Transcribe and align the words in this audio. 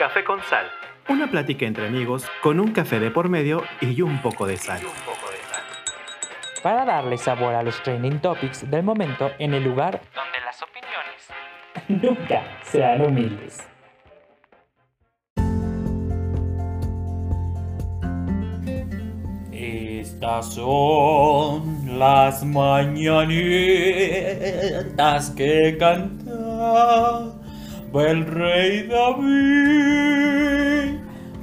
Café 0.00 0.24
con 0.24 0.42
Sal. 0.44 0.66
Una 1.10 1.26
plática 1.26 1.66
entre 1.66 1.86
amigos 1.86 2.26
con 2.40 2.58
un 2.58 2.72
café 2.72 2.98
de 2.98 3.10
por 3.10 3.28
medio 3.28 3.62
y 3.82 4.00
un 4.00 4.22
poco 4.22 4.46
de 4.46 4.56
sal. 4.56 4.80
Para 6.62 6.86
darle 6.86 7.18
sabor 7.18 7.54
a 7.54 7.62
los 7.62 7.82
trending 7.82 8.18
topics 8.18 8.70
del 8.70 8.82
momento 8.82 9.30
en 9.38 9.52
el 9.52 9.62
lugar 9.62 10.00
donde 10.14 10.40
las 10.42 10.62
opiniones 10.62 11.28
nunca 12.18 12.42
serán 12.62 13.02
humildes. 13.02 13.58
Estas 19.52 20.54
son 20.54 21.98
las 21.98 22.42
mañanitas 22.42 23.28
que 25.36 25.76
cantaba 25.78 27.39
el 27.98 28.24
rey 28.24 28.86
David. 28.86 29.30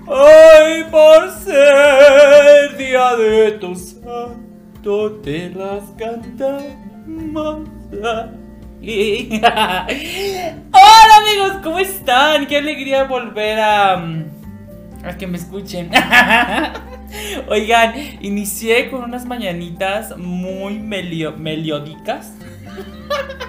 Ay, 0.07 0.85
por 0.89 1.29
ser 1.31 2.77
día 2.77 3.15
de 3.17 3.51
tu 3.59 3.75
santo, 3.75 5.19
te 5.21 5.49
las 5.49 5.83
cantamos. 5.97 7.67
Hola 8.79 9.87
amigos, 11.19 11.51
¿cómo 11.63 11.79
están? 11.79 12.47
Qué 12.47 12.57
alegría 12.57 13.03
volver 13.03 13.59
a, 13.59 14.01
que 15.19 15.27
me 15.27 15.37
escuchen. 15.37 15.91
Oigan, 17.49 17.93
inicié 18.21 18.89
con 18.89 19.03
unas 19.03 19.25
mañanitas 19.25 20.15
muy 20.17 20.79
melódicas. 20.79 22.33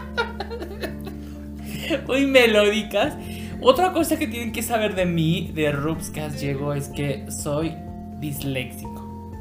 muy 2.06 2.26
melódicas. 2.26 3.14
Otra 3.60 3.92
cosa 3.92 4.18
que 4.18 4.26
tienen 4.26 4.52
que 4.52 4.62
saber 4.62 4.94
de 4.94 5.06
mí, 5.06 5.50
de 5.54 5.72
Rubscast 5.72 6.38
llegó, 6.38 6.72
es 6.74 6.88
que 6.88 7.24
soy 7.30 7.74
disléxico. 8.20 9.32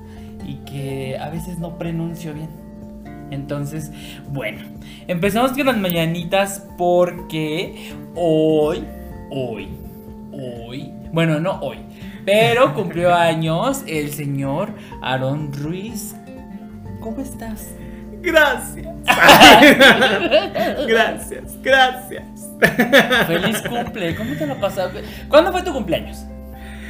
Y 0.46 0.56
que 0.66 1.18
a 1.20 1.30
veces 1.30 1.60
no 1.60 1.78
pronuncio 1.78 2.34
bien. 2.34 2.50
Entonces, 3.32 3.92
bueno, 4.30 4.60
empezamos 5.08 5.52
con 5.52 5.66
las 5.66 5.78
mañanitas 5.78 6.66
porque 6.78 7.92
hoy, 8.16 8.84
hoy, 9.30 9.68
hoy, 10.32 10.92
bueno, 11.12 11.40
no 11.40 11.60
hoy, 11.60 11.80
pero 12.26 12.74
cumplió 12.74 13.14
años 13.16 13.84
el 13.86 14.12
señor 14.12 14.70
Aaron 15.02 15.52
Ruiz. 15.52 16.16
¿Cómo 17.02 17.20
estás? 17.22 17.68
Gracias. 18.22 18.88
gracias, 20.88 21.62
gracias. 21.62 22.37
Feliz 23.28 23.62
cumple. 23.62 24.16
¿Cómo 24.16 24.36
te 24.36 24.48
lo 24.48 24.60
pasaste? 24.60 25.04
¿Cuándo 25.30 25.52
fue 25.52 25.62
tu 25.64 25.74
cumpleaños? 25.74 26.26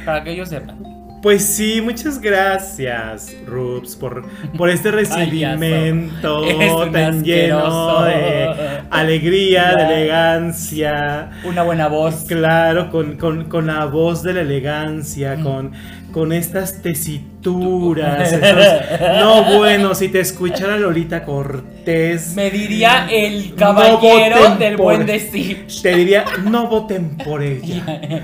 Para 0.04 0.22
que 0.22 0.32
ellos 0.32 0.48
sepan. 0.48 0.97
Pues 1.22 1.44
sí, 1.44 1.80
muchas 1.80 2.20
gracias, 2.20 3.34
Rups, 3.44 3.96
por, 3.96 4.24
por 4.56 4.70
este 4.70 4.90
recibimiento 4.92 6.42
tan 6.92 7.24
lleno 7.24 8.04
de 8.04 8.82
alegría, 8.90 9.74
de 9.74 9.84
elegancia. 9.84 11.30
Una 11.44 11.64
buena 11.64 11.88
voz. 11.88 12.24
Claro, 12.28 12.90
con, 12.90 13.66
la 13.66 13.86
voz 13.86 14.22
de 14.22 14.34
la 14.34 14.42
elegancia, 14.42 15.36
mm. 15.36 15.42
con, 15.42 15.72
con 16.12 16.32
estas 16.32 16.82
tesituras. 16.82 18.32
no, 19.18 19.58
bueno, 19.58 19.96
si 19.96 20.08
te 20.08 20.20
escuchara 20.20 20.76
Lolita 20.76 21.24
Cortés. 21.24 22.34
Me 22.36 22.48
diría 22.50 23.08
el 23.10 23.56
caballero 23.56 24.54
del 24.56 24.76
buen 24.76 25.04
decir. 25.04 25.66
Te 25.82 25.96
diría, 25.96 26.24
no 26.44 26.68
voten 26.68 27.16
por 27.16 27.42
ella. 27.42 28.22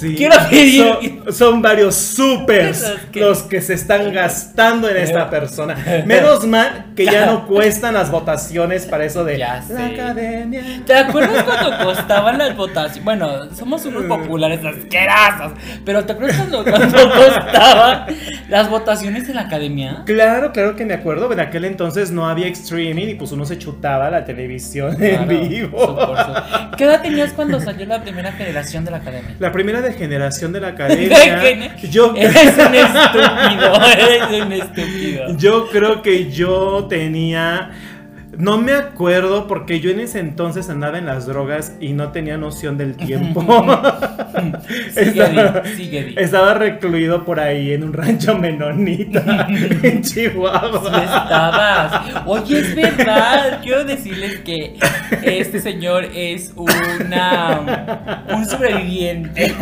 Quiero 0.00 0.36
pedir. 0.50 1.22
Son, 1.32 1.62
varios 1.62 1.94
supers 1.96 2.84
los 3.14 3.42
que 3.42 3.60
se 3.60 3.74
están 3.74 4.12
gastando 4.12 4.88
en 4.88 4.96
esta 4.96 5.30
persona. 5.30 5.76
Menos 6.06 6.46
mal 6.46 6.86
que 6.94 7.04
ya 7.04 7.26
no 7.26 7.46
cuestan 7.48 7.94
las 7.94 8.10
votaciones 8.10 8.86
para 8.86 9.04
eso 9.04 9.24
de 9.24 9.38
la 9.38 9.56
academia. 9.56 10.62
¿Te 10.84 10.94
acuerdas 10.94 11.44
cuando 11.44 11.84
costaban 11.84 12.38
las 12.38 12.56
votaciones? 12.56 13.04
Bueno, 13.04 13.54
somos 13.54 13.84
unos 13.86 14.04
mm. 14.04 14.08
populares 14.08 14.64
asquerazos. 14.64 15.52
Pero 15.84 16.04
¿te 16.04 16.12
acuerdas 16.12 16.36
cuando, 16.38 16.64
costaban 16.64 18.06
las 18.48 18.70
votaciones 18.70 19.28
en 19.28 19.34
la 19.34 19.42
academia? 19.42 20.02
Claro, 20.04 20.52
claro 20.52 20.76
que 20.76 20.84
me 20.84 20.94
acuerdo. 20.94 21.32
En 21.32 21.40
aquel 21.40 21.64
entonces 21.64 22.10
no 22.10 22.28
había 22.28 22.46
streaming 22.48 23.08
y 23.08 23.14
pues 23.14 23.32
uno 23.32 23.44
se 23.44 23.58
chutaba 23.58 24.10
la 24.10 24.24
televisión 24.24 25.02
en 25.02 25.28
vivo. 25.28 26.14
¿Qué 26.76 26.84
edad 26.84 27.02
tenías 27.02 27.32
cuando 27.32 27.60
salió 27.60 27.86
la 27.86 28.02
primera 28.02 28.32
generación 28.32 28.84
de 28.84 28.90
la 28.90 28.98
academia? 28.98 29.34
La 29.38 29.52
primera 29.52 29.80
de 29.86 29.92
generación 29.94 30.52
de 30.52 30.60
la 30.60 30.68
academia. 30.76 31.76
yo 31.90 32.14
eres 32.16 32.54
un 32.58 32.74
estúpido, 32.74 33.74
eres 33.98 34.42
un 34.42 34.52
estúpido. 34.52 35.36
Yo 35.36 35.68
creo 35.68 36.02
que 36.02 36.30
yo 36.30 36.86
tenía 36.88 37.70
no 38.38 38.58
me 38.58 38.72
acuerdo 38.72 39.46
porque 39.46 39.80
yo 39.80 39.90
en 39.90 40.00
ese 40.00 40.18
entonces 40.18 40.68
andaba 40.68 40.98
en 40.98 41.06
las 41.06 41.26
drogas 41.26 41.74
y 41.80 41.92
no 41.92 42.12
tenía 42.12 42.36
noción 42.36 42.76
del 42.76 42.96
tiempo. 42.96 43.42
estaba, 46.16 46.54
recluido 46.54 47.24
por 47.24 47.40
ahí 47.40 47.72
en 47.72 47.84
un 47.84 47.92
rancho 47.92 48.36
menonita 48.36 49.46
en 49.82 50.02
Chihuahua. 50.02 51.02
estabas. 51.02 52.26
Oye, 52.26 52.58
es 52.60 52.74
verdad. 52.74 53.60
Quiero 53.62 53.84
decirles 53.84 54.40
que 54.40 54.76
este 55.22 55.60
señor 55.60 56.04
es 56.14 56.52
una 56.56 58.24
un 58.34 58.46
sobreviviente. 58.46 59.54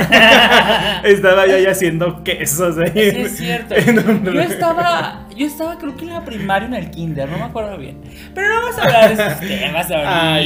estaba 1.04 1.46
yo 1.46 1.56
ahí 1.56 1.66
haciendo 1.66 2.22
quesos. 2.24 2.76
Sí, 2.76 2.90
es 2.94 3.36
cierto. 3.36 3.74
Yo 3.76 4.40
estaba 4.40 5.23
yo 5.36 5.46
estaba 5.46 5.78
creo 5.78 5.96
que 5.96 6.04
en 6.04 6.10
la 6.10 6.24
primaria 6.24 6.66
en 6.66 6.74
el 6.74 6.90
kinder, 6.90 7.28
no 7.28 7.38
me 7.38 7.44
acuerdo 7.44 7.76
bien. 7.78 8.00
Pero 8.34 8.48
no 8.48 8.60
vamos 8.60 8.78
a 8.78 8.82
hablar 8.82 9.16
de 9.16 9.22
esos 9.22 9.40
temas 9.62 9.86
ah, 9.90 10.38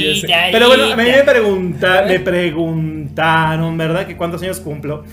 Pero 0.51 0.67
bueno, 0.67 0.83
a 0.85 0.95
mí 0.95 1.03
me, 1.03 1.23
pregunta, 1.23 2.03
me 2.07 2.19
preguntaron, 2.19 3.77
¿verdad? 3.77 4.07
Que 4.07 4.17
cuántos 4.17 4.41
años 4.41 4.59
cumplo 4.59 5.03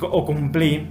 o 0.00 0.24
cumplí 0.24 0.86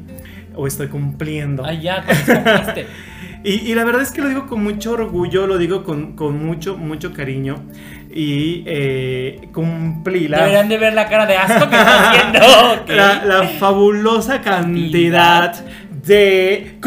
o 0.56 0.68
estoy 0.68 0.88
cumpliendo. 0.88 1.66
Ah, 1.66 1.74
ya, 1.74 2.04
cumpliste? 2.04 2.88
y, 3.44 3.72
y, 3.72 3.76
la 3.76 3.84
verdad 3.84 4.02
es 4.02 4.12
que 4.12 4.22
lo 4.22 4.30
digo 4.30 4.48
con 4.48 4.64
mucho 4.64 4.94
orgullo, 4.94 5.48
lo 5.48 5.58
digo 5.58 5.84
con, 5.84 6.16
con 6.16 6.46
mucho, 6.46 6.78
mucho 6.78 7.14
cariño. 7.14 7.64
Y 8.18 8.64
eh, 8.66 9.50
cumplí 9.52 10.30
la. 10.30 10.38
Deberían 10.38 10.70
de 10.70 10.78
ver 10.78 10.94
la 10.94 11.10
cara 11.10 11.26
de 11.26 11.36
asco 11.36 11.70
que 11.70 11.76
está 11.76 12.12
haciendo. 12.12 12.40
La, 12.96 13.26
la, 13.26 13.44
fabulosa 13.60 14.42
cantidad 14.42 15.54
de 16.06 16.78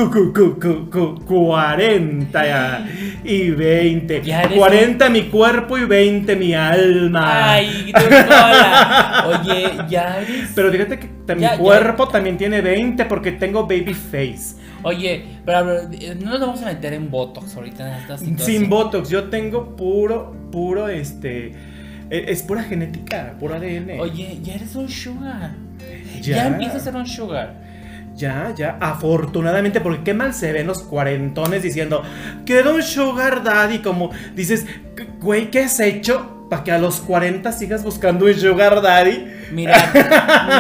40 1.27 2.87
y 3.25 3.51
20. 3.51 4.23
40 4.57 5.11
mi 5.11 5.23
cuerpo 5.25 5.77
y 5.79 5.85
20 5.85 6.37
mi 6.37 6.55
alma. 6.55 7.55
Ay, 7.55 7.93
doctora. 8.01 9.27
Oye, 9.27 9.71
ya 9.89 10.25
Pero 10.55 10.71
fíjate 10.71 10.99
que 10.99 11.09
mi 11.35 11.49
cuerpo 11.59 12.07
también 12.09 12.37
tiene 12.37 12.61
20 12.61 13.05
porque 13.07 13.33
tengo 13.33 13.63
baby 13.63 13.95
face. 13.95 14.57
Oye, 14.85 15.25
pero 15.45 15.89
no 16.21 16.31
nos 16.31 16.41
vamos 16.41 16.63
a 16.63 16.67
meter 16.67 16.93
en 16.93 17.11
Botox 17.11 17.57
ahorita 17.57 17.89
en 17.89 17.95
esta 18.01 18.17
situación. 18.17 18.47
Sin 18.47 18.69
Botox, 18.71 19.09
yo 19.11 19.25
tengo 19.25 19.75
puro, 19.75 20.33
puro, 20.53 20.89
este... 20.89 21.53
E, 22.11 22.25
es 22.29 22.43
pura 22.43 22.63
genética, 22.63 23.35
puro 23.41 23.57
ADN. 23.57 23.99
Oye, 23.99 24.39
ya 24.43 24.55
eres 24.55 24.77
un 24.77 24.89
sugar. 24.89 25.51
Ya, 26.21 26.37
ya 26.37 26.47
empiezas 26.47 26.77
a 26.77 26.85
ser 26.85 26.97
un 26.97 27.07
sugar. 27.07 27.68
Ya, 28.19 28.53
ya, 28.57 28.79
afortunadamente, 28.81 29.81
porque 29.81 30.03
qué 30.03 30.13
mal 30.13 30.35
se 30.35 30.51
ven 30.51 30.67
los 30.67 30.83
cuarentones 30.83 31.63
diciendo, 31.63 32.03
quiero 32.45 32.75
un 32.75 32.83
sugar 32.83 33.45
daddy, 33.45 33.79
como 33.79 34.11
dices, 34.35 34.67
güey, 35.21 35.53
¿qué 35.53 35.61
has 35.61 35.79
hecho? 35.79 36.38
Para 36.49 36.65
que 36.65 36.73
a 36.73 36.79
los 36.79 37.01
40 37.01 37.53
sigas 37.53 37.85
buscando 37.85 38.25
un 38.25 38.35
sugar 38.35 38.81
daddy. 38.81 39.35
Mira, 39.51 39.91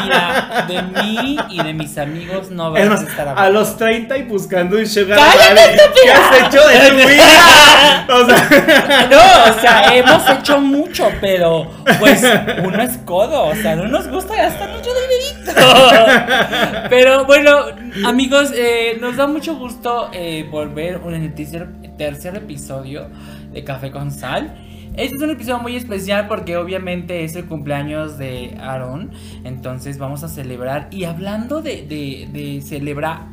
mira, 0.03 0.66
de 0.66 0.83
mí 0.83 1.39
y 1.51 1.63
de 1.63 1.74
mis 1.74 1.97
amigos 1.98 2.51
no 2.51 2.72
vas 2.72 2.83
a 2.83 2.95
estar 2.95 3.28
hablando. 3.28 3.41
A 3.41 3.51
los 3.51 3.77
30 3.77 4.18
y 4.18 4.22
buscando 4.24 4.77
un 4.77 4.86
sugar 4.86 5.18
daddy. 5.18 5.78
¿Qué 6.03 6.10
has 6.10 6.47
hecho 6.47 6.68
de 6.68 6.91
tu 6.91 7.09
vida? 7.09 8.04
O 8.10 8.24
sea, 8.24 9.09
no, 9.10 9.51
o 9.51 9.60
sea, 9.60 9.95
hemos 9.95 10.30
hecho 10.30 10.60
mucho, 10.60 11.10
pero 11.21 11.71
pues 11.98 12.22
uno 12.65 12.83
es 12.83 12.97
codo, 13.04 13.48
o 13.48 13.54
sea, 13.54 13.77
no 13.77 13.86
nos 13.86 14.09
gusta 14.09 14.34
gastar 14.34 14.71
mucho 14.71 14.91
dinerito. 14.95 15.53
Pero 16.89 17.27
bueno, 17.27 17.66
amigos, 18.07 18.51
eh, 18.54 18.97
nos 19.01 19.16
da 19.16 19.27
mucho 19.27 19.57
gusto 19.57 20.09
eh, 20.13 20.48
volver 20.51 21.01
en 21.07 21.22
el 21.22 21.34
tercer, 21.34 21.68
tercer 21.98 22.36
episodio 22.36 23.09
de 23.53 23.63
Café 23.65 23.91
con 23.91 24.10
Sal. 24.10 24.67
Este 24.98 25.15
es 25.15 25.22
un 25.22 25.30
episodio 25.30 25.60
muy 25.60 25.77
especial 25.77 26.27
porque 26.27 26.56
obviamente 26.56 27.22
es 27.22 27.36
el 27.36 27.45
cumpleaños 27.45 28.18
de 28.18 28.59
Aaron. 28.60 29.12
Entonces 29.45 29.97
vamos 29.97 30.24
a 30.24 30.28
celebrar. 30.28 30.89
Y 30.91 31.04
hablando 31.04 31.62
de, 31.62 32.60
celebrar 32.66 33.28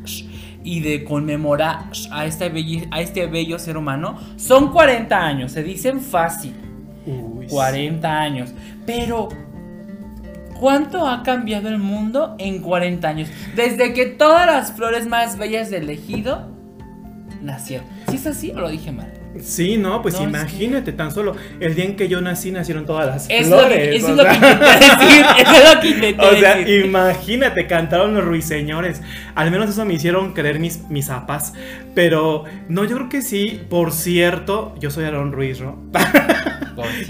y 0.64 0.82
de 0.82 1.04
conmemorar 1.04 1.86
a 2.12 2.28
este, 2.28 2.50
bello, 2.50 2.86
a 2.92 3.02
este 3.02 3.26
bello 3.26 3.58
ser 3.58 3.78
humano, 3.78 4.16
son 4.36 4.72
40 4.72 5.18
años. 5.18 5.54
Se 5.54 5.64
dicen 5.64 6.02
fácil. 6.02 6.54
40 7.50 8.20
años. 8.22 8.54
Pero 8.86 9.30
¿Cuánto 10.60 11.06
ha 11.06 11.22
cambiado 11.24 11.68
el 11.68 11.80
mundo 11.80 12.36
en 12.38 12.62
40 12.62 13.08
años? 13.08 13.30
Desde 13.56 13.92
que 13.92 14.06
todas 14.06 14.46
las 14.46 14.72
flores 14.72 15.06
más 15.06 15.38
bellas 15.38 15.70
del 15.70 15.90
ejido 15.90 16.48
nacieron. 17.42 17.88
¿Sí 18.08 18.16
es 18.16 18.28
así 18.28 18.52
o 18.52 18.62
lo 18.62 18.70
dije 18.70 18.92
mal? 18.94 19.25
Sí, 19.44 19.78
no, 19.78 20.02
pues 20.02 20.16
No, 20.16 20.24
imagínate, 20.24 20.92
tan 20.94 21.12
solo 21.12 21.36
el 21.60 21.76
día 21.76 21.86
en 21.86 21.96
que 21.96 22.08
yo 22.08 22.22
nací 22.22 22.52
nacieron 22.52 22.86
todas 22.86 23.06
las 23.08 23.30
es 23.30 23.50
lo 23.50 23.60
flores. 23.60 23.78
que- 23.78 23.96
eso 23.98 24.10
es 24.12 24.16
lo 24.18 24.24
que 24.24 24.30
decir. 24.30 25.26
Eso 25.38 25.56
es 25.56 25.74
lo 25.76 25.82
que 25.82 25.88
intenté 25.90 26.26
O 26.26 26.36
sea, 26.38 26.56
decir. 26.56 26.86
imagínate, 26.86 27.68
cantaron 27.68 28.14
los 28.16 28.24
ruiseñores. 28.24 29.02
Al 29.36 29.52
menos 29.52 29.70
eso 29.70 29.84
me 29.86 29.94
hicieron 29.94 30.34
creer 30.34 30.60
mis, 30.60 30.88
mis 30.90 31.08
zapas. 31.08 31.54
Pero 31.96 32.44
no, 32.70 32.84
yo 32.84 32.98
creo 32.98 33.10
que 33.10 33.22
sí. 33.22 33.62
Por 33.70 33.92
cierto, 33.92 34.76
yo 34.80 34.92
soy 34.92 35.06
Aaron 35.06 35.32
Ruiz, 35.32 35.62
¿no? 35.62 35.82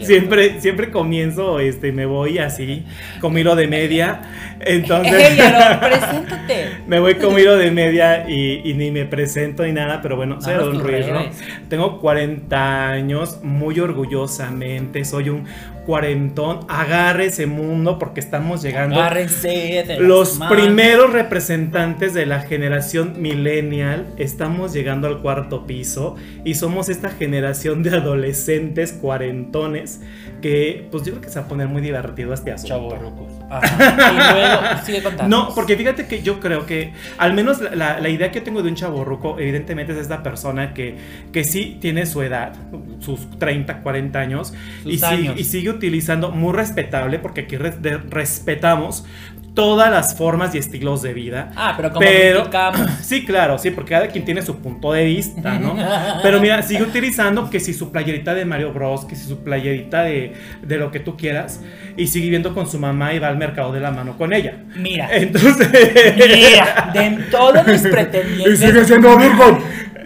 Siempre, 0.04 0.62
siempre 0.62 0.92
comienzo, 0.92 1.60
este, 1.60 1.92
me 1.92 2.06
voy 2.06 2.38
así, 2.38 2.86
con 3.20 3.38
hilo 3.38 3.56
de 3.56 3.68
media. 3.68 4.22
Entonces. 4.60 5.32
¡Ey, 5.32 5.40
Aaron, 5.40 5.80
preséntate! 5.90 6.66
Me 6.88 7.00
voy 7.00 7.16
con 7.16 7.38
hilo 7.38 7.58
de 7.58 7.72
media 7.72 8.30
y, 8.30 8.62
y 8.64 8.74
ni 8.76 8.92
me 8.92 9.06
presento 9.06 9.64
ni 9.64 9.72
nada, 9.72 10.02
pero 10.02 10.16
bueno, 10.16 10.42
soy 10.42 10.56
tus 10.56 10.82
Ruiz, 10.82 11.08
¿no? 11.08 11.26
Tengo 11.70 12.00
40 12.00 12.90
años, 12.90 13.40
muy 13.44 13.80
orgullosamente, 13.80 15.04
soy 15.04 15.30
un 15.30 15.46
cuarentón. 15.86 16.60
Agarre 16.68 17.28
ese 17.28 17.46
mundo 17.46 18.00
porque 18.00 18.20
estamos 18.20 18.62
llegando 18.62 18.96
Agárrense 18.96 19.98
los 20.00 20.40
primeros 20.50 21.14
representantes 21.14 22.14
de 22.14 22.26
la 22.26 22.42
generación 22.42 23.22
millennial. 23.22 24.08
Estamos 24.18 24.74
llegando 24.74 25.08
al 25.08 25.22
cuarto 25.22 25.66
piso 25.66 26.16
y 26.44 26.56
somos 26.56 26.90
esta 26.90 27.10
generación 27.10 27.84
de 27.84 27.92
adolescentes 27.98 28.94
cuarentones 28.94 30.02
que, 30.42 30.88
pues 30.92 31.04
yo 31.04 31.14
creo 31.14 31.22
que 31.22 31.30
se 31.30 31.40
va 31.40 31.46
a 31.46 31.48
poner 31.48 31.68
muy 31.68 31.82
divertido 31.82 32.34
este 32.34 32.52
asunto. 32.52 32.76
Chavorrucos. 32.76 33.34
Ajá. 33.50 34.12
Y 34.12 34.34
luego 34.34 34.86
sigue 34.86 35.04
contando. 35.04 35.38
No, 35.38 35.54
porque 35.56 35.76
fíjate 35.76 36.08
que 36.08 36.22
yo 36.22 36.40
creo 36.40 36.66
que, 36.66 36.94
al 37.18 37.34
menos 37.34 37.62
la, 37.62 37.76
la- 37.76 38.00
la 38.00 38.10
idea 38.10 38.32
que 38.32 38.42
tengo 38.42 38.62
de 38.64 38.70
un 38.70 38.76
chaborruco, 38.76 39.38
evidentemente 39.40 39.94
es 39.94 40.00
esta 40.00 40.24
persona 40.24 40.74
que, 40.74 40.98
que 41.32 41.44
sí 41.44 41.78
tiene 41.82 42.06
su 42.06 42.22
edad, 42.22 42.54
sus 43.00 43.30
30, 43.40 43.82
40 43.82 44.20
años, 44.20 44.54
y, 44.84 44.98
sigue- 44.98 45.06
años. 45.06 45.36
y 45.40 45.44
sigue 45.44 45.70
utilizando, 45.70 46.32
muy 46.32 46.54
respetable, 46.54 47.20
porque 47.20 47.42
aquí 47.42 47.56
de- 47.58 47.98
respetamos 48.10 49.06
todas 49.54 49.90
las 49.90 50.18
formas 50.18 50.54
y 50.54 50.58
estilos 50.58 51.02
de 51.02 51.14
vida. 51.14 51.52
Ah, 51.56 51.76
pero 51.78 51.90
como 51.90 52.02
Pero-. 52.02 52.50
Sí, 53.02 53.24
claro, 53.26 53.58
sí, 53.58 53.72
porque 53.72 53.92
cada 53.92 54.08
quien 54.08 54.26
tiene 54.26 54.42
su 54.42 54.58
punto 54.58 54.92
de 54.92 55.06
vista, 55.06 55.58
¿no? 55.60 55.78
Pero 56.22 56.42
mira, 56.42 56.62
sigue 56.62 56.84
utilizando 56.84 57.50
que 57.50 57.62
si 57.62 57.74
su 57.74 57.90
playerita 57.92 58.34
de 58.34 58.44
Mario 58.44 58.74
Bros, 58.74 59.06
que 59.06 59.16
si 59.16 59.26
su 59.28 59.44
playerita 59.46 60.04
de, 60.04 60.34
de 60.62 60.78
lo 60.78 60.92
que 60.92 61.00
tú 61.00 61.16
quieras, 61.16 61.62
y 61.98 62.08
sigue 62.08 62.26
viviendo 62.26 62.54
con 62.54 62.70
su 62.70 62.80
mamá 62.80 63.14
y 63.14 63.20
va 63.20 63.28
al 63.30 63.38
mercado 63.38 63.72
de 63.72 63.80
la 63.80 63.92
mano 63.92 64.18
con 64.18 64.34
ella. 64.34 64.56
Mira, 64.76 65.10
Entonces. 65.12 65.70
mira, 66.16 66.92
de 66.94 67.10
todos 67.32 67.66
mis 67.68 67.82
pretendientes, 67.82 68.74
de 68.74 68.86
siendo 68.86 69.18
Virgo. 69.18 69.58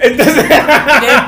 Entonces. 0.01 0.45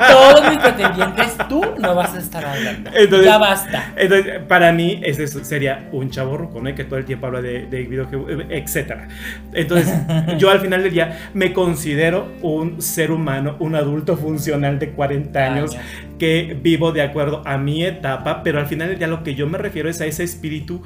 todos 0.09 0.49
mis 0.49 0.59
pretendientes, 0.59 1.37
tú 1.49 1.61
no 1.81 1.95
vas 1.95 2.13
a 2.13 2.19
estar 2.19 2.45
hablando. 2.45 2.89
Entonces- 2.93 3.25
ya 3.25 3.37
basta. 3.37 3.93
Entonces, 3.95 4.39
para 4.47 4.71
mí, 4.71 5.01
ese 5.03 5.23
es- 5.23 5.31
sería 5.43 5.87
un 5.91 6.09
chavo 6.09 6.37
ruco, 6.37 6.61
¿no? 6.61 6.73
Que 6.75 6.83
todo 6.83 6.99
el 6.99 7.05
tiempo 7.05 7.27
habla 7.27 7.41
de, 7.41 7.65
de 7.67 7.83
videojuegos, 7.83 8.45
etcétera. 8.49 9.07
Entonces, 9.53 9.91
yo 10.37 10.49
al 10.49 10.59
final 10.59 10.83
del 10.83 10.91
día 10.93 11.29
me 11.33 11.53
considero 11.53 12.31
un 12.41 12.81
ser 12.81 13.11
humano, 13.11 13.55
un 13.59 13.75
adulto 13.75 14.17
funcional 14.17 14.79
de 14.79 14.89
40 14.91 15.39
años 15.39 15.71
Años. 15.75 15.85
que 16.19 16.57
vivo 16.61 16.91
de 16.91 17.01
acuerdo 17.01 17.41
a 17.45 17.57
mi 17.57 17.83
etapa, 17.83 18.43
pero 18.43 18.59
al 18.59 18.67
final 18.67 18.89
del 18.89 18.97
día 18.97 19.07
lo 19.07 19.23
que 19.23 19.35
yo 19.35 19.47
me 19.47 19.57
refiero 19.57 19.89
es 19.89 19.99
a 20.01 20.05
ese 20.05 20.23
espíritu 20.23 20.81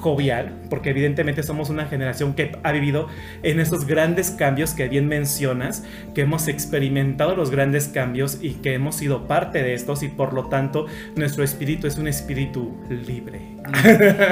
jovial, 0.00 0.52
porque 0.70 0.90
evidentemente 0.90 1.42
somos 1.42 1.68
una 1.68 1.84
generación 1.86 2.34
que 2.34 2.56
ha 2.62 2.72
vivido 2.72 3.06
en 3.42 3.60
esos 3.60 3.86
grandes 3.86 4.30
cambios 4.30 4.72
que 4.72 4.88
bien 4.88 5.06
mencionas, 5.08 5.84
que 6.14 6.22
hemos 6.22 6.48
experimentado 6.48 7.36
los 7.36 7.50
grandes 7.50 7.88
cambios 7.88 8.38
y 8.40 8.54
que 8.54 8.74
hemos 8.74 8.96
sido 8.96 9.28
parte 9.28 9.62
de 9.62 9.74
estos 9.74 10.02
y 10.02 10.08
por 10.08 10.32
lo 10.32 10.48
tanto 10.48 10.86
nuestro 11.16 11.44
espíritu 11.44 11.86
es 11.86 11.98
un 11.98 12.08
espíritu 12.08 12.76
libre. 12.88 13.40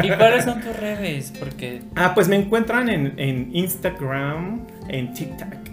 ¿Y 0.03 0.09
cuáles 0.09 0.45
son 0.45 0.61
tus 0.61 0.75
redes? 0.77 1.33
Porque 1.39 1.83
Ah, 1.95 2.15
pues 2.15 2.29
me 2.29 2.37
encuentran 2.37 2.89
en, 2.89 3.13
en 3.19 3.51
Instagram, 3.55 4.67
en 4.89 5.13
TikTok 5.13 5.68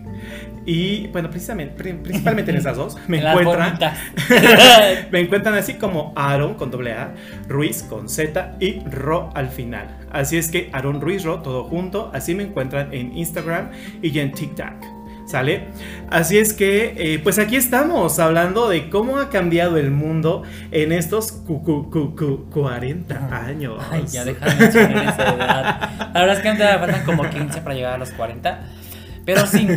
y 0.65 1.07
bueno, 1.07 1.29
precisamente, 1.29 1.75
pri- 1.75 1.93
principalmente 1.93 2.51
en 2.51 2.57
esas 2.57 2.75
dos, 2.77 2.97
me 3.07 3.21
encuentran... 3.41 3.77
Me 5.11 5.19
encuentran 5.19 5.55
así 5.55 5.75
como 5.75 6.13
Aaron 6.15 6.55
con 6.55 6.71
doble 6.71 6.93
A, 6.93 7.13
Ruiz 7.47 7.83
con 7.83 8.09
Z 8.09 8.55
y 8.59 8.79
Ro 8.89 9.29
al 9.35 9.49
final. 9.49 9.87
Así 10.11 10.37
es 10.37 10.49
que 10.49 10.69
Aaron 10.73 11.01
Ruiz 11.01 11.23
Ro, 11.23 11.39
todo 11.41 11.63
junto. 11.65 12.11
Así 12.13 12.35
me 12.35 12.43
encuentran 12.43 12.93
en 12.93 13.17
Instagram 13.17 13.69
y 14.01 14.17
en 14.19 14.31
TikTok. 14.31 14.73
¿Sale? 15.27 15.63
Así 16.11 16.37
es 16.37 16.53
que, 16.53 16.93
eh, 16.97 17.19
pues 17.19 17.39
aquí 17.39 17.55
estamos 17.55 18.19
hablando 18.19 18.69
de 18.69 18.89
cómo 18.91 19.17
ha 19.17 19.29
cambiado 19.31 19.77
el 19.77 19.89
mundo 19.89 20.43
en 20.71 20.91
estos 20.91 21.31
cu- 21.31 21.63
cu- 21.63 21.89
cu- 21.89 22.15
cu- 22.15 22.45
40 22.51 23.29
años. 23.45 23.83
Ay, 23.91 24.03
ya 24.07 24.23
deja 24.23 24.45
de 24.45 24.55
mencionar 24.55 25.03
esa 25.03 25.33
edad. 25.35 25.89
La 26.13 26.19
verdad 26.21 26.35
es 26.37 26.41
que 26.43 26.49
antes 26.49 26.67
me 26.71 26.77
faltan 26.77 27.03
como 27.05 27.27
15 27.27 27.61
para 27.61 27.73
llegar 27.75 27.93
a 27.93 27.97
los 27.97 28.11
40. 28.11 28.59
Pero 29.25 29.45
sí. 29.47 29.67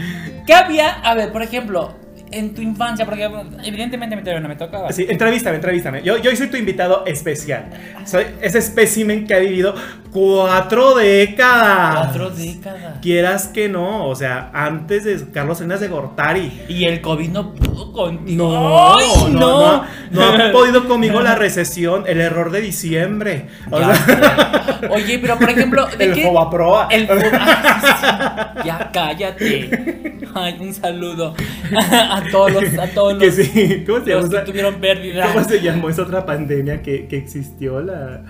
¿Qué 0.46 0.54
había? 0.54 0.90
A 0.90 1.14
ver, 1.14 1.32
por 1.32 1.42
ejemplo, 1.42 1.94
en 2.30 2.54
tu 2.54 2.62
infancia, 2.62 3.04
porque 3.04 3.28
evidentemente 3.64 4.16
mi 4.16 4.22
no 4.22 4.48
me 4.48 4.56
tocaba. 4.56 4.92
Sí, 4.92 5.06
entrevístame, 5.08 5.56
entrevístame. 5.56 6.02
Yo, 6.02 6.16
yo 6.18 6.34
soy 6.36 6.48
tu 6.48 6.56
invitado 6.56 7.04
especial. 7.06 7.70
Soy 8.04 8.24
ese 8.40 8.58
espécimen 8.58 9.26
que 9.26 9.34
ha 9.34 9.38
vivido 9.38 9.74
cuatro 10.12 10.94
décadas. 10.94 11.96
Cuatro 12.06 12.30
décadas. 12.30 12.98
Quieras 13.00 13.48
que 13.48 13.68
no, 13.68 14.06
o 14.06 14.14
sea, 14.14 14.50
antes 14.52 15.04
de 15.04 15.30
Carlos 15.30 15.58
Salinas 15.58 15.80
de 15.80 15.88
Gortari. 15.88 16.62
Y 16.68 16.84
el 16.84 17.00
COVID 17.00 17.28
no 17.30 17.52
pudo 17.54 17.92
contigo. 17.92 18.48
No, 18.48 18.96
¡Ay, 18.96 19.06
no, 19.32 19.38
no, 19.40 19.84
no 20.10 20.22
ha 20.22 20.52
podido 20.52 20.86
conmigo 20.86 21.20
la 21.20 21.34
recesión, 21.34 22.04
el 22.06 22.20
error 22.20 22.50
de 22.50 22.60
diciembre. 22.60 23.48
O 23.70 23.78
sea. 23.78 24.78
Oye, 24.90 25.18
pero 25.18 25.38
por 25.38 25.50
ejemplo, 25.50 25.86
¿de 25.96 26.04
el 26.04 26.14
qué? 26.14 26.22
Fobaproa. 26.22 26.88
El 26.90 27.08
fo- 27.08 27.30
Ay, 27.40 27.82
sí, 27.82 28.66
Ya 28.66 28.90
cállate. 28.92 30.18
Ay, 30.34 30.56
un 30.60 30.74
saludo 30.74 31.34
a 32.18 32.30
todos 32.30 32.52
los, 32.52 32.78
a 32.78 32.86
todos 32.94 33.14
Que 33.18 33.26
los, 33.26 33.34
sí, 33.34 33.84
¿cómo 33.86 34.04
se 34.04 34.14
los 34.14 34.28
que 34.28 34.38
tuvieron 34.40 34.74
pérdida. 34.76 35.32
¿Cómo 35.32 35.44
se 35.44 35.60
llamó 35.60 35.88
esa 35.88 36.02
otra 36.02 36.24
pandemia 36.26 36.82
que, 36.82 37.06
que 37.06 37.16
existió? 37.16 37.80
La 37.80 38.22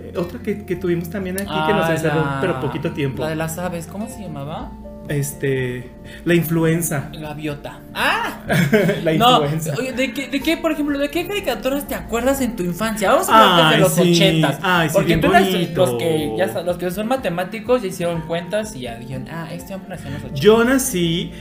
eh, 0.00 0.12
otra 0.16 0.40
que, 0.40 0.64
que 0.64 0.76
tuvimos 0.76 1.10
también 1.10 1.36
aquí 1.36 1.46
que 1.50 1.72
nos 1.72 1.86
Ah, 1.88 1.92
encerró, 1.92 2.20
la- 2.20 2.38
pero 2.40 2.60
poquito 2.60 2.90
tiempo. 2.92 3.22
La 3.22 3.28
de 3.30 3.36
las 3.36 3.58
aves, 3.58 3.86
¿cómo 3.86 4.08
se 4.08 4.22
llamaba? 4.22 4.72
Este, 5.08 5.90
la 6.24 6.34
influenza. 6.34 7.10
Gaviota. 7.12 7.80
¡Ah! 7.94 8.38
la 9.04 9.12
No, 9.14 9.42
influenza. 9.42 9.74
oye, 9.78 9.92
¿de 9.92 10.12
qué, 10.14 10.28
¿de 10.28 10.40
qué, 10.40 10.56
por 10.56 10.72
ejemplo, 10.72 10.98
de 10.98 11.10
qué 11.10 11.26
caricaturas 11.26 11.86
te 11.86 11.94
acuerdas 11.94 12.40
en 12.40 12.56
tu 12.56 12.62
infancia? 12.62 13.10
Vamos 13.12 13.28
a 13.28 13.52
hablar 13.52 13.74
Ay, 13.74 13.80
los 13.80 13.92
sí. 13.94 14.00
ochentas. 14.12 14.58
Ay, 14.62 14.88
sí, 14.88 14.94
porque 14.94 15.16
tú 15.18 15.28
bonito. 15.30 15.86
los 15.86 15.98
que, 15.98 16.34
ya, 16.38 16.46
los 16.62 16.76
que 16.78 16.90
son 16.90 17.06
matemáticos 17.06 17.82
ya 17.82 17.88
hicieron 17.88 18.22
cuentas 18.22 18.74
y 18.74 18.80
ya 18.80 18.94
dijeron, 18.96 19.28
ah, 19.30 19.46
este 19.52 19.74
hombre 19.74 19.90
nació 19.90 20.06
en 20.08 20.14
los 20.14 20.22
ochentas. 20.22 20.40
Yo 20.40 20.64
nací 20.64 21.32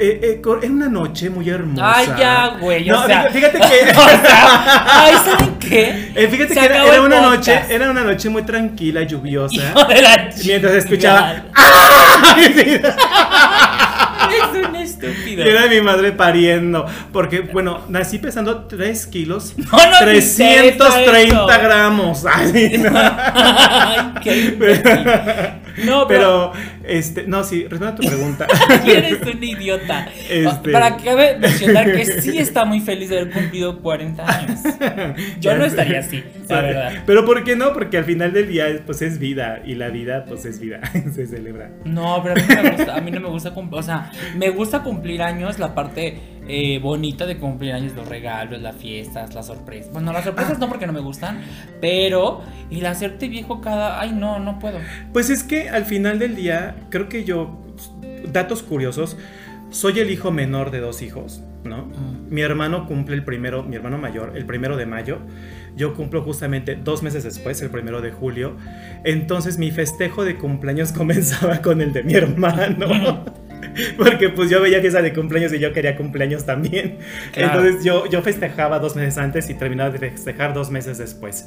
eh, 0.00 0.20
eh, 0.22 0.42
en 0.62 0.72
una 0.72 0.88
noche 0.88 1.30
muy 1.30 1.48
hermosa. 1.48 1.92
Ay, 1.96 2.06
ya, 2.18 2.56
güey, 2.60 2.90
o 2.90 2.92
No, 2.94 3.06
sea- 3.06 3.30
fíjate 3.30 3.58
que. 3.58 3.92
O 3.92 4.04
sea, 4.04 5.04
ay, 5.04 5.14
¿saben 5.24 5.54
qué? 5.60 6.12
Eh, 6.16 6.28
fíjate 6.28 6.54
Se 6.54 6.60
que 6.60 6.66
era, 6.66 7.00
una 7.00 7.16
podcast. 7.22 7.36
noche, 7.36 7.60
era 7.74 7.90
una 7.90 8.02
noche 8.02 8.28
muy 8.28 8.42
tranquila, 8.42 9.02
lluviosa. 9.04 9.54
Hijo 9.54 9.84
de 9.84 10.02
la 10.02 10.28
Mientras 10.44 10.72
escuchaba. 10.74 11.44
¡Ay! 11.54 12.80
Estúpido. 15.02 15.44
Era 15.44 15.66
mi 15.66 15.80
madre 15.80 16.12
pariendo. 16.12 16.86
Porque, 17.12 17.40
bueno, 17.40 17.80
nací 17.88 18.18
pesando 18.18 18.64
3 18.64 19.06
kilos. 19.06 19.54
No 19.72 19.78
interesa 19.82 20.44
330 20.44 21.26
eso. 21.26 21.46
gramos. 21.62 22.24
Ay, 22.32 22.78
no. 22.78 22.90
Ay, 22.94 23.98
qué. 24.22 24.56
No, 25.84 26.06
pero, 26.06 26.52
Pero, 26.52 26.52
este, 26.84 27.26
no, 27.26 27.44
sí, 27.44 27.62
responde 27.66 27.86
a 27.86 27.94
tu 27.96 28.06
pregunta. 28.06 28.46
eres 28.86 29.20
un 29.22 29.42
idiota. 29.42 30.08
Este- 30.28 30.70
Para 30.72 30.96
que 30.96 31.04
cabe 31.04 31.38
mencionar 31.38 31.92
que 31.92 32.04
sí 32.04 32.38
está 32.38 32.64
muy 32.64 32.80
feliz 32.80 33.08
de 33.10 33.20
haber 33.20 33.32
cumplido 33.32 33.80
40 33.80 34.24
años. 34.24 34.60
Yo 35.40 35.56
no 35.56 35.64
estaría 35.64 36.00
así, 36.00 36.22
la 36.48 36.60
verdad. 36.60 36.92
Pero 37.06 37.24
¿por 37.24 37.44
qué 37.44 37.56
no? 37.56 37.72
Porque 37.72 37.98
al 37.98 38.04
final 38.04 38.32
del 38.32 38.48
día, 38.48 38.66
pues 38.84 39.02
es 39.02 39.18
vida. 39.18 39.62
Y 39.64 39.74
la 39.74 39.88
vida, 39.88 40.24
pues 40.26 40.44
es 40.44 40.60
vida. 40.60 40.80
Se 41.14 41.26
celebra. 41.26 41.70
No, 41.84 42.22
pero 42.22 42.34
a 42.34 42.36
mí, 42.36 42.54
no 42.54 42.62
me 42.62 42.70
gusta, 42.70 42.96
a 42.96 43.00
mí 43.00 43.10
no 43.10 43.20
me 43.20 43.28
gusta 43.28 43.54
cumplir, 43.54 43.80
o 43.80 43.82
sea, 43.82 44.10
me 44.36 44.50
gusta 44.50 44.82
cumplir 44.82 45.22
años, 45.22 45.58
la 45.58 45.74
parte 45.74 46.18
eh, 46.48 46.80
bonita 46.80 47.24
de 47.26 47.36
cumplir 47.38 47.72
años, 47.72 47.92
los 47.94 48.08
regalos, 48.08 48.60
las 48.60 48.76
fiestas, 48.76 49.34
las 49.34 49.46
sorpresas. 49.46 49.92
Bueno, 49.92 50.12
las 50.12 50.24
sorpresas 50.24 50.58
no 50.58 50.68
porque 50.68 50.86
no 50.86 50.92
me 50.92 51.00
gustan, 51.00 51.40
pero 51.80 52.42
el 52.70 52.84
hacerte 52.86 53.28
viejo 53.28 53.60
cada, 53.60 54.00
ay 54.00 54.12
no, 54.12 54.38
no 54.38 54.58
puedo. 54.58 54.78
Pues 55.12 55.30
es 55.30 55.44
que 55.44 55.68
al 55.68 55.84
final 55.84 56.18
del 56.18 56.34
día, 56.34 56.71
creo 56.90 57.08
que 57.08 57.24
yo, 57.24 57.58
datos 58.32 58.62
curiosos, 58.62 59.16
soy 59.70 60.00
el 60.00 60.10
hijo 60.10 60.30
menor 60.30 60.70
de 60.70 60.80
dos 60.80 61.02
hijos. 61.02 61.42
¿no? 61.64 61.86
Mm. 61.86 62.28
Mi 62.28 62.40
hermano 62.42 62.86
cumple 62.86 63.14
el 63.14 63.24
primero, 63.24 63.62
mi 63.62 63.76
hermano 63.76 63.98
mayor, 63.98 64.32
el 64.36 64.44
primero 64.46 64.76
de 64.76 64.86
mayo. 64.86 65.18
Yo 65.76 65.94
cumplo 65.94 66.22
justamente 66.22 66.76
dos 66.76 67.02
meses 67.02 67.24
después, 67.24 67.60
el 67.62 67.70
primero 67.70 68.00
de 68.00 68.10
julio. 68.10 68.56
Entonces 69.04 69.58
mi 69.58 69.70
festejo 69.70 70.24
de 70.24 70.36
cumpleaños 70.36 70.92
comenzaba 70.96 71.62
con 71.62 71.80
el 71.80 71.92
de 71.92 72.02
mi 72.02 72.14
hermano. 72.14 73.24
Porque 73.96 74.28
pues 74.28 74.50
yo 74.50 74.60
veía 74.60 74.80
fiesta 74.80 75.02
de 75.02 75.12
cumpleaños 75.12 75.52
y 75.52 75.58
yo 75.58 75.72
quería 75.72 75.96
cumpleaños 75.96 76.44
también. 76.44 76.98
Claro. 77.32 77.60
Entonces 77.60 77.84
yo, 77.84 78.06
yo 78.06 78.22
festejaba 78.22 78.78
dos 78.78 78.96
meses 78.96 79.18
antes 79.18 79.48
y 79.50 79.54
terminaba 79.54 79.90
de 79.90 79.98
festejar 79.98 80.54
dos 80.54 80.70
meses 80.70 80.98
después. 80.98 81.46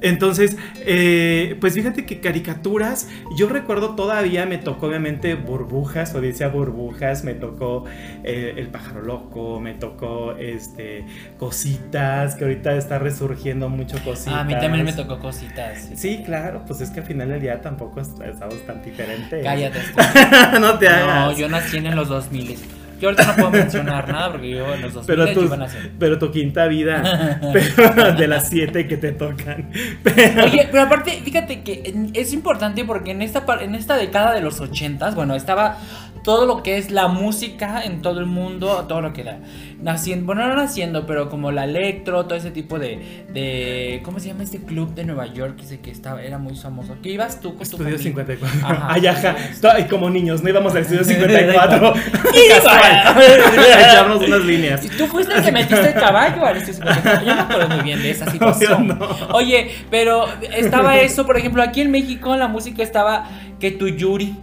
Entonces, 0.00 0.56
eh, 0.84 1.56
pues 1.60 1.74
fíjate 1.74 2.04
que 2.04 2.18
caricaturas, 2.20 3.08
yo 3.36 3.48
recuerdo 3.48 3.94
todavía 3.94 4.46
me 4.46 4.58
tocó 4.58 4.86
obviamente 4.88 5.34
burbujas, 5.34 6.12
Odisea 6.14 6.48
burbujas, 6.48 7.22
me 7.22 7.34
tocó 7.34 7.84
eh, 8.24 8.54
El 8.56 8.66
pájaro 8.68 9.02
loco, 9.02 9.60
me 9.60 9.74
tocó 9.74 10.34
este 10.36 11.04
cositas, 11.38 12.34
que 12.34 12.44
ahorita 12.44 12.74
está 12.76 12.98
resurgiendo 12.98 13.68
mucho 13.68 13.96
cositas. 14.04 14.34
Ah, 14.34 14.40
a 14.40 14.44
mí 14.44 14.54
también 14.54 14.84
me 14.84 14.92
tocó 14.92 15.18
cositas. 15.20 15.90
Sí, 15.94 16.22
claro, 16.24 16.64
pues 16.66 16.80
es 16.80 16.90
que 16.90 17.00
al 17.00 17.06
final 17.06 17.28
del 17.28 17.40
día 17.40 17.60
tampoco 17.60 18.00
est- 18.00 18.20
estamos 18.22 18.64
tan 18.66 18.82
diferentes. 18.82 19.42
Cállate. 19.44 19.78
no 20.60 20.78
te 20.80 20.88
hagas. 20.88 21.30
No, 21.32 21.38
yo 21.38 21.41
nací 21.48 21.76
en 21.78 21.94
los 21.96 22.08
2000. 22.08 22.56
Yo 23.00 23.08
ahorita 23.08 23.26
no 23.26 23.34
puedo 23.34 23.50
mencionar 23.64 24.08
nada 24.08 24.30
porque 24.30 24.50
yo 24.50 24.74
en 24.74 24.82
los 24.82 24.94
2000 24.94 25.06
pero, 25.06 25.26
yo 25.26 25.34
tu, 25.34 25.44
iba 25.46 25.54
a 25.56 25.58
nacer. 25.58 25.90
pero 25.98 26.18
tu 26.20 26.30
quinta 26.30 26.66
vida, 26.68 27.40
pero 27.52 28.12
de 28.12 28.28
las 28.28 28.48
siete 28.48 28.86
que 28.86 28.96
te 28.96 29.10
tocan. 29.10 29.70
Pero- 30.04 30.44
Oye, 30.44 30.68
pero 30.70 30.84
aparte, 30.84 31.20
fíjate 31.24 31.62
que 31.62 31.92
es 32.14 32.32
importante 32.32 32.84
porque 32.84 33.10
en 33.10 33.22
esta, 33.22 33.44
en 33.60 33.74
esta 33.74 33.96
década 33.96 34.32
de 34.34 34.40
los 34.40 34.60
80 34.60 35.10
bueno, 35.12 35.34
estaba 35.34 35.78
todo 36.22 36.46
lo 36.46 36.62
que 36.62 36.78
es 36.78 36.90
la 36.90 37.08
música 37.08 37.82
en 37.82 38.02
todo 38.02 38.20
el 38.20 38.26
mundo, 38.26 38.84
todo 38.88 39.00
lo 39.00 39.12
que 39.12 39.22
era 39.22 39.40
naciendo, 39.80 40.26
bueno, 40.26 40.46
no 40.46 40.54
naciendo, 40.54 41.06
pero 41.06 41.28
como 41.28 41.50
la 41.50 41.64
electro, 41.64 42.24
todo 42.26 42.36
ese 42.36 42.50
tipo 42.50 42.78
de, 42.78 43.24
de 43.32 44.00
¿cómo 44.04 44.20
se 44.20 44.28
llama 44.28 44.44
este 44.44 44.58
club 44.58 44.94
de 44.94 45.04
Nueva 45.04 45.26
York? 45.26 45.58
Ese 45.62 45.80
que 45.80 45.90
estaba, 45.90 46.22
era 46.22 46.38
muy 46.38 46.54
famoso. 46.54 46.96
¿Qué 47.02 47.10
ibas 47.10 47.40
tú 47.40 47.50
con 47.50 47.58
tu 47.58 47.62
Estudio 47.64 47.98
familia? 47.98 48.36
54. 48.38 48.60
Ajá. 48.64 48.88
Ay, 48.90 49.06
ajá. 49.06 49.36
Ay, 49.74 49.84
como 49.84 50.08
niños, 50.10 50.42
no 50.42 50.48
íbamos 50.48 50.72
al 50.74 50.82
estudio 50.82 51.04
54. 51.04 51.76
Iba. 51.76 51.94
Casual. 52.54 52.82
A 53.72 53.90
echarnos 53.90 54.22
unas 54.22 54.44
líneas. 54.44 54.80
Tú 54.96 55.06
fuiste 55.06 55.34
el 55.34 55.44
que 55.44 55.52
metiste 55.52 55.88
el 55.88 55.94
caballo 55.94 56.44
al 56.44 56.56
estudio 56.56 56.74
54. 56.74 57.26
Yo 57.26 57.34
me 57.34 57.40
acuerdo 57.40 57.68
muy 57.68 57.84
bien 57.84 58.02
de 58.02 58.10
esa 58.10 58.30
situación. 58.30 58.88
No. 58.88 58.98
Oye, 59.32 59.70
pero 59.90 60.26
estaba 60.54 60.98
eso, 60.98 61.26
por 61.26 61.36
ejemplo, 61.36 61.62
aquí 61.62 61.80
en 61.80 61.90
México 61.90 62.36
la 62.36 62.48
música 62.48 62.82
estaba 62.82 63.28
que 63.58 63.70
tu 63.70 63.88
Yuri, 63.88 64.34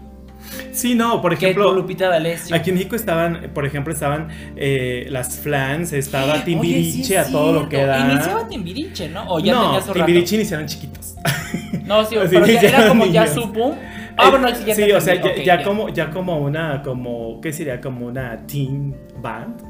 Sí, 0.72 0.96
no, 0.96 1.22
por 1.22 1.34
ejemplo. 1.34 1.74
Lupita 1.74 2.10
D'Alessio. 2.10 2.56
Aquí 2.56 2.70
en 2.70 2.78
México 2.78 2.96
estaban, 2.96 3.52
por 3.54 3.66
ejemplo, 3.66 3.94
estaban 3.94 4.30
eh, 4.56 5.08
las 5.10 5.40
flans, 5.40 5.94
estaba 5.94 6.34
Oye, 6.34 6.44
Timbiriche 6.44 7.04
sí 7.04 7.16
a 7.16 7.26
todo 7.26 7.54
lo 7.54 7.70
que 7.70 7.84
da. 7.84 8.12
Iniciaba 8.12 8.48
Timbiriche, 8.48 9.10
¿no? 9.10 9.26
O 9.28 9.40
ya 9.40 9.54
no. 9.54 9.80
Timbiriche 9.80 10.36
iniciaron 10.36 10.68
chiquitos. 10.68 11.16
No, 11.86 12.06
sí, 12.06 12.16
pero 12.30 12.46
ya 12.46 12.62
era 12.62 12.88
como 12.88 13.06
ya 13.06 13.26
niños. 13.26 13.36
su 13.36 13.48
boom. 13.52 13.76
Ah, 14.18 14.30
bueno, 14.32 14.50
sí, 14.54 14.64
ya 14.66 14.76
sí, 14.76 14.92
o 14.92 15.00
sea, 15.00 15.16
ya, 15.16 15.44
ya 15.44 15.64
como, 15.64 15.90
ya 15.90 16.12
como 16.12 16.38
una, 16.40 16.82
como, 16.84 17.40
¿qué 17.40 17.54
sería? 17.54 17.80
Como 17.80 18.08
una 18.08 18.46
teen 18.46 18.96
band. 19.22 19.62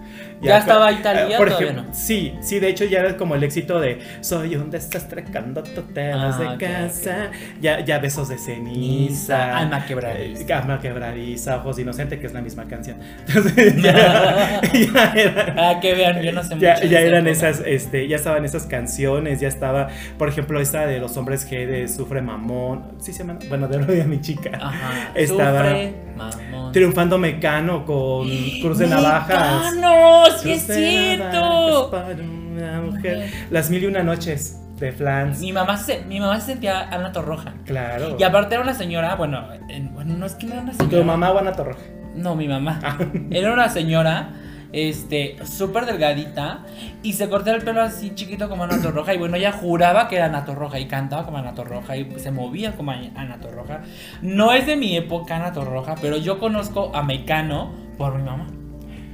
Ya 0.41 0.57
estaba 0.59 0.91
Italia, 0.91 1.27
eh, 1.35 1.37
por 1.37 1.47
todavía 1.49 1.67
ejemplo, 1.69 1.89
no. 1.89 1.93
Sí, 1.95 2.33
sí, 2.41 2.59
de 2.59 2.69
hecho 2.69 2.85
ya 2.85 2.99
era 2.99 3.17
como 3.17 3.35
el 3.35 3.43
éxito 3.43 3.79
de 3.79 3.99
Soy 4.21 4.55
un 4.55 4.69
desastre 4.71 5.25
cuando 5.31 5.61
tú 5.63 5.81
te 5.93 6.13
vas 6.13 6.37
Ah, 6.39 6.51
de 6.51 6.57
casa. 6.57 7.31
Ya, 7.61 7.79
ya 7.83 7.99
besos 7.99 8.29
de 8.29 8.37
ceniza. 8.37 9.57
Alma 9.57 9.85
quebradiza. 9.85 10.43
eh, 10.47 10.53
alma 10.53 10.79
quebradiza, 10.79 11.57
ojos 11.57 11.77
inocentes, 11.79 12.19
que 12.19 12.25
es 12.27 12.33
la 12.33 12.41
misma 12.41 12.65
canción. 12.65 12.97
Entonces, 13.27 13.75
ya, 13.81 14.61
ya 14.71 15.13
era- 15.15 15.55
Ah, 15.57 15.79
que 15.81 15.93
vean, 15.93 16.21
yo 16.21 16.31
no 16.31 16.43
sé 16.43 16.57
ya, 16.57 16.73
mucho 16.75 16.81
de 16.83 16.89
ya 16.89 16.99
esa 16.99 17.07
eran 17.07 17.27
época. 17.27 17.49
esas, 17.49 17.63
este, 17.65 18.07
ya 18.07 18.15
estaban 18.15 18.45
esas 18.45 18.65
canciones, 18.65 19.39
ya 19.41 19.47
estaba, 19.47 19.87
por 20.17 20.29
ejemplo, 20.29 20.59
esta 20.61 20.85
de 20.85 20.99
los 20.99 21.17
hombres 21.17 21.49
G 21.49 21.65
de 21.65 21.87
Sufre 21.87 22.21
Mamón, 22.21 22.93
sí 22.99 23.11
se 23.13 23.19
llama, 23.19 23.39
bueno, 23.49 23.67
de 23.67 23.79
Rodea 23.79 24.05
mi 24.05 24.21
chica. 24.21 24.51
Ajá. 24.61 25.11
Estaba 25.15 25.59
Sufre, 25.63 25.93
mamón. 26.15 26.71
triunfando 26.71 27.17
Mecano 27.17 27.85
con 27.85 28.29
Cruz 28.61 28.77
de 28.79 28.87
Navajas. 28.87 29.75
¡No! 29.75 30.28
¡Sí 30.37 30.51
es 30.51 30.65
cierto! 30.67 31.89
para 31.91 32.13
una 32.13 32.81
mujer. 32.81 33.29
Las 33.49 33.69
mil 33.69 33.83
y 33.83 33.87
una 33.87 34.03
noches 34.03 34.57
de 34.79 34.91
Flans. 34.91 35.39
Mi 35.39 35.51
mamá, 35.51 35.77
se, 35.77 36.03
mi 36.05 36.19
mamá 36.19 36.39
se 36.39 36.47
sentía 36.53 36.89
Ana 36.89 37.11
Torroja. 37.11 37.53
Claro. 37.65 38.15
Y 38.19 38.23
aparte 38.23 38.55
era 38.55 38.63
una 38.63 38.73
señora, 38.73 39.15
bueno, 39.15 39.47
en- 39.69 39.93
bueno, 39.93 40.15
no 40.17 40.25
es 40.25 40.35
que 40.35 40.45
no 40.45 40.53
era 40.53 40.61
una 40.63 40.73
señora. 40.73 40.97
Tu 40.97 41.03
mamá 41.03 41.27
Juana 41.27 41.51
Torroja. 41.53 41.81
No, 42.15 42.35
mi 42.35 42.47
mamá. 42.47 42.79
Ah. 42.83 42.97
Era 43.31 43.53
una 43.53 43.69
señora, 43.69 44.29
este, 44.73 45.37
súper 45.45 45.85
delgadita 45.85 46.59
y 47.03 47.13
se 47.13 47.29
cortaba 47.29 47.55
el 47.57 47.63
pelo 47.63 47.81
así 47.81 48.11
chiquito 48.15 48.49
como 48.49 48.63
Ana 48.63 48.81
Torroja. 48.81 49.13
Y 49.13 49.17
bueno, 49.17 49.35
ella 49.37 49.51
juraba 49.51 50.07
que 50.07 50.15
era 50.17 50.25
Ana 50.25 50.43
Torroja 50.45 50.79
y 50.79 50.87
cantaba 50.87 51.23
como 51.25 51.37
Ana 51.37 51.53
Torroja 51.55 51.95
y 51.97 52.11
se 52.19 52.31
movía 52.31 52.75
como 52.75 52.91
Ana 52.91 53.39
Torroja. 53.41 53.81
No 54.21 54.51
es 54.53 54.65
de 54.65 54.75
mi 54.75 54.97
época 54.97 55.35
Ana 55.37 55.53
Torroja, 55.53 55.95
pero 56.01 56.17
yo 56.17 56.39
conozco 56.39 56.91
a 56.95 57.03
Mecano 57.03 57.71
por 57.97 58.15
mi 58.17 58.23
mamá. 58.23 58.47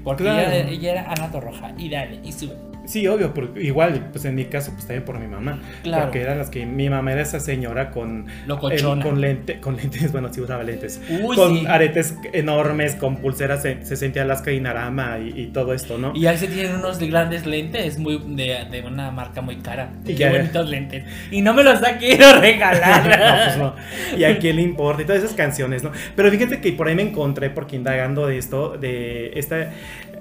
Porque 0.06 0.24
Claro. 0.24 0.52
ella, 0.52 0.70
ella 0.70 0.92
era 0.92 1.12
Ana 1.12 1.30
Torroja 1.32 1.74
y 1.78 1.90
dale, 1.90 2.22
y 2.24 2.32
sube. 2.32 2.56
Sí, 2.86 3.08
obvio, 3.08 3.34
porque 3.34 3.62
igual, 3.64 4.10
pues 4.12 4.26
en 4.26 4.36
mi 4.36 4.46
caso, 4.46 4.72
pues 4.74 4.86
también 4.86 5.04
por 5.06 5.20
mi 5.20 5.28
mamá. 5.28 5.60
Claro. 5.84 6.04
Porque 6.06 6.22
eran 6.22 6.38
las 6.38 6.50
que 6.50 6.66
mi 6.66 6.90
mamá 6.90 7.12
era 7.14 7.22
esa 7.22 7.40
señora 7.40 7.92
con, 7.92 8.26
Locochona. 8.46 9.02
el- 9.04 9.08
con, 9.10 9.22
lente, 9.22 9.60
con 9.60 9.76
lentes, 9.78 10.12
bueno, 10.12 10.32
sí 10.32 10.42
usaba 10.42 10.64
lentes. 10.64 11.02
Uy, 11.10 11.36
con 11.36 11.60
sí. 11.60 11.66
aretes 11.68 12.16
enormes, 12.34 12.96
con 12.96 13.18
pulseras, 13.18 13.62
se, 13.62 13.86
se 13.86 13.96
sentía 13.96 14.22
Alaska 14.22 14.52
y 14.52 14.60
Narama 14.60 15.20
y, 15.20 15.40
y 15.42 15.48
todo 15.48 15.74
esto, 15.74 15.98
¿no? 15.98 16.14
Y 16.16 16.26
ahí 16.28 16.38
se 16.38 16.48
tienen 16.48 16.76
unos 16.76 17.00
de 17.00 17.08
grandes 17.08 17.46
lentes 17.46 17.98
muy 17.98 18.22
de, 18.26 18.66
de 18.70 18.82
una 18.88 19.12
marca 19.12 19.42
muy 19.42 19.58
cara. 19.58 19.90
Y 20.06 20.16
qué 20.16 20.30
bonitos 20.30 20.70
lentes. 20.70 21.04
Y 21.32 21.42
no 21.42 21.54
me 21.54 21.64
los 21.64 21.82
ha 21.84 21.98
querido 21.98 22.40
regalar. 22.40 23.04
no, 23.20 23.44
pues 23.46 23.58
no. 23.58 24.18
Y 24.18 24.24
a 24.24 24.38
quién 24.40 24.58
le 24.58 24.62
importa 24.62 25.02
y 25.02 25.06
todas 25.06 25.24
esas 25.24 25.36
canciones, 25.36 25.84
¿no? 25.84 25.92
Pero 26.16 26.30
fíjate 26.32 26.60
que 26.62 26.72
por 26.74 26.88
ahí 26.88 26.96
me 26.96 27.02
encontré, 27.04 27.50
porque 27.50 27.76
indagando 27.76 28.28
de 28.28 28.38
esto, 28.38 28.78
de 28.78 29.32
esta. 29.40 29.72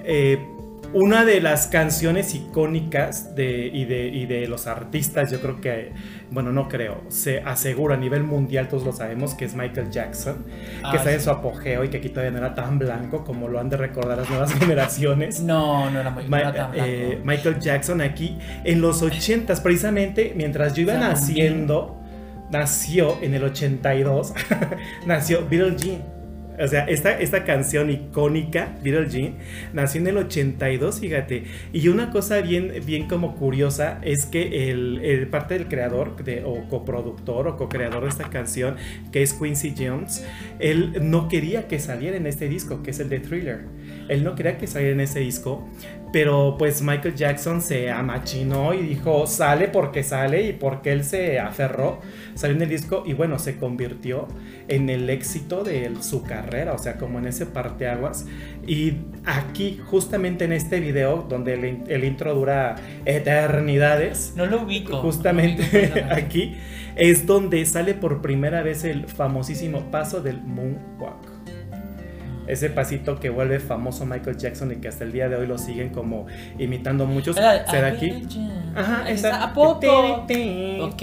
eh, 0.04 0.38
una 0.94 1.24
de 1.24 1.40
las 1.40 1.66
canciones 1.66 2.34
icónicas 2.34 3.34
de, 3.34 3.66
y, 3.72 3.84
de, 3.84 4.06
y 4.08 4.26
de 4.26 4.46
los 4.46 4.66
artistas, 4.66 5.30
yo 5.30 5.40
creo 5.40 5.60
que, 5.60 5.92
bueno, 6.30 6.52
no 6.52 6.68
creo, 6.68 7.02
se 7.08 7.40
asegura 7.40 7.96
a 7.96 7.98
nivel 7.98 8.22
mundial, 8.22 8.68
todos 8.68 8.84
lo 8.84 8.92
sabemos, 8.92 9.34
que 9.34 9.44
es 9.44 9.54
Michael 9.54 9.90
Jackson, 9.90 10.44
Ah, 10.82 10.90
que 10.92 10.96
está 10.98 11.12
en 11.12 11.20
su 11.20 11.30
apogeo 11.30 11.84
y 11.84 11.88
que 11.88 11.96
aquí 11.98 12.08
todavía 12.08 12.30
no 12.30 12.38
era 12.38 12.54
tan 12.54 12.78
blanco 12.78 13.24
como 13.24 13.48
lo 13.48 13.58
han 13.60 13.68
de 13.68 13.76
recordar 13.76 14.18
las 14.18 14.30
nuevas 14.30 14.52
generaciones. 14.58 15.40
No, 15.40 15.90
no 15.90 16.00
era 16.00 16.10
muy 16.10 16.24
no 16.28 16.36
era 16.36 16.52
tan 16.54 16.70
blanco. 16.72 16.86
eh, 16.88 17.20
Michael 17.24 17.58
Jackson 17.58 18.00
aquí 18.00 18.38
en 18.64 18.80
los 18.80 19.02
80s, 19.02 19.60
precisamente 19.62 20.32
mientras 20.36 20.74
yo 20.74 20.82
iba 20.82 20.94
naciendo, 20.94 22.00
nació 22.50 23.18
en 23.22 23.34
el 23.34 23.44
82, 23.44 24.32
nació 25.06 25.46
Beetle 25.48 25.76
Jean. 25.76 26.02
O 26.58 26.68
sea, 26.68 26.84
esta, 26.84 27.18
esta 27.18 27.44
canción 27.44 27.90
icónica, 27.90 28.76
Beetle 28.82 29.08
Jean, 29.08 29.34
nació 29.72 30.00
en 30.00 30.06
el 30.08 30.16
82, 30.18 31.00
fíjate. 31.00 31.44
Y 31.72 31.88
una 31.88 32.10
cosa 32.10 32.40
bien, 32.40 32.72
bien 32.86 33.08
como 33.08 33.36
curiosa 33.36 33.98
es 34.02 34.26
que 34.26 34.70
el, 34.70 35.00
el 35.02 35.28
parte 35.28 35.54
del 35.54 35.68
creador 35.68 36.22
de, 36.24 36.44
o 36.44 36.68
coproductor 36.68 37.48
o 37.48 37.56
co-creador 37.56 38.04
de 38.04 38.10
esta 38.10 38.30
canción, 38.30 38.76
que 39.12 39.22
es 39.22 39.32
Quincy 39.32 39.74
Jones, 39.76 40.24
él 40.58 40.92
no 41.00 41.28
quería 41.28 41.66
que 41.66 41.78
saliera 41.78 42.16
en 42.16 42.26
este 42.26 42.48
disco, 42.48 42.82
que 42.82 42.90
es 42.90 43.00
el 43.00 43.08
de 43.08 43.20
Thriller. 43.20 43.64
Él 44.08 44.24
no 44.24 44.34
quería 44.34 44.58
que 44.58 44.66
saliera 44.66 44.92
en 44.94 45.00
ese 45.00 45.20
disco, 45.20 45.68
pero 46.12 46.56
pues 46.58 46.80
Michael 46.82 47.14
Jackson 47.16 47.60
se 47.60 47.90
amachinó 47.90 48.72
y 48.74 48.82
dijo, 48.82 49.26
sale 49.26 49.68
porque 49.68 50.02
sale 50.04 50.46
y 50.48 50.52
porque 50.52 50.92
él 50.92 51.02
se 51.04 51.40
aferró, 51.40 52.00
salió 52.34 52.54
en 52.56 52.62
el 52.62 52.68
disco 52.68 53.02
y 53.04 53.14
bueno, 53.14 53.38
se 53.38 53.56
convirtió 53.56 54.28
en 54.68 54.88
el 54.90 55.10
éxito 55.10 55.64
de 55.64 55.90
su 56.00 56.22
carrera, 56.22 56.72
o 56.74 56.78
sea, 56.78 56.98
como 56.98 57.18
en 57.18 57.26
ese 57.26 57.46
parteaguas. 57.46 58.26
Y 58.66 58.94
aquí, 59.24 59.80
justamente 59.84 60.44
en 60.44 60.52
este 60.52 60.78
video, 60.80 61.26
donde 61.28 61.54
el, 61.54 61.64
in- 61.64 61.84
el 61.88 62.04
intro 62.04 62.34
dura 62.34 62.76
eternidades, 63.04 64.34
No 64.36 64.46
lo 64.46 64.62
ubico. 64.62 64.90
no 64.92 64.96
lo 64.98 65.02
justamente 65.02 65.62
ubico 65.92 66.06
aquí 66.14 66.54
es 66.96 67.26
donde 67.26 67.64
sale 67.66 67.94
por 67.94 68.22
primera 68.22 68.62
vez 68.62 68.84
el 68.84 69.06
famosísimo 69.08 69.90
paso 69.90 70.20
del 70.22 70.40
moonwalk. 70.42 71.33
Ese 72.46 72.68
pasito 72.70 73.18
que 73.18 73.30
vuelve 73.30 73.58
famoso 73.58 74.04
Michael 74.04 74.36
Jackson 74.36 74.72
y 74.72 74.76
que 74.76 74.88
hasta 74.88 75.04
el 75.04 75.12
día 75.12 75.28
de 75.28 75.36
hoy 75.36 75.46
lo 75.46 75.56
siguen 75.56 75.88
como 75.90 76.26
imitando 76.58 77.06
muchos. 77.06 77.36
¿Será 77.36 77.64
a 77.66 77.86
aquí? 77.86 78.26
Ajá, 78.74 79.08
Esa-. 79.08 79.42
¿A 79.42 79.54
poco? 79.54 79.86
Ok, 80.22 81.02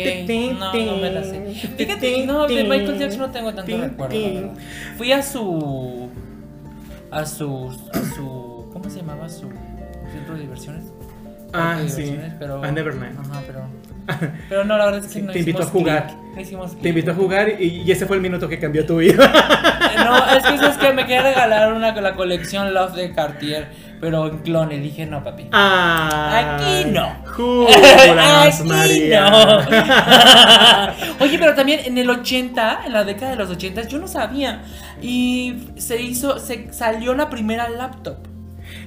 no, 0.59 0.73
no 0.73 0.97
me 0.97 1.11
la 1.11 1.23
sé. 1.23 1.53
Fíjate, 1.77 2.25
no, 2.25 2.47
de 2.47 2.63
Michael 2.63 2.99
Jackson 2.99 3.19
no 3.21 3.31
tengo 3.31 3.53
tanto 3.53 3.77
recuerdo. 3.77 4.15
verdad. 4.33 4.53
Fui 4.97 5.11
a 5.11 5.21
su. 5.21 6.09
A 7.09 7.25
su. 7.25 7.69
A 7.93 8.15
su. 8.15 8.69
¿Cómo 8.71 8.89
se 8.89 8.97
llamaba 8.99 9.27
su 9.27 9.49
centro 10.11 10.35
de 10.35 10.41
diversiones? 10.41 10.83
Ah, 11.53 11.79
sí. 11.87 12.17
Pero, 12.39 12.63
A 12.63 12.71
Neverland. 12.71 13.19
Ajá, 13.19 13.41
pero. 13.45 13.61
Pero 14.49 14.63
no, 14.65 14.77
la 14.77 14.85
verdad 14.85 15.05
es 15.05 15.11
que 15.13 15.21
no 15.21 15.31
te 15.31 15.39
invitó 15.39 15.61
hicimos 15.63 15.69
a 15.69 15.79
jugar. 15.79 16.07
no 16.75 16.81
Te 16.81 16.89
invito 16.89 17.11
a 17.11 17.13
jugar 17.13 17.61
y, 17.61 17.81
y 17.85 17.91
ese 17.91 18.05
fue 18.05 18.15
el 18.15 18.21
minuto 18.21 18.47
que 18.47 18.59
cambió 18.59 18.85
tu 18.85 18.97
vida. 18.97 19.31
no, 20.05 20.17
es 20.37 20.43
que 20.43 20.67
es 20.67 20.77
que 20.77 20.93
me 20.93 21.03
quería 21.03 21.23
regalar 21.23 21.73
una 21.73 21.93
la 21.99 22.13
colección 22.13 22.73
Love 22.73 22.93
de 22.95 23.13
Cartier, 23.13 23.67
pero 23.99 24.27
en 24.27 24.39
clon. 24.39 24.71
Y 24.71 24.79
dije, 24.79 25.05
no, 25.05 25.23
papi. 25.23 25.47
Ah, 25.51 26.57
Aquí 26.57 26.89
no. 26.89 27.15
Juras, 27.33 28.59
Aquí 28.61 28.67
María. 28.67 29.29
no. 29.29 29.57
Oye, 31.25 31.37
pero 31.37 31.53
también 31.53 31.81
en 31.85 31.97
el 31.97 32.09
80, 32.09 32.81
en 32.85 32.93
la 32.93 33.03
década 33.03 33.31
de 33.31 33.37
los 33.37 33.49
80, 33.49 33.87
yo 33.87 33.99
no 33.99 34.07
sabía. 34.07 34.61
Y 35.01 35.67
se 35.77 36.01
hizo, 36.01 36.39
se 36.39 36.71
salió 36.73 37.13
la 37.13 37.29
primera 37.29 37.69
laptop. 37.69 38.30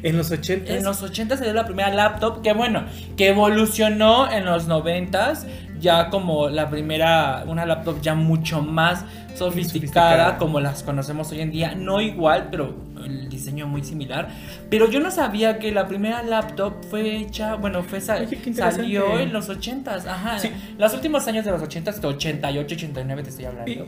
En 0.04 0.16
los 0.16 0.30
80 0.30 0.72
En 0.72 0.84
los 0.84 1.02
80 1.02 1.36
se 1.38 1.44
dio 1.44 1.54
la 1.54 1.64
primera 1.64 1.92
laptop, 1.92 2.42
que 2.42 2.52
bueno, 2.52 2.84
que 3.16 3.28
evolucionó 3.28 4.30
en 4.30 4.44
los 4.44 4.68
90 4.68 5.32
ya 5.80 6.08
como 6.10 6.48
la 6.48 6.70
primera, 6.70 7.44
una 7.46 7.66
laptop 7.66 8.00
ya 8.00 8.14
mucho 8.14 8.62
más 8.62 9.00
sofisticada, 9.34 9.38
Sofisticada. 9.38 10.38
como 10.38 10.60
las 10.60 10.82
conocemos 10.82 11.30
hoy 11.32 11.40
en 11.40 11.50
día, 11.50 11.74
no 11.74 12.00
igual, 12.00 12.48
pero 12.50 12.74
el 13.04 13.28
diseño 13.28 13.66
muy 13.66 13.82
similar. 13.82 14.28
Pero 14.70 14.90
yo 14.90 15.00
no 15.00 15.10
sabía 15.10 15.58
que 15.58 15.72
la 15.72 15.86
primera 15.88 16.22
laptop 16.22 16.74
fue 16.90 17.16
hecha, 17.16 17.54
bueno, 17.56 17.82
fue 17.82 18.00
sa- 18.00 18.16
Oye, 18.16 18.26
qué 18.28 18.50
interesante. 18.50 18.76
salió 18.82 19.18
en 19.20 19.32
los 19.32 19.48
80s, 19.48 20.06
ajá. 20.06 20.38
Sí. 20.38 20.50
Los 20.78 20.94
últimos 20.94 21.26
años 21.26 21.44
de 21.44 21.50
los 21.50 21.62
80s, 21.62 22.00
de 22.00 22.06
88, 22.08 22.74
89 22.74 23.22
te 23.22 23.30
estoy 23.30 23.44
hablando. 23.46 23.70
Y- 23.70 23.84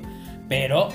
Pero, 0.48 0.90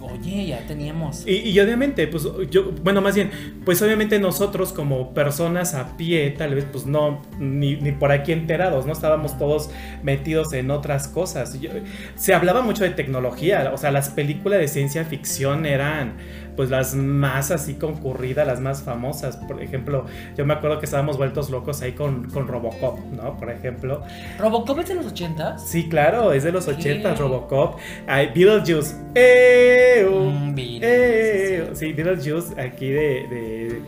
oye, 0.00 0.46
ya 0.46 0.66
teníamos. 0.66 1.26
Y, 1.26 1.50
y 1.50 1.60
obviamente, 1.60 2.06
pues 2.06 2.26
yo, 2.50 2.72
bueno, 2.82 3.02
más 3.02 3.14
bien, 3.14 3.30
pues 3.64 3.82
obviamente 3.82 4.18
nosotros 4.18 4.72
como 4.72 5.12
personas 5.12 5.74
a 5.74 5.96
pie, 5.98 6.30
tal 6.30 6.54
vez, 6.54 6.64
pues 6.72 6.86
no, 6.86 7.20
ni, 7.38 7.76
ni 7.76 7.92
por 7.92 8.12
aquí 8.12 8.32
enterados, 8.32 8.86
¿no? 8.86 8.92
Estábamos 8.94 9.36
todos 9.38 9.68
metidos 10.02 10.54
en 10.54 10.70
otras 10.70 11.06
cosas. 11.08 11.60
Yo- 11.60 11.70
se 12.16 12.32
hablaba 12.32 12.62
mucho 12.62 12.82
de 12.84 12.90
tecnología, 12.90 13.70
o 13.74 13.76
sea, 13.76 13.90
las 13.90 14.08
películas 14.08 14.58
de 14.58 14.68
ciencia 14.68 15.04
ficción 15.04 15.66
eran, 15.66 16.14
pues 16.56 16.70
las 16.70 16.94
más 16.94 17.50
así 17.50 17.74
concurridas, 17.74 18.46
las 18.46 18.60
más 18.60 18.82
famosas. 18.82 19.36
Por 19.36 19.62
ejemplo, 19.62 20.06
yo 20.36 20.44
me 20.44 20.54
acuerdo 20.54 20.78
que 20.78 20.86
estábamos 20.86 21.16
vueltos 21.16 21.50
locos 21.50 21.82
ahí 21.82 21.92
con, 21.92 22.30
con 22.30 22.48
Robocop, 22.48 22.98
¿no? 23.12 23.36
Por 23.36 23.50
ejemplo. 23.50 24.02
¿Robocop 24.38 24.78
es 24.80 24.88
de 24.88 24.94
los 24.94 25.12
80s? 25.12 25.58
Sí, 25.58 25.88
claro, 25.88 26.32
es 26.32 26.44
de 26.44 26.52
los 26.52 26.68
80, 26.68 27.14
¿Qué? 27.14 27.20
Robocop. 27.20 27.78
Hay 28.06 28.28
Beetlejuice. 28.28 28.96
¡Eh! 29.14 30.06
Mm, 30.08 30.54
Beetlejuice, 30.54 30.82
¡Eh! 30.82 31.70
Sí, 31.74 31.92
Beetlejuice 31.92 32.60
aquí 32.60 32.88
de, 32.90 33.00
de, 33.28 33.82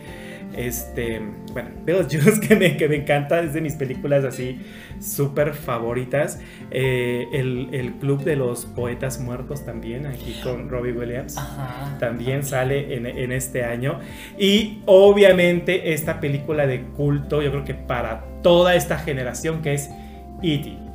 este, 0.57 1.21
bueno, 1.53 1.69
Beetlejuice 1.85 2.39
que 2.47 2.55
me, 2.55 2.77
que 2.77 2.89
me 2.89 2.97
encanta, 2.97 3.39
es 3.39 3.53
de 3.53 3.61
mis 3.61 3.73
películas 3.73 4.25
así 4.25 4.59
súper 4.99 5.53
favoritas. 5.53 6.39
Eh, 6.71 7.27
el, 7.31 7.69
el 7.71 7.93
Club 7.93 8.23
de 8.23 8.35
los 8.35 8.65
Poetas 8.65 9.19
Muertos 9.19 9.65
también, 9.65 10.07
aquí 10.07 10.39
con 10.43 10.69
Robbie 10.69 10.93
Williams. 10.93 11.37
Ajá. 11.37 11.97
También 11.99 12.43
sale 12.43 12.95
en, 12.95 13.05
en 13.05 13.31
este 13.31 13.63
año. 13.63 13.99
Y 14.37 14.81
obviamente 14.85 15.93
esta 15.93 16.19
película 16.19 16.67
de 16.67 16.81
culto, 16.81 17.41
yo 17.41 17.51
creo 17.51 17.63
que 17.63 17.75
para 17.75 18.25
toda 18.41 18.75
esta 18.75 18.97
generación 18.97 19.61
que 19.61 19.73
es 19.75 19.89
E.T. 20.41 20.86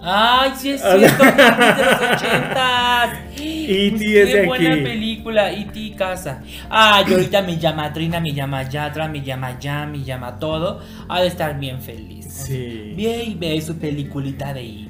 Ay, 0.00 0.52
sí 0.56 0.70
es 0.70 0.80
cierto, 0.80 1.24
E.T. 1.24 1.36
de 1.36 1.84
los 1.84 2.00
ochentas. 2.12 3.10
E.T. 3.40 4.22
es 4.22 4.28
Qué 4.28 4.36
de 4.40 4.46
buena 4.46 4.74
aquí. 4.74 4.82
película, 4.82 5.52
E.T. 5.52 5.94
casa. 5.96 6.42
Ay, 6.70 7.04
ahorita 7.12 7.42
me 7.42 7.58
llama 7.58 7.92
Trina, 7.92 8.20
me 8.20 8.32
llama 8.32 8.62
Yatra, 8.62 9.08
me 9.08 9.22
llama 9.22 9.58
Ya, 9.58 9.86
me 9.86 10.02
llama 10.02 10.38
todo. 10.38 10.80
Ha 11.08 11.20
de 11.20 11.26
estar 11.28 11.58
bien 11.58 11.80
feliz. 11.82 12.26
Sí. 12.28 12.94
Ve 12.96 13.24
y 13.26 13.34
ve 13.34 13.60
su 13.60 13.76
peliculita 13.78 14.52
de 14.54 14.60
E.T. 14.62 14.88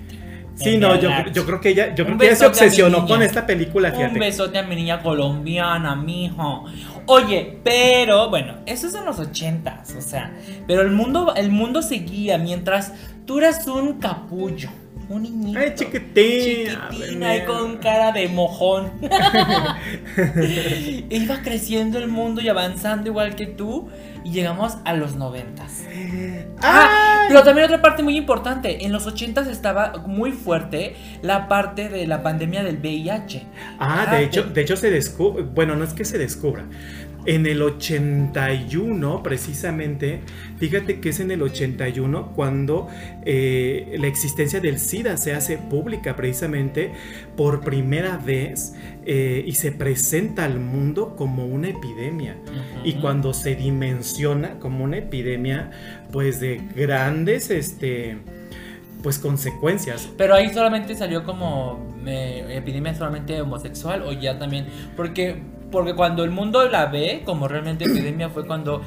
Sí, 0.55 0.77
no, 0.77 0.99
yo, 1.01 1.09
yo 1.33 1.47
creo 1.47 1.61
que 1.61 1.69
ella, 1.69 1.95
yo 1.95 2.03
Un 2.05 2.09
creo 2.11 2.19
que 2.19 2.27
ella 2.27 2.37
se 2.37 2.47
obsesionó 2.47 3.07
con 3.07 3.23
esta 3.23 3.47
película, 3.47 3.91
Un 3.91 3.97
fíjate. 3.97 4.19
besote 4.19 4.59
a 4.59 4.65
mi 4.65 4.75
niña 4.75 5.01
colombiana, 5.03 5.95
mijo. 5.95 6.65
Oye, 7.07 7.59
pero 7.63 8.29
bueno, 8.29 8.55
eso 8.67 8.89
es 8.89 8.95
en 8.97 9.05
los 9.05 9.21
ochentas, 9.21 9.95
o 9.97 10.01
sea, 10.03 10.33
pero 10.67 10.83
el 10.83 10.91
mundo, 10.91 11.33
el 11.37 11.51
mundo 11.51 11.81
seguía 11.81 12.39
mientras 12.39 12.93
tú 13.25 13.39
eras 13.39 13.67
un 13.69 14.01
capullo, 14.01 14.69
un 15.09 15.23
niñito. 15.23 15.59
Ay, 15.59 15.73
chiquitina. 15.75 16.89
Chiquitín, 16.91 17.23
ahí 17.23 17.45
con 17.45 17.79
cara 17.79 18.13
de 18.13 18.29
mojón. 18.29 18.93
Iba 21.11 21.43
creciendo 21.43 21.99
el 21.99 22.09
mundo 22.09 22.41
y 22.41 22.49
avanzando 22.49 23.09
igual 23.09 23.35
que 23.35 23.47
tú. 23.47 23.89
Y 24.25 24.33
llegamos 24.33 24.77
a 24.85 24.93
los 24.93 25.17
noventas. 25.17 25.85
Ah, 26.61 27.27
pero 27.29 27.43
también 27.45 27.67
otra 27.67 27.81
parte 27.81 28.03
muy 28.03 28.17
importante. 28.17 28.85
En 28.85 28.93
los 28.93 29.07
ochentas 29.07 29.47
estaba 29.47 30.05
muy 30.07 30.33
fuerte 30.33 30.97
la 31.23 31.49
parte 31.49 31.89
de 31.89 32.07
la 32.07 32.23
pandemia 32.23 32.63
del 32.63 32.79
VIH. 32.79 33.47
Ah, 33.79 34.09
de 34.11 34.25
hecho, 34.25 34.43
de 34.43 34.61
hecho 34.61 34.77
se 34.77 34.91
descubre, 34.91 35.45
bueno, 35.45 35.77
no 35.77 35.85
es 35.85 35.95
que 35.95 36.05
se 36.05 36.19
descubra. 36.19 36.65
En 37.29 37.45
el 37.45 37.61
81, 37.61 39.23
precisamente, 39.23 40.21
fíjate 40.57 40.99
que 40.99 41.11
es 41.11 41.21
en 41.21 41.31
el 41.31 41.43
81 41.43 42.33
cuando 42.35 42.89
eh, 43.27 43.97
la 44.01 44.07
existencia 44.07 44.61
del 44.61 44.79
SIDA 44.79 45.19
se 45.19 45.35
hace 45.35 45.59
pública, 45.59 46.17
precisamente 46.17 46.91
por 47.37 47.61
primera 47.61 48.17
vez, 48.17 48.75
eh, 49.05 49.45
y 49.47 49.53
se 49.57 49.73
presenta 49.73 50.47
al 50.47 50.59
mundo 50.59 51.17
como 51.17 51.45
una 51.45 51.69
epidemia. 51.69 52.35
Y 52.83 52.95
cuando 52.95 53.35
se 53.35 53.55
dimensiona 53.57 54.59
como 54.59 54.83
una 54.85 54.97
epidemia, 54.97 55.71
pues 56.11 56.41
de 56.41 56.63
grandes, 56.75 57.51
este, 57.51 58.17
pues 59.03 59.19
consecuencias. 59.19 60.09
Pero 60.17 60.35
ahí 60.35 60.49
solamente 60.49 60.95
salió 60.95 61.25
como 61.25 61.95
eh, 62.07 62.47
epidemia 62.57 62.95
solamente 62.95 63.39
homosexual 63.39 64.01
o 64.03 64.13
ya 64.13 64.39
también. 64.39 64.67
Porque, 64.97 65.43
porque 65.71 65.95
cuando 65.95 66.25
el 66.25 66.31
mundo 66.31 66.67
la 66.69 66.87
ve 66.87 67.23
como 67.25 67.47
realmente 67.49 67.85
epidemia 67.85 68.29
fue 68.31 68.47
cuando 68.47 68.83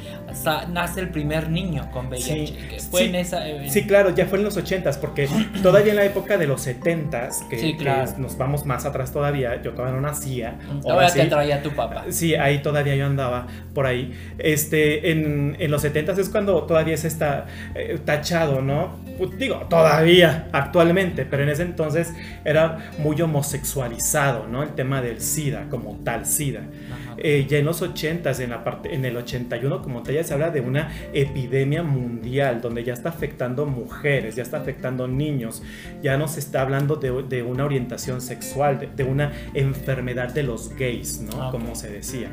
nace 0.70 1.00
el 1.00 1.10
primer 1.10 1.50
niño 1.50 1.89
con 1.91 2.08
VIH. 2.08 2.48
Sí, 2.48 2.54
que 2.70 2.80
fue 2.80 3.02
sí, 3.02 3.08
en 3.08 3.15
esa. 3.15 3.48
eh, 3.48 3.70
Sí, 3.70 3.86
claro, 3.86 4.10
ya 4.10 4.26
fue 4.26 4.39
en 4.39 4.44
los 4.46 4.58
80s, 4.58 4.98
porque 4.98 5.28
todavía 5.63 5.91
en 5.91 5.98
la 5.98 6.06
época 6.06 6.38
de 6.38 6.48
los 6.48 6.65
70s, 6.65 7.48
que, 7.50 7.60
Sí, 7.60 7.72
que 7.74 7.84
claro. 7.84 8.12
nos 8.17 8.38
vamos 8.38 8.65
más 8.65 8.86
atrás 8.86 9.12
todavía, 9.12 9.62
yo 9.62 9.74
todavía 9.74 9.96
no 9.96 10.02
nacía. 10.02 10.56
ahora 10.70 10.82
Todavía 10.82 11.13
te 11.24 11.26
traía 11.30 11.62
tu 11.62 11.72
papá. 11.72 12.06
Sí, 12.10 12.36
ahí 12.36 12.62
todavía 12.62 12.96
yo 12.96 13.06
andaba 13.06 13.48
por 13.74 13.86
ahí. 13.86 14.13
Este, 14.39 15.12
en, 15.12 15.56
en 15.60 15.72
los 15.72 15.84
70s 15.84 16.17
es 16.17 16.30
cuando 16.30 16.63
todavía 16.63 16.96
es 16.96 17.06
esta 17.06 17.46
eh, 17.76 18.00
tachado, 18.04 18.62
¿no? 18.62 19.00
Pues, 19.17 19.38
digo, 19.38 19.67
todavía, 19.70 20.48
actualmente, 20.52 21.26
pero 21.26 21.44
en 21.44 21.50
ese 21.50 21.62
entonces 21.63 22.12
era 22.44 22.91
muy 22.98 23.22
homosexualizado, 23.22 24.48
¿no? 24.48 24.63
El 24.63 24.70
tema 24.70 25.02
del 25.02 25.22
SIDA, 25.22 25.67
como 25.70 25.98
tal 26.04 26.26
SIDA. 26.26 26.62
Ajá. 26.91 27.11
Eh, 27.23 27.45
ya 27.47 27.60
en 27.60 27.65
los 27.65 27.81
80s, 27.84 28.39
en, 28.41 28.49
la 28.49 28.63
parte, 28.63 28.93
en 28.95 29.05
el 29.05 29.15
81, 29.15 29.81
como 29.81 30.01
te 30.03 30.13
ya 30.13 30.23
se 30.23 30.34
habla 30.34 30.49
de 30.49 30.62
una 30.62 30.91
epidemia 31.13 31.84
mundial, 31.84 32.62
donde 32.62 32.84
ya 32.84 32.93
está 32.93 33.10
afectando 33.10 33.65
mujeres, 33.65 34.36
ya 34.36 34.43
está 34.43 34.57
afectando 34.57 35.07
niños, 35.07 35.62
ya 36.01 36.17
no 36.17 36.27
se 36.27 36.39
está 36.39 36.62
hablando 36.62 36.95
de, 36.95 37.23
de 37.23 37.43
una 37.43 37.65
orientación 37.65 38.21
sexual, 38.21 38.79
de, 38.79 38.88
de 38.88 39.03
una 39.03 39.31
enfermedad 39.53 40.34
de 40.34 40.43
los 40.43 40.75
gays, 40.75 41.21
¿no? 41.21 41.41
Ah, 41.41 41.47
ok. 41.47 41.51
Como 41.51 41.75
se 41.75 41.89
decía. 41.91 42.29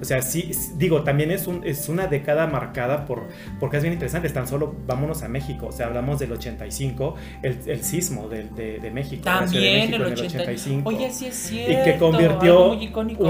O 0.00 0.04
sea, 0.04 0.20
sí, 0.22 0.50
digo, 0.76 1.02
también 1.04 1.30
es, 1.30 1.46
un, 1.46 1.62
es 1.64 1.88
una 1.88 2.08
década 2.08 2.46
marcada 2.48 3.06
por, 3.06 3.28
porque 3.60 3.76
es 3.76 3.82
bien 3.84 3.92
interesante, 3.92 4.28
tan 4.30 4.48
solo 4.48 4.74
vámonos 4.86 5.22
a 5.22 5.28
México, 5.28 5.66
o 5.68 5.72
sea, 5.72 5.86
hablamos 5.86 6.18
del 6.18 6.32
85, 6.32 7.14
el, 7.42 7.58
el 7.66 7.82
sismo 7.84 8.28
de, 8.28 8.44
de- 8.44 8.78
de 8.80 8.90
México. 8.90 9.22
Ciudad 9.22 9.40
de 9.40 9.44
También 9.46 9.90
México 9.90 9.96
el 9.96 10.12
en 10.12 10.12
80. 10.12 10.88
Oye, 10.88 11.10
sí 11.12 11.26
es 11.26 11.34
cierto. 11.36 11.72
y 11.72 11.84
que 11.84 11.98
convirtió 11.98 12.72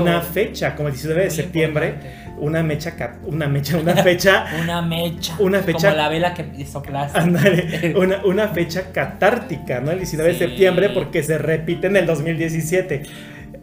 una 0.01 0.20
fecha, 0.22 0.75
como 0.75 0.88
el 0.88 0.94
19 1.03 1.25
de 1.25 1.31
septiembre, 1.31 1.87
importante. 1.88 2.33
una 2.38 2.62
mecha, 2.62 2.95
una 3.25 3.49
mecha, 3.49 3.77
una 3.79 3.95
fecha, 3.97 4.47
Una 4.62 4.83
mecha. 4.83 5.35
Una 5.38 5.61
fecha- 5.61 5.88
Como 5.91 5.97
la 6.03 6.09
vela 6.09 6.35
que 6.35 6.65
soplaste. 6.67 7.19
ándale, 7.19 7.95
una, 7.99 8.25
una 8.25 8.49
fecha 8.49 8.93
catártica, 8.93 9.81
¿no? 9.81 9.91
El 9.91 9.99
19 9.99 10.33
Sí. 10.35 10.38
de 10.38 10.47
septiembre 10.47 10.88
porque 10.91 11.23
se 11.23 11.38
repite 11.38 11.87
en 11.88 11.97
el 11.97 12.07
2017. 12.07 13.03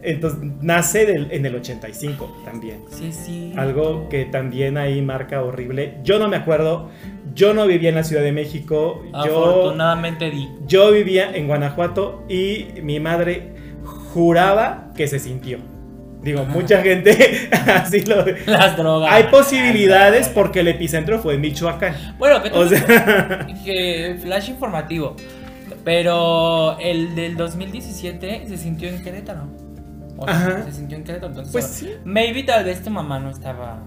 Entonces 0.02 0.40
nace 0.62 1.04
del- 1.04 1.28
en 1.30 1.44
el 1.44 1.54
85 1.56 2.42
también. 2.44 2.78
Sí, 2.90 3.12
sí. 3.12 3.52
Algo 3.56 4.08
que 4.08 4.24
también 4.24 4.78
ahí 4.78 5.02
marca 5.02 5.42
horrible. 5.42 5.98
Yo 6.04 6.18
no 6.18 6.26
me 6.26 6.36
acuerdo, 6.36 6.88
yo 7.34 7.52
no 7.52 7.66
vivía 7.66 7.90
en 7.90 7.96
la 7.96 8.04
Ciudad 8.04 8.22
de 8.22 8.32
México, 8.32 9.02
yo, 9.12 9.18
Afortunadamente 9.20 10.30
di. 10.30 10.48
yo 10.66 10.90
vivía 10.90 11.30
en 11.34 11.48
Guanajuato 11.48 12.24
y 12.30 12.68
mi 12.82 12.98
madre 12.98 13.52
juraba 13.84 14.90
que 14.96 15.06
se 15.06 15.18
sintió. 15.18 15.58
Digo, 16.22 16.44
mucha 16.44 16.82
gente 16.82 17.48
así 17.74 18.02
lo... 18.02 18.24
Las 18.46 18.76
drogas. 18.76 19.10
Hay 19.12 19.24
posibilidades 19.24 20.28
porque 20.28 20.60
el 20.60 20.68
epicentro 20.68 21.18
fue 21.18 21.34
en 21.34 21.40
Michoacán. 21.40 21.94
Bueno, 22.18 22.42
que, 22.42 22.50
O 22.50 22.68
sea, 22.68 23.46
que 23.64 24.16
flash 24.20 24.50
informativo. 24.50 25.16
Pero 25.84 26.78
el 26.78 27.14
del 27.14 27.36
2017 27.36 28.44
se 28.48 28.56
sintió 28.58 28.88
en 28.88 29.02
Querétaro. 29.02 29.48
O 30.18 30.26
sea, 30.26 30.34
Ajá. 30.36 30.62
se 30.64 30.72
sintió 30.72 30.98
en 30.98 31.04
Querétaro. 31.04 31.28
Entonces, 31.28 31.52
Pues 31.52 31.66
sí. 31.66 31.90
maybe 32.04 32.42
tal 32.42 32.64
vez 32.64 32.82
tu 32.82 32.90
mamá 32.90 33.18
no 33.18 33.30
estaba. 33.30 33.78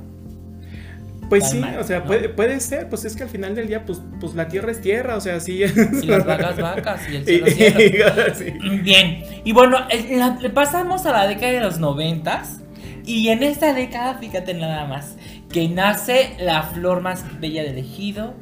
Pues 1.39 1.51
sí, 1.51 1.59
mal, 1.59 1.77
o 1.79 1.83
sea, 1.83 1.99
¿no? 1.99 2.05
puede, 2.05 2.29
puede 2.29 2.59
ser, 2.59 2.89
pues 2.89 3.05
es 3.05 3.15
que 3.15 3.23
al 3.23 3.29
final 3.29 3.55
del 3.55 3.67
día, 3.67 3.85
pues, 3.85 4.01
pues 4.19 4.33
la 4.35 4.47
tierra 4.47 4.71
es 4.71 4.81
tierra, 4.81 5.15
o 5.17 5.21
sea, 5.21 5.39
sí. 5.39 5.61
Y 5.63 6.05
las 6.05 6.25
vacas, 6.25 6.57
vacas. 6.57 7.01
Y 7.09 7.15
el 7.17 7.25
cielo, 7.25 7.47
cielo. 7.47 8.11
sí. 8.35 8.51
Bien. 8.81 9.23
Y 9.43 9.51
bueno, 9.51 9.77
la- 10.11 10.37
le 10.41 10.49
pasamos 10.49 11.05
a 11.05 11.11
la 11.11 11.27
década 11.27 11.51
de 11.51 11.59
los 11.61 11.79
noventas. 11.79 12.59
Y 13.05 13.27
en 13.29 13.43
esta 13.43 13.73
década, 13.73 14.15
fíjate 14.15 14.53
nada 14.53 14.85
más, 14.85 15.17
que 15.51 15.67
nace 15.67 16.35
la 16.39 16.63
flor 16.63 17.01
más 17.01 17.25
bella 17.41 17.61
del 17.63 17.77
ejido, 17.77 18.33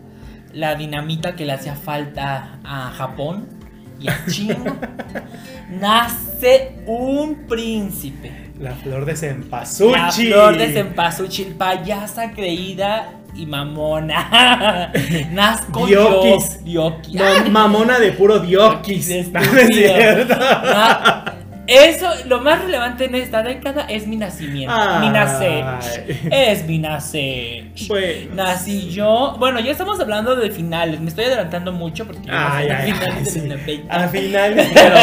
la 0.54 0.76
dinamita 0.76 1.36
que 1.36 1.46
le 1.46 1.54
hacía 1.54 1.76
falta 1.76 2.60
a 2.64 2.92
Japón 2.92 3.48
y 4.00 4.08
a 4.10 4.24
China. 4.28 4.78
nace 5.70 6.76
un 6.86 7.48
príncipe. 7.48 8.51
La 8.62 8.76
flor 8.76 9.06
de 9.06 9.16
cempasúchil. 9.16 9.92
La 9.94 10.12
flor 10.12 10.58
de 10.58 10.72
cempasúchil, 10.72 11.56
payasa 11.56 12.32
creída 12.32 13.14
y 13.34 13.48
mamona. 13.48 14.92
Nazco 15.32 15.88
Diokis. 15.88 16.64
Diokis. 16.64 17.16
No, 17.16 17.50
mamona 17.50 17.98
de 17.98 18.12
puro 18.12 18.38
diokis. 18.38 19.10
No, 19.34 19.40
es 19.40 19.68
cierto. 19.74 20.36
Eso, 21.68 22.10
lo 22.28 22.42
más 22.42 22.62
relevante 22.64 23.06
en 23.06 23.16
esta 23.16 23.44
década 23.44 23.86
es 23.88 24.06
mi 24.08 24.16
nacimiento. 24.18 24.74
Mi 25.00 25.10
nacer. 25.10 25.64
Es 26.32 26.66
mi 26.68 26.80
nacer. 26.80 27.66
Bueno. 27.88 28.36
Nací 28.36 28.90
yo. 28.90 29.36
Bueno, 29.40 29.60
ya 29.60 29.72
estamos 29.72 30.00
hablando 30.00 30.36
de 30.36 30.50
finales. 30.52 31.00
Me 31.00 31.10
estoy 31.10 31.26
adelantando 31.26 31.72
mucho 31.72 32.06
porque 32.06 32.30
Ay, 32.30 32.68
estamos 32.68 32.84
ay, 32.84 32.92
a 32.92 32.96
finales 32.96 33.24
de 33.26 33.30
sí. 33.32 33.40
los 33.48 33.60
90. 33.60 33.94
Al 33.96 34.10
final, 34.10 34.56
pero- 34.74 34.96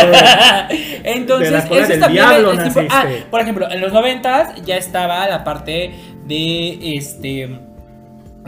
Entonces, 1.05 1.51
De 1.51 1.57
la 1.57 1.65
eso 1.81 1.89
del 1.89 2.01
también 2.01 2.29
diablo 2.29 2.53
es- 2.53 2.59
es 2.59 2.77
impo- 2.77 2.89
ah, 2.91 3.05
por 3.31 3.41
ejemplo, 3.41 3.71
en 3.71 3.81
los 3.81 3.93
90 3.93 4.55
ya 4.65 4.77
estaba 4.77 5.27
la 5.29 5.45
parte 5.45 5.95
de 6.27 6.97
este 6.97 7.49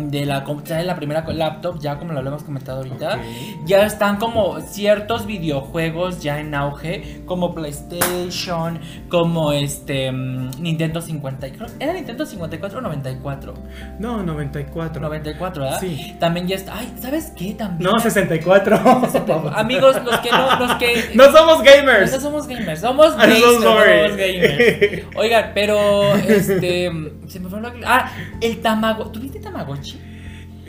de 0.08 0.24
la 0.26 0.44
de 0.44 0.84
la 0.84 0.96
primera 0.96 1.22
laptop, 1.28 1.78
ya 1.80 1.98
como 1.98 2.12
lo 2.12 2.18
habíamos 2.20 2.42
comentado 2.44 2.78
ahorita, 2.78 3.18
ya 3.66 3.84
están 3.84 4.16
como 4.16 4.60
ciertos 4.60 5.26
videojuegos 5.26 6.22
ya 6.22 6.40
en 6.40 6.54
auge, 6.54 7.22
como 7.26 7.54
PlayStation, 7.54 8.78
como 9.08 9.52
este 9.52 10.10
mm, 10.12 10.50
Nintendo 10.60 11.00
50, 11.00 11.50
creo- 11.52 11.66
era 11.78 11.92
Nintendo 11.92 12.24
54 12.26 12.78
o 12.78 12.82
94, 12.82 13.54
No, 13.98 14.22
94. 14.22 15.00
94, 15.00 15.62
¿verdad? 15.64 15.80
Sí. 15.80 16.16
También 16.18 16.46
ya 16.46 16.56
está, 16.56 16.76
ay, 16.78 16.92
¿sabes 17.00 17.32
qué? 17.36 17.54
También 17.54 17.90
No, 17.90 17.98
64. 17.98 18.76
Amigos, 19.54 19.96
los 20.04 20.18
que 20.20 20.30
no 20.30 20.58
los 20.58 20.74
que 20.76 21.10
No 21.14 21.24
somos 21.32 21.62
gamers. 21.62 22.12
no 22.12 22.20
somos 22.20 22.46
gamers, 22.46 22.80
somos 22.80 23.16
gays, 23.16 23.40
so 23.40 23.48
no 23.50 23.60
somos 23.62 24.16
gamers. 24.16 25.06
Oigan, 25.16 25.50
pero 25.54 26.14
este 26.16 26.90
se 27.26 27.40
me 27.40 27.48
fue 27.48 27.60
que 27.60 27.80
Ah, 27.84 28.10
el 28.40 28.60
tamago, 28.60 29.06
¿tuviste 29.10 29.40
tamagotchi? 29.40 29.89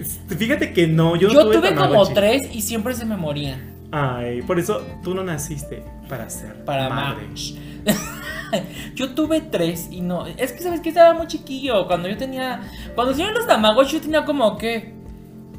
Fíjate 0.04 0.74
que 0.74 0.88
no, 0.88 1.16
yo, 1.16 1.30
Yo, 1.30 1.44
no 1.46 1.52
tuve 1.52 1.70
como 1.70 1.82
Tamagotchi. 1.82 2.14
tres 2.14 2.42
y 2.54 2.62
siempre 2.62 2.94
se 2.94 3.06
me 3.06 3.18
morían 3.18 3.72
Ay, 3.92 4.42
por 4.44 4.58
eso 4.60 4.82
tú 5.04 5.14
no 5.14 5.24
naciste 5.24 5.84
para 6.08 6.30
ser 6.30 6.64
para 6.64 6.90
madre. 6.90 7.28
Yo 8.96 9.14
tuve 9.16 9.42
tres 9.42 9.88
y 9.92 10.02
no, 10.02 10.28
es 10.28 10.52
que 10.52 10.62
sabes 10.62 10.82
que 10.82 10.90
estaba 10.90 11.14
muy 11.14 11.28
chiquillo 11.28 11.88
cuando 11.88 12.10
yo 12.10 12.18
tenía 12.18 12.62
cuando 12.96 13.14
hicieron 13.14 13.34
los 13.34 13.48
tamagotchi 13.48 13.94
yo 13.94 14.02
tenía 14.02 14.26
como 14.26 14.58
que 14.58 14.94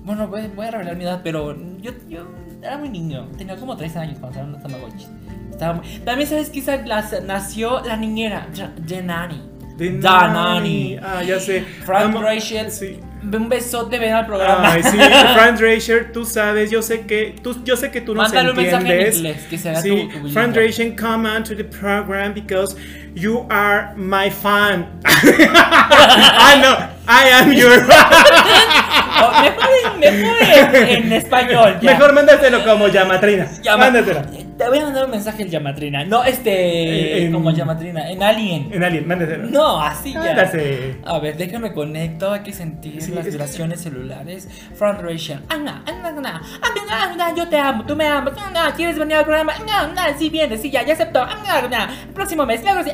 bueno, 0.04 0.28
voy, 0.28 0.48
voy 0.54 0.66
a 0.66 0.70
revelar 0.72 0.96
mi 0.96 1.04
edad, 1.04 1.20
pero 1.22 1.56
yo, 1.80 1.92
yo 2.08 2.26
era 2.60 2.76
muy 2.76 2.88
niño, 2.88 3.28
tenía 3.38 3.56
como 3.56 3.76
tres 3.76 3.96
años 3.96 4.18
cuando 4.18 4.38
salieron 4.38 4.52
los 4.52 4.62
tamagotchi. 4.62 5.06
Estaba 5.50 5.80
También 6.04 6.28
sabes 6.28 6.50
que 6.50 6.62
nació 7.24 7.80
la 7.84 7.96
niñera. 7.96 8.48
De 9.76 9.98
Danani. 9.98 10.96
Ah, 11.02 11.22
ya 11.22 11.38
sé. 11.38 11.62
Frank 11.84 12.14
Rachel, 12.14 12.70
Sí. 12.70 12.98
Un 13.22 13.48
besote, 13.48 13.98
ven 13.98 14.12
al 14.12 14.26
programa. 14.26 14.72
Ay, 14.72 14.82
sí, 14.82 14.96
Frank 15.34 15.58
Dracher, 15.58 16.12
tú 16.12 16.24
sabes, 16.24 16.70
yo 16.70 16.82
sé 16.82 17.02
que 17.02 17.34
tú, 17.42 17.62
yo 17.64 17.76
sé 17.76 17.90
que 17.90 18.00
tú 18.00 18.14
nos 18.14 18.24
Mándale 18.28 18.50
un 18.50 18.56
mensaje 18.56 18.84
en 18.84 18.90
entiendes. 18.90 19.16
inglés, 19.16 19.46
que 19.48 19.58
será 19.58 19.80
sí, 19.80 19.88
tu- 19.90 20.08
tu 20.08 20.24
bilingüe. 20.24 20.48
Dracher, 20.52 20.96
come 20.96 21.28
on 21.28 21.44
to 21.44 21.54
the 21.56 21.64
program 21.64 22.34
because 22.34 22.76
you 23.14 23.46
are 23.50 23.94
my 23.96 24.30
fan. 24.30 24.86
I 25.04 26.58
know, 26.60 26.76
I 27.08 27.28
am 27.30 27.52
your 27.52 27.70
mejor 29.42 29.68
en, 30.00 30.00
mejor 30.00 30.36
en, 30.42 31.04
en 31.04 31.12
español. 31.12 31.78
ya. 31.80 31.92
Mejor 31.92 32.12
mándaselo 32.12 32.64
como 32.64 32.88
llamatrina. 32.88 33.46
Llama- 33.62 33.84
Mándaselo. 33.90 34.22
Te 34.58 34.68
voy 34.68 34.78
a 34.78 34.84
mandar 34.84 35.06
un 35.06 35.10
mensaje 35.10 35.42
en 35.42 35.48
Llamatrina. 35.50 36.04
No, 36.04 36.22
este. 36.22 37.24
En- 37.24 37.32
como 37.32 37.50
Llamatrina. 37.50 38.08
En 38.10 38.22
Alien. 38.22 38.68
En 38.72 38.84
alguien, 38.84 39.08
mándaselo. 39.08 39.48
No, 39.48 39.80
así 39.80 40.12
ya. 40.12 40.20
Mándase. 40.20 40.98
A 41.04 41.18
ver, 41.18 41.36
déjame 41.36 41.72
conecto. 41.72 42.30
Hay 42.32 42.40
que 42.40 42.52
sentir 42.52 43.02
Sí, 43.02 43.10
las 43.12 43.26
es- 43.26 43.32
vibraciones 43.32 43.80
celulares. 43.82 44.46
Front 44.76 45.00
Rachel. 45.00 45.40
Ana, 45.48 45.82
Ana, 45.86 46.08
Ana, 46.08 46.42
Ana, 46.62 47.02
Ana, 47.12 47.34
yo 47.34 47.48
te 47.48 47.58
amo, 47.58 47.84
tú 47.86 47.96
me 47.96 48.06
amas. 48.06 48.34
Ana, 48.38 48.72
¿quieres 48.76 48.96
venir 48.98 49.16
al 49.16 49.24
programa? 49.24 49.52
Ana, 49.60 49.80
Ana, 49.80 50.16
sí, 50.18 50.30
vienes, 50.30 50.60
sí, 50.62 50.70
ya, 50.70 50.82
ya 50.84 50.92
aceptó. 50.92 51.22
Ana, 51.22 51.58
Ana, 51.64 51.88
el 52.06 52.12
próximo 52.14 52.46
mes, 52.46 52.60
claro, 52.60 52.84
sí. 52.84 52.90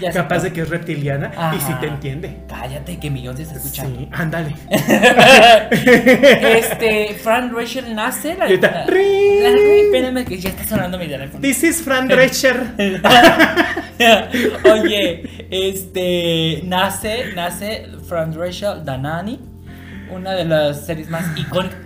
Ya 0.00 0.10
Capaz 0.12 0.42
de 0.42 0.52
que 0.52 0.60
es 0.62 0.68
reptiliana 0.68 1.30
y 1.56 1.60
sí 1.60 1.72
te 1.80 1.86
entiende. 1.86 2.36
Cállate, 2.48 2.98
que 2.98 3.10
millón 3.10 3.34
te 3.34 3.42
está 3.42 3.56
escuchando. 3.56 3.98
Sí, 4.00 4.08
ándale. 4.12 4.54
Este, 5.70 7.14
Fran 7.22 7.54
Rachel 7.54 7.94
nace. 7.94 8.36
La, 8.36 8.46
la- 8.46 8.84
la- 8.84 8.84
espérame 8.84 10.24
que 10.24 10.38
ya 10.38 10.50
está 10.50 10.64
sonando 10.66 10.98
mi 10.98 11.06
teléfono. 11.08 11.40
This 11.40 11.62
is 11.64 11.82
Frank 11.82 12.10
Dracher. 12.10 12.74
Oye, 14.70 15.46
este, 15.50 16.60
nace, 16.64 17.32
nace 17.34 17.86
Fran 18.08 18.34
Rachel 18.34 18.84
Danani, 18.84 19.40
una 20.10 20.32
de 20.32 20.44
las 20.44 20.84
series 20.86 21.08
más 21.08 21.24
icónicas. 21.36 21.78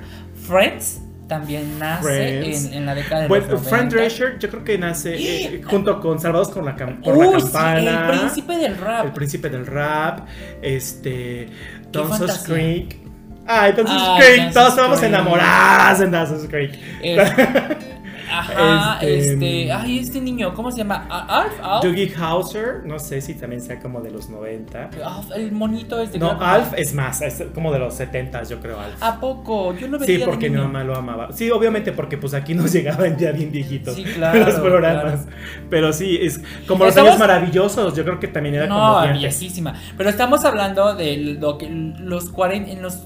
Friends 0.46 0.99
también 1.30 1.78
nace 1.78 2.40
en, 2.66 2.74
en 2.74 2.86
la 2.86 2.94
década 2.94 3.22
de 3.22 3.28
Bueno, 3.28 3.46
los 3.52 3.62
Frank 3.68 3.92
90. 3.92 3.96
Dracher 3.96 4.38
yo 4.40 4.50
creo 4.50 4.64
que 4.64 4.76
nace 4.76 5.14
eh, 5.16 5.62
junto 5.64 6.00
con 6.00 6.18
Salvados 6.18 6.48
con 6.50 6.64
la 6.66 6.74
por 6.74 7.16
la 7.16 7.28
Uy, 7.28 7.40
sí, 7.40 7.46
campana. 7.46 8.10
el 8.10 8.18
príncipe 8.18 8.56
del 8.58 8.76
rap. 8.76 9.04
El 9.06 9.12
príncipe 9.12 9.48
del 9.48 9.64
rap, 9.66 10.26
este, 10.60 11.48
Dawson's. 11.92 12.38
Creek. 12.46 12.98
Ay, 13.46 13.72
Dawson's 13.72 14.02
Ay, 14.02 14.20
Creek, 14.22 14.52
todos 14.52 14.76
vamos 14.76 15.02
enamorados 15.02 16.00
en 16.02 16.10
Dawson's 16.10 16.48
Creek. 16.48 16.72
Es- 17.02 17.30
ajá, 18.30 18.98
Este, 19.02 19.32
este, 19.32 19.72
ay, 19.72 19.98
este 19.98 20.20
niño, 20.20 20.54
¿cómo 20.54 20.70
se 20.70 20.78
llama? 20.78 21.06
¿A- 21.08 21.42
¿Alf? 21.42 21.52
¿Alf? 21.62 21.84
Doogie 21.84 22.12
Hauser, 22.18 22.82
no 22.84 22.98
sé 22.98 23.20
si 23.20 23.34
también 23.34 23.60
sea 23.62 23.78
como 23.80 24.00
de 24.00 24.10
los 24.10 24.28
90. 24.28 24.90
Alf, 25.04 25.30
el 25.34 25.52
monito 25.52 26.00
este. 26.00 26.18
No, 26.18 26.28
creo 26.28 26.38
que- 26.38 26.44
Alf 26.44 26.72
es 26.76 26.94
más, 26.94 27.20
es 27.22 27.42
como 27.54 27.72
de 27.72 27.78
los 27.78 27.94
70 27.94 28.42
yo 28.44 28.60
creo 28.60 28.78
Alf. 28.80 29.02
¿A 29.02 29.18
poco? 29.20 29.74
Yo 29.76 29.88
lo 29.88 29.98
veía 29.98 30.06
Sí, 30.14 30.16
de 30.18 30.24
porque 30.26 30.48
mi 30.50 30.56
mamá 30.58 30.84
lo 30.84 30.96
amaba. 30.96 31.32
Sí, 31.32 31.50
obviamente 31.50 31.92
porque 31.92 32.16
pues 32.18 32.34
aquí 32.34 32.54
nos 32.54 32.72
llegaban 32.72 33.16
ya 33.18 33.32
bien 33.32 33.50
viejitos 33.50 33.94
Sí, 33.94 34.04
claro, 34.04 34.38
los 34.46 34.54
programas. 34.60 35.26
Pero 35.68 35.92
sí, 35.92 36.18
es 36.20 36.40
como 36.66 36.84
los 36.84 36.90
Estamos- 36.90 37.10
años 37.10 37.20
maravillosos, 37.20 37.94
yo 37.94 38.04
creo 38.04 38.20
que 38.20 38.28
también 38.28 38.54
era 38.54 38.66
No, 38.66 38.74
como 38.78 39.00
de 39.02 39.08
antes. 39.08 39.20
viejísima. 39.40 39.74
Pero 39.96 40.10
estamos 40.10 40.44
hablando 40.44 40.94
de 40.94 41.16
lo 41.40 41.58
que 41.58 41.68
los 41.68 42.30
40 42.30 42.70
en 42.70 42.82
los 42.82 42.98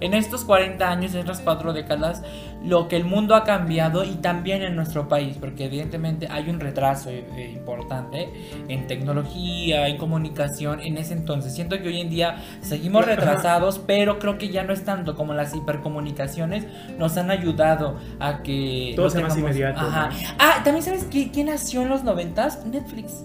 en 0.00 0.14
estos 0.14 0.44
40 0.44 0.88
años, 0.90 1.14
en 1.14 1.20
estas 1.20 1.40
cuatro 1.40 1.72
décadas, 1.72 2.22
lo 2.64 2.88
que 2.88 2.96
el 2.96 3.04
mundo 3.04 3.34
ha 3.34 3.44
cambiado 3.44 4.04
y 4.04 4.16
también 4.16 4.62
en 4.62 4.76
nuestro 4.76 5.08
país, 5.08 5.36
porque 5.40 5.64
evidentemente 5.64 6.28
hay 6.30 6.50
un 6.50 6.60
retraso 6.60 7.08
eh, 7.10 7.24
eh, 7.36 7.50
importante 7.54 8.28
en 8.68 8.86
tecnología, 8.86 9.88
en 9.88 9.96
comunicación, 9.96 10.80
en 10.80 10.98
ese 10.98 11.14
entonces. 11.14 11.54
Siento 11.54 11.80
que 11.80 11.88
hoy 11.88 12.00
en 12.00 12.10
día 12.10 12.36
seguimos 12.60 13.04
retrasados, 13.06 13.78
pero 13.86 14.18
creo 14.18 14.36
que 14.38 14.48
ya 14.50 14.62
no 14.62 14.72
es 14.72 14.84
tanto 14.84 15.14
como 15.16 15.32
las 15.34 15.54
hipercomunicaciones 15.54 16.66
nos 16.98 17.16
han 17.16 17.30
ayudado 17.30 17.96
a 18.18 18.42
que 18.42 18.92
Todo 18.96 19.10
sea 19.10 19.22
más 19.22 19.34
tengamos- 19.34 19.50
inmediato, 19.56 19.80
Ajá. 19.80 20.08
¿no? 20.10 20.16
Ah, 20.38 20.60
también 20.64 20.84
sabes 20.84 21.04
qué- 21.04 21.30
quién 21.30 21.46
nació 21.46 21.82
en 21.82 21.88
los 21.88 22.04
90s? 22.04 22.64
Netflix. 22.66 23.24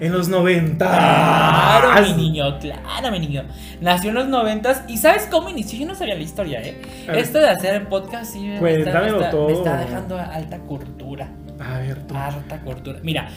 En 0.00 0.12
los 0.12 0.28
90. 0.28 0.86
Claro, 0.86 2.02
mi 2.02 2.12
niño, 2.12 2.58
claro, 2.58 3.10
mi 3.10 3.18
niño. 3.18 3.44
Nació 3.80 4.10
en 4.10 4.16
los 4.16 4.28
noventas 4.28 4.84
y 4.88 4.96
¿sabes 4.98 5.28
cómo 5.30 5.48
inició? 5.48 5.78
Yo 5.80 5.86
no 5.86 5.94
sabía 5.94 6.14
la 6.14 6.22
historia, 6.22 6.60
¿eh? 6.62 6.80
Esto 7.14 7.38
de 7.38 7.48
hacer 7.48 7.74
el 7.74 7.86
podcast 7.88 8.32
sí 8.32 8.40
me 8.40 8.54
está, 8.74 9.00
me, 9.00 9.08
está, 9.08 9.30
todo. 9.30 9.46
me 9.48 9.52
está 9.54 9.76
dejando 9.78 10.18
alta 10.18 10.58
cultura. 10.60 11.28
A 11.58 11.78
ver, 11.78 12.06
tú. 12.06 12.14
Alta 12.14 12.60
cultura. 12.60 12.98
Mira, 13.02 13.28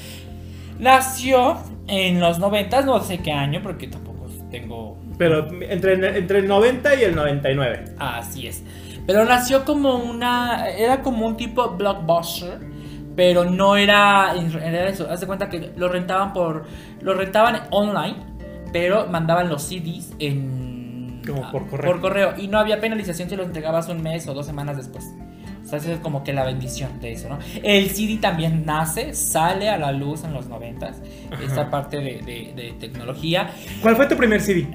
nació 0.79 1.57
en 1.87 2.19
los 2.19 2.39
noventas, 2.39 2.85
no 2.85 3.01
sé 3.01 3.19
qué 3.19 3.31
año, 3.31 3.61
porque 3.63 3.87
tampoco 3.87 4.27
tengo... 4.49 4.97
Pero 5.17 5.47
entre, 5.63 6.17
entre 6.17 6.39
el 6.39 6.47
90 6.47 6.95
y 6.95 7.03
el 7.03 7.15
99. 7.15 7.95
Así 7.97 8.47
es. 8.47 8.63
Pero 9.05 9.25
nació 9.25 9.65
como 9.65 9.95
una... 9.95 10.69
Era 10.69 11.01
como 11.01 11.25
un 11.25 11.37
tipo 11.37 11.71
blockbuster. 11.71 12.59
Pero 13.19 13.43
no 13.43 13.75
era, 13.75 14.31
era 14.33 14.87
eso. 14.87 15.09
Haz 15.11 15.19
de 15.19 15.27
cuenta 15.27 15.49
que 15.49 15.73
lo 15.75 15.89
rentaban 15.89 16.31
por... 16.31 16.63
Lo 17.01 17.13
rentaban 17.15 17.63
online. 17.69 18.15
Pero 18.71 19.07
mandaban 19.07 19.49
los 19.49 19.63
CDs 19.63 20.13
en... 20.19 21.21
Como 21.27 21.51
por 21.51 21.67
correo. 21.67 21.91
Por 21.91 21.99
correo. 21.99 22.33
Y 22.37 22.47
no 22.47 22.57
había 22.59 22.79
penalización 22.79 23.27
si 23.29 23.35
los 23.35 23.45
entregabas 23.45 23.89
un 23.89 24.01
mes 24.01 24.25
o 24.29 24.33
dos 24.33 24.45
semanas 24.45 24.77
después. 24.77 25.03
O 25.65 25.67
sea, 25.67 25.79
esa 25.79 25.91
es 25.95 25.99
como 25.99 26.23
que 26.23 26.31
la 26.31 26.45
bendición 26.45 27.01
de 27.01 27.11
eso, 27.11 27.27
¿no? 27.27 27.39
El 27.61 27.89
CD 27.89 28.19
también 28.21 28.65
nace, 28.65 29.13
sale 29.13 29.67
a 29.69 29.77
la 29.77 29.91
luz 29.91 30.23
en 30.23 30.33
los 30.33 30.47
noventas. 30.47 31.01
Esta 31.45 31.69
parte 31.69 31.97
de, 31.97 32.21
de- 32.21 32.53
de 32.55 32.71
tecnología. 32.79 33.49
¿Cuál 33.81 33.97
fue 33.97 34.05
tu 34.07 34.15
primer 34.15 34.39
CD? 34.39 34.65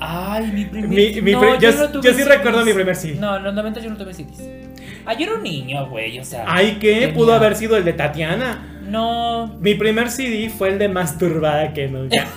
Ay, 0.00 0.50
mi 0.52 0.64
primer 0.64 0.88
Mi- 0.90 1.20
mi 1.22 1.32
no, 1.32 1.40
pri- 1.40 1.58
yo- 1.60 1.70
no 1.72 1.88
tuve 1.88 2.02
yo 2.02 2.10
sí 2.14 2.22
CDs. 2.24 2.28
recuerdo 2.36 2.64
mi 2.64 2.72
primer 2.74 2.96
CD. 2.96 3.14
No, 3.20 3.36
en 3.36 3.44
los 3.44 3.54
90 3.54 3.80
yo 3.80 3.90
no 3.90 3.96
tuve 3.96 4.12
CDs. 4.12 4.42
Ah, 5.06 5.14
yo 5.14 5.26
era 5.26 5.34
un 5.36 5.42
niño, 5.42 5.86
güey, 5.86 6.18
o 6.18 6.24
sea. 6.24 6.44
Ay, 6.46 6.78
¿qué? 6.80 6.94
tenía- 7.00 7.14
Pudo 7.14 7.32
haber 7.34 7.54
sido 7.56 7.76
el 7.76 7.84
de 7.84 7.92
Tatiana. 7.92 8.58
No. 8.82 9.48
Mi 9.60 9.74
primer 9.74 10.10
CD 10.10 10.48
fue 10.50 10.68
el 10.70 10.78
de 10.78 10.88
Masturbada 10.88 11.72
que 11.72 11.88
nunca. 11.88 12.26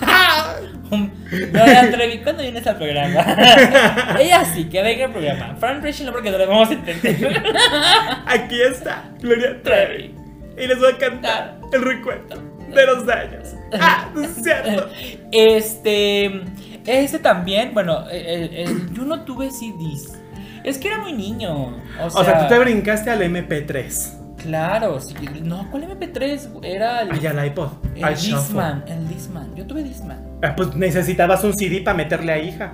No 0.90 1.64
me 1.64 1.76
atreví 1.76 2.18
cuando 2.18 2.42
vienes 2.42 2.66
al 2.66 2.76
programa. 2.76 4.16
Ella 4.20 4.44
sí, 4.44 4.64
que 4.64 4.82
venga 4.82 5.04
al 5.04 5.12
programa. 5.12 5.54
Fran 5.54 5.80
Rachel 5.84 6.06
no, 6.06 6.12
porque 6.12 6.32
no 6.32 6.38
le 6.38 6.46
vamos 6.46 6.68
a 6.68 6.72
entender. 6.72 7.42
Aquí 8.26 8.60
está, 8.60 9.04
Gloria 9.20 9.62
Trevi. 9.62 10.12
Y 10.58 10.66
les 10.66 10.80
voy 10.80 10.92
a 10.92 10.98
cantar 10.98 11.58
el 11.72 11.82
recuento 11.82 12.42
de 12.74 12.86
los 12.86 13.06
daños. 13.06 13.54
Ah, 13.80 14.08
no 14.12 14.22
es 14.22 14.34
cierto. 14.42 14.88
Este. 15.30 16.42
Este 16.86 17.18
también, 17.20 17.72
bueno, 17.72 18.08
el- 18.10 18.52
el- 18.52 18.92
yo 18.92 19.04
no 19.04 19.20
tuve 19.24 19.50
CDs. 19.52 20.18
Es 20.64 20.78
que 20.78 20.88
era 20.88 20.98
muy 20.98 21.12
niño. 21.12 21.76
O 22.02 22.10
sea, 22.10 22.20
O 22.20 22.24
sea, 22.24 22.40
tú 22.48 22.54
te 22.54 22.58
brincaste 22.60 23.10
al 23.10 23.22
MP3. 23.22 24.16
Claro, 24.36 25.00
sí. 25.00 25.14
No, 25.42 25.70
¿cuál 25.70 25.84
MP3? 25.84 26.64
Era 26.64 27.02
el. 27.02 27.12
Ay, 27.12 27.26
al 27.26 27.46
iPod. 27.46 27.68
el 27.94 28.04
al. 28.04 28.14
Disman. 28.16 28.84
El 28.86 29.08
Disman. 29.08 29.54
Yo 29.54 29.66
tuve 29.66 29.82
Disman. 29.82 30.18
Ah, 30.42 30.54
pues 30.56 30.74
necesitabas 30.74 31.44
un 31.44 31.52
CD 31.54 31.82
para 31.82 31.96
meterle 31.96 32.32
a 32.32 32.38
hija. 32.38 32.72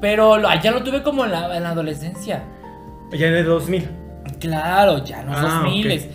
Pero 0.00 0.38
lo, 0.38 0.48
ya 0.60 0.70
lo 0.70 0.82
tuve 0.82 1.02
como 1.02 1.24
en 1.24 1.32
la, 1.32 1.56
en 1.56 1.62
la 1.62 1.70
adolescencia. 1.70 2.42
Ya 3.12 3.28
en 3.28 3.34
el 3.34 3.44
2000. 3.46 3.88
Claro, 4.40 5.04
ya 5.04 5.20
en 5.20 5.26
los 5.28 5.36
Ah, 5.36 5.60
2000 5.64 6.10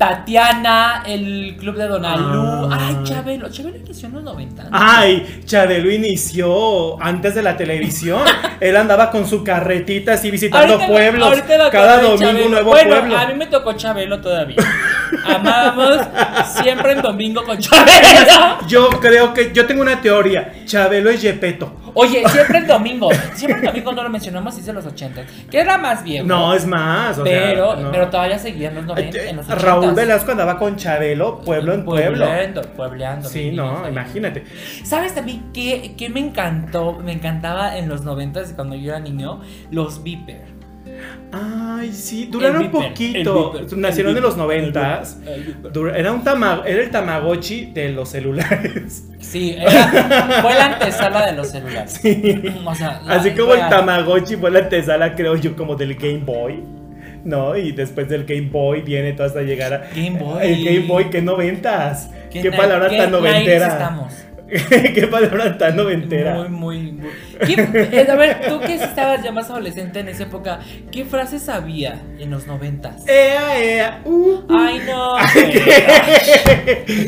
Tatiana, 0.00 1.02
el 1.06 1.56
club 1.58 1.76
de 1.76 1.86
Donalú. 1.86 2.70
Ah. 2.72 2.88
Ay, 2.88 2.96
Chabelo. 3.04 3.50
Chabelo 3.50 3.76
inició 3.76 4.08
en 4.08 4.14
los 4.14 4.22
90. 4.24 4.68
Ay, 4.72 5.42
Chabelo 5.44 5.90
inició 5.90 7.02
antes 7.02 7.34
de 7.34 7.42
la 7.42 7.54
televisión. 7.54 8.22
Él 8.60 8.78
andaba 8.78 9.10
con 9.10 9.26
su 9.26 9.44
carretita 9.44 10.14
así 10.14 10.30
visitando 10.30 10.72
Ahorita 10.72 10.90
pueblos. 10.90 11.28
ahorita 11.28 11.70
Cada 11.70 12.00
domingo 12.00 12.46
un 12.46 12.50
nuevo 12.50 12.70
bueno, 12.70 12.96
pueblo. 12.96 13.18
a 13.18 13.26
mí 13.26 13.34
me 13.34 13.46
tocó 13.48 13.74
Chabelo 13.74 14.22
todavía. 14.22 14.56
Amábamos 15.24 16.00
siempre 16.62 16.92
en 16.92 17.02
domingo 17.02 17.44
con 17.44 17.58
Chabelo. 17.60 18.66
Yo 18.66 18.88
creo 19.00 19.34
que 19.34 19.52
yo 19.52 19.66
tengo 19.66 19.82
una 19.82 20.00
teoría. 20.00 20.52
Chabelo 20.64 21.10
es 21.10 21.22
Yepeto. 21.22 21.76
Oye, 21.94 22.22
siempre 22.28 22.58
en 22.58 22.66
domingo. 22.66 23.10
Siempre 23.34 23.60
en 23.60 23.66
domingo 23.66 23.92
no 23.92 24.02
lo 24.02 24.10
mencionamos, 24.10 24.56
es 24.56 24.66
de 24.66 24.72
los 24.72 24.86
80. 24.86 25.22
Que 25.50 25.58
era 25.58 25.78
más 25.78 26.04
viejo. 26.04 26.26
No, 26.26 26.54
es 26.54 26.66
más. 26.66 27.18
o 27.18 27.24
sea, 27.24 27.48
pero, 27.50 27.76
no. 27.76 27.90
pero 27.90 28.08
todavía 28.08 28.38
seguía 28.38 28.68
en 28.68 28.76
los 28.76 28.86
90. 28.86 29.22
En 29.22 29.36
los 29.36 29.46
80. 29.46 29.64
Raúl 29.64 29.94
Velasco 29.94 30.30
andaba 30.30 30.58
con 30.58 30.76
Chabelo, 30.76 31.40
pueblo 31.40 31.72
en 31.74 31.84
pueblo. 31.84 32.24
Puebleando, 32.24 32.62
puebleando. 32.62 33.28
Sí, 33.28 33.50
no, 33.50 33.88
imagínate. 33.88 34.44
¿Sabes 34.84 35.14
también 35.14 35.50
qué, 35.52 35.94
qué 35.96 36.08
me 36.08 36.20
encantó? 36.20 36.98
Me 37.02 37.12
encantaba 37.12 37.76
en 37.76 37.88
los 37.88 38.02
90 38.02 38.30
cuando 38.54 38.76
yo 38.76 38.90
era 38.92 39.00
niño. 39.00 39.40
Los 39.70 40.02
Viper. 40.02 40.59
Ay, 41.32 41.92
sí, 41.92 42.26
duraron 42.30 42.62
Viper, 42.62 42.88
poquito. 42.88 43.54
Nacieron 43.76 44.12
el 44.12 44.16
en 44.18 44.22
los 44.24 44.36
noventas. 44.36 45.18
Era 45.94 46.12
un 46.12 46.24
tama- 46.24 46.62
era 46.66 46.82
el 46.82 46.90
Tamagotchi 46.90 47.66
de 47.66 47.90
los 47.90 48.08
celulares. 48.08 49.04
Sí, 49.20 49.54
era- 49.58 50.40
fue 50.42 50.54
la 50.54 50.66
antesala 50.74 51.26
de 51.26 51.36
los 51.36 51.48
celulares. 51.50 52.00
O 52.66 52.74
sea, 52.74 53.00
Así 53.08 53.30
como 53.32 53.54
el. 53.54 53.60
Tamagotchi 53.68 54.36
fue 54.36 54.50
la 54.50 54.60
antesala, 54.60 55.14
creo 55.14 55.36
yo, 55.36 55.54
como 55.54 55.76
del 55.76 55.94
Game 55.94 56.18
Boy. 56.24 56.64
¿No? 57.22 57.54
Y 57.54 57.72
después 57.72 58.08
del 58.08 58.24
Game 58.24 58.48
Boy 58.50 58.80
viene 58.80 59.12
todo 59.12 59.26
hasta 59.26 59.42
llegar 59.42 59.72
a. 59.74 59.78
Game 59.94 60.18
Boy. 60.18 60.42
El 60.46 60.64
Game 60.64 60.86
Boy, 60.86 61.10
qué 61.10 61.20
noventas. 61.22 62.10
Qué, 62.32 62.42
na- 62.50 62.56
palabra 62.56 62.88
qué 62.88 62.96
tan 62.96 63.10
noventera. 63.12 63.66
estamos. 63.68 64.12
qué 64.94 65.06
palabra 65.10 65.56
tan 65.58 65.76
noventera. 65.76 66.34
Muy, 66.34 66.48
muy, 66.48 66.92
muy. 66.92 67.10
¿Qué- 67.46 68.06
a 68.10 68.14
ver, 68.16 68.40
tú 68.48 68.60
que 68.60 68.74
estabas 68.74 69.22
ya 69.22 69.32
más 69.32 69.48
adolescente 69.50 70.00
en 70.00 70.08
esa 70.08 70.24
época, 70.24 70.60
¿qué 70.90 71.04
frases 71.04 71.48
había 71.48 72.00
en 72.18 72.30
los 72.30 72.46
noventas? 72.46 73.06
Ea, 73.08 73.58
ea, 73.62 74.00
uh, 74.04 74.10
uh. 74.12 74.46
Ay, 74.50 74.80
no. 74.86 75.16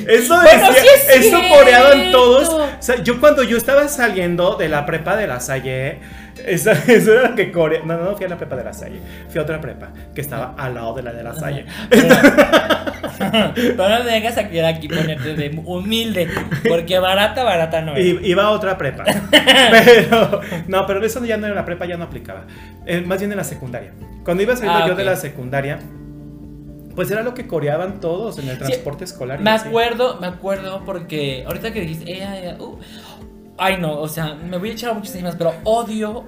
Eso 0.09 0.35
Bueno, 0.40 0.68
decía, 0.68 0.83
sí 0.83 0.88
es 1.09 1.26
eso 1.26 1.38
coreaban 1.48 1.92
cierto. 2.00 2.11
todos. 2.18 2.48
O 2.48 2.68
sea, 2.81 3.02
yo 3.02 3.20
cuando 3.20 3.42
yo 3.42 3.57
estaba 3.57 3.88
saliendo 3.88 4.57
de 4.57 4.68
la 4.68 4.87
prepa 4.87 5.16
de 5.16 5.26
la 5.26 5.40
Salle, 5.40 5.98
esa- 6.46 6.72
eso 6.92 7.12
era 7.12 7.30
lo 7.30 7.34
que 7.36 7.50
coreaban. 7.52 7.88
No, 7.88 7.96
no, 7.98 8.04
no 8.10 8.16
fui 8.16 8.26
a 8.26 8.28
la 8.28 8.36
prepa 8.36 8.56
de 8.56 8.64
la 8.64 8.72
Salle, 8.72 9.00
fui 9.28 9.38
a 9.38 9.42
otra 9.42 9.60
prepa 9.60 9.90
que 10.14 10.20
estaba 10.20 10.54
al 10.58 10.74
lado 10.74 10.94
de 10.94 11.02
la 11.02 11.12
de 11.12 11.22
la 11.22 11.34
Salle. 11.34 11.66
Pero, 13.18 13.88
no 13.88 14.04
vengas 14.04 14.36
a 14.38 14.40
aquí 14.68 14.88
ponerte 14.88 15.34
de 15.34 15.60
humilde, 15.64 16.28
porque 16.68 16.98
barata, 16.98 17.44
barata 17.44 17.80
no. 17.80 17.98
I- 17.98 18.18
Iba 18.24 18.44
a 18.44 18.50
otra 18.50 18.76
prepa. 18.78 19.04
Pero, 19.30 20.40
no, 20.66 20.86
pero 20.86 21.04
eso 21.04 21.24
ya 21.24 21.36
no 21.36 21.46
era 21.46 21.54
la 21.54 21.64
prepa, 21.64 21.86
ya 21.86 21.96
no 21.96 22.04
aplicaba. 22.04 22.44
Eh, 22.86 23.00
más 23.02 23.18
bien 23.18 23.30
en 23.30 23.38
la 23.38 23.44
secundaria. 23.44 23.92
Cuando 24.24 24.42
iba 24.42 24.56
saliendo 24.56 24.84
Ah, 24.84 24.88
yo 24.88 24.94
de 24.94 25.04
la 25.04 25.16
secundaria, 25.16 25.78
pues 26.94 27.10
era 27.10 27.22
lo 27.22 27.34
que 27.34 27.46
coreaban 27.46 28.00
todos 28.00 28.38
en 28.38 28.48
el 28.48 28.56
Sí, 28.58 28.64
transporte 28.64 29.04
escolar. 29.04 29.40
Me 29.40 29.50
así. 29.50 29.68
acuerdo, 29.68 30.18
me 30.20 30.26
acuerdo 30.26 30.82
porque 30.84 31.44
ahorita 31.46 31.72
que 31.72 31.80
dijiste, 31.80 32.12
ella, 32.12 32.38
ella, 32.38 32.56
uh, 32.60 32.78
ay 33.58 33.76
no, 33.78 34.00
o 34.00 34.08
sea, 34.08 34.34
me 34.34 34.58
voy 34.58 34.70
a 34.70 34.72
echar 34.72 34.94
muchísimas, 34.94 35.36
pero 35.36 35.54
odio, 35.64 36.24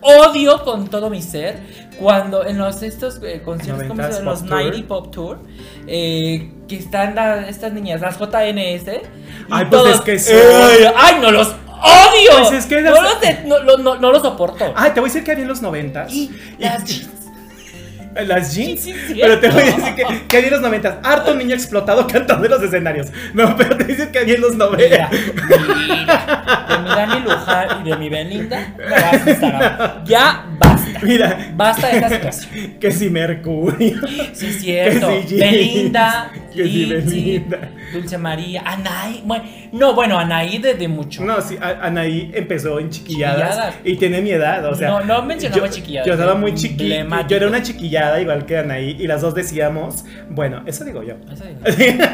odio 0.00 0.62
con 0.64 0.88
todo 0.88 1.10
mi 1.10 1.22
ser 1.22 1.60
cuando 1.98 2.44
en 2.46 2.58
los 2.58 2.82
estos 2.82 3.20
eh, 3.22 3.42
conciertos, 3.44 3.86
¿cómo 3.88 4.02
se 4.02 4.08
90s 4.08 4.12
llaman? 4.18 4.24
Los 4.24 4.40
Tour. 4.40 4.50
90 4.50 4.88
Pop 4.88 5.10
Tour, 5.12 5.38
eh, 5.86 6.52
que 6.68 6.76
están 6.76 7.14
la- 7.14 7.48
estas 7.48 7.72
niñas, 7.72 8.00
las 8.00 8.18
JNS. 8.18 8.88
y 8.88 9.00
Ay, 9.50 9.66
pues 9.70 9.94
es 9.94 10.00
que 10.00 10.18
son- 10.18 10.34
¡Ay, 10.36 10.92
ay, 10.96 11.14
no 11.20 11.30
los 11.30 11.48
odio! 11.48 12.30
Pues 12.38 12.52
es 12.52 12.66
que 12.66 12.80
no, 12.80 12.90
las- 12.90 13.02
los 13.02 13.20
de- 13.20 13.38
no, 13.46 13.62
no, 13.64 13.76
no, 13.76 13.94
no 13.96 14.10
los 14.12 14.22
soporto. 14.22 14.72
Ay, 14.74 14.92
te 14.92 15.00
voy 15.00 15.08
a 15.08 15.12
decir 15.12 15.24
que 15.24 15.32
había 15.32 15.42
en 15.42 15.48
los 15.48 15.62
noventas. 15.62 16.12
y 16.12 16.30
las 16.58 16.84
jeans. 16.84 17.08
Las 18.26 18.54
jeans. 18.54 18.80
Sí, 18.80 18.94
sí, 19.08 19.18
pero 19.20 19.38
te 19.40 19.48
voy 19.48 19.62
a 19.62 19.66
decir 19.66 19.94
que, 19.96 20.04
que 20.28 20.36
había 20.36 20.48
en 20.48 20.52
los 20.54 20.62
noventas. 20.62 20.96
Harto 21.02 21.34
niño 21.34 21.54
explotado 21.54 22.06
cantando 22.06 22.44
en 22.44 22.50
los 22.50 22.62
escenarios. 22.62 23.08
No, 23.34 23.56
pero 23.56 23.76
te 23.76 23.84
decir 23.84 24.08
que 24.10 24.18
había 24.18 24.34
en 24.34 24.40
los 24.42 24.54
noventas. 24.56 25.10
mira, 25.10 26.66
de 26.68 26.78
mi 26.78 26.88
Dani 26.88 27.20
Luján 27.24 27.86
y 27.86 27.90
de 27.90 27.96
mi 27.96 28.08
Belinda, 28.08 28.74
no 28.78 28.90
vas 28.90 29.26
a 29.26 29.30
estar 29.30 29.54
ahora. 29.54 30.02
ya 30.04 30.46
basta. 30.58 31.00
Mira, 31.02 31.52
Basta 31.56 31.88
de 31.88 31.94
esta 31.98 32.08
situación. 32.32 32.74
que 32.78 32.90
si 32.92 33.10
Mercurio. 33.10 34.00
Sí, 34.32 34.46
es 34.46 34.60
cierto. 34.60 35.08
Que 35.08 35.28
si 35.28 35.36
Belinda, 35.36 36.32
que 36.54 36.64
si 36.64 36.84
Belinda. 36.86 37.58
Dulce 37.92 38.18
María, 38.18 38.62
Anaí. 38.64 39.22
Bueno, 39.24 39.44
no, 39.72 39.94
bueno, 39.94 40.18
Anaí 40.18 40.58
desde 40.58 40.88
mucho. 40.88 41.22
No, 41.24 41.40
sí, 41.40 41.56
Anaí 41.60 42.30
empezó 42.34 42.78
en 42.78 42.90
chiquilladas, 42.90 43.50
Chiquilladas. 43.50 43.74
y 43.84 43.96
tiene 43.96 44.20
mi 44.22 44.30
edad, 44.30 44.64
o 44.66 44.74
sea. 44.74 44.88
No, 44.88 45.00
no 45.04 45.22
mencionaba 45.22 45.66
yo- 45.66 45.72
chiquilladas, 45.72 46.06
Yo 46.06 46.12
estaba 46.14 46.34
muy 46.34 46.54
chiquilla. 46.54 47.26
Yo 47.28 47.36
era 47.36 47.46
una 47.46 47.62
chiquillada 47.62 48.20
igual 48.20 48.46
que 48.46 48.58
Anaí 48.58 48.96
y 48.98 49.06
las 49.06 49.20
dos 49.22 49.34
decíamos, 49.34 50.04
bueno, 50.30 50.62
eso 50.66 50.84
digo 50.84 51.02
yo. 51.02 51.14
Eso 51.32 51.44
digo. 51.44 51.60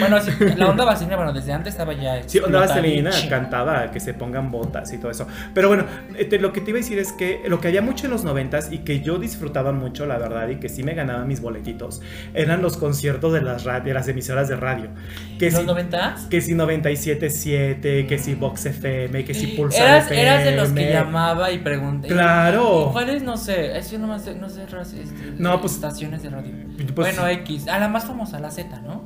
Bueno, 0.00 0.20
sí, 0.20 0.30
la 0.56 0.70
onda 0.70 0.84
vaselina, 0.84 1.14
bueno, 1.14 1.32
desde 1.32 1.52
antes 1.52 1.74
estaba 1.74 1.92
ya. 1.92 2.20
Sí, 2.26 2.40
Onda 2.40 2.60
Vaselina 2.60 3.12
cantaba 3.28 3.92
que 3.92 4.00
se 4.00 4.12
pongan 4.12 4.50
botas 4.50 4.92
y 4.92 4.98
todo 4.98 5.10
eso. 5.12 5.28
Pero 5.54 5.68
bueno, 5.68 5.84
eh, 6.18 6.24
te- 6.24 6.40
lo 6.40 6.52
que 6.52 6.60
te 6.62 6.70
iba 6.70 6.78
a 6.78 6.82
decir 6.82 6.98
es 6.98 7.12
que 7.12 7.42
lo 7.46 7.60
que 7.60 7.68
había 7.68 7.80
mucho 7.82 8.06
en 8.06 8.10
los 8.10 8.24
noventas 8.24 8.72
y 8.72 8.78
que 8.78 9.00
yo 9.02 9.18
disfrutaba 9.18 9.70
mucho, 9.70 10.04
la 10.06 10.18
verdad, 10.18 10.48
y 10.48 10.56
que 10.56 10.68
sí 10.68 10.82
me 10.82 10.94
ganaba 10.94 11.24
mis 11.24 11.40
boletitos, 11.40 12.02
eran 12.32 12.60
los 12.60 12.76
conciertos 12.76 13.32
de 13.34 13.42
las, 13.42 13.62
de 13.64 13.94
las 13.94 14.08
emisoras 14.08 14.48
de 14.48 14.56
radio. 14.56 14.88
Que 15.38 15.50
¿Los 15.50 15.60
si, 15.60 15.66
noventas? 15.66 16.22
que 16.30 16.40
si 16.40 16.52
97.7, 16.54 18.06
que 18.06 18.18
si 18.18 18.34
Vox 18.34 18.66
FM, 18.66 19.24
que 19.24 19.34
si 19.34 19.48
Pulsar 19.48 19.82
Eras, 19.82 20.04
FM. 20.04 20.22
eras 20.22 20.44
de 20.44 20.52
los 20.52 20.68
que 20.70 20.90
llamaba 20.92 21.50
y 21.50 21.58
pregunté. 21.58 22.08
Claro. 22.08 22.86
¿Y 22.88 22.92
¿Cuáles? 22.92 23.22
No 23.24 23.36
sé. 23.36 23.76
Es 23.76 23.88
que 23.88 23.98
no, 23.98 24.16
sé, 24.18 24.34
no 24.36 24.48
sé 24.48 24.62
este, 24.62 25.32
No, 25.38 25.60
pues- 25.60 25.74
estaciones 25.74 26.22
de 26.22 26.30
radio. 26.30 26.52
Pues- 26.94 27.16
bueno, 27.16 27.26
X. 27.28 27.66
A 27.68 27.78
la 27.80 27.88
más 27.88 28.04
famosa, 28.04 28.38
la 28.38 28.50
Z, 28.52 28.80
¿no? 28.80 29.02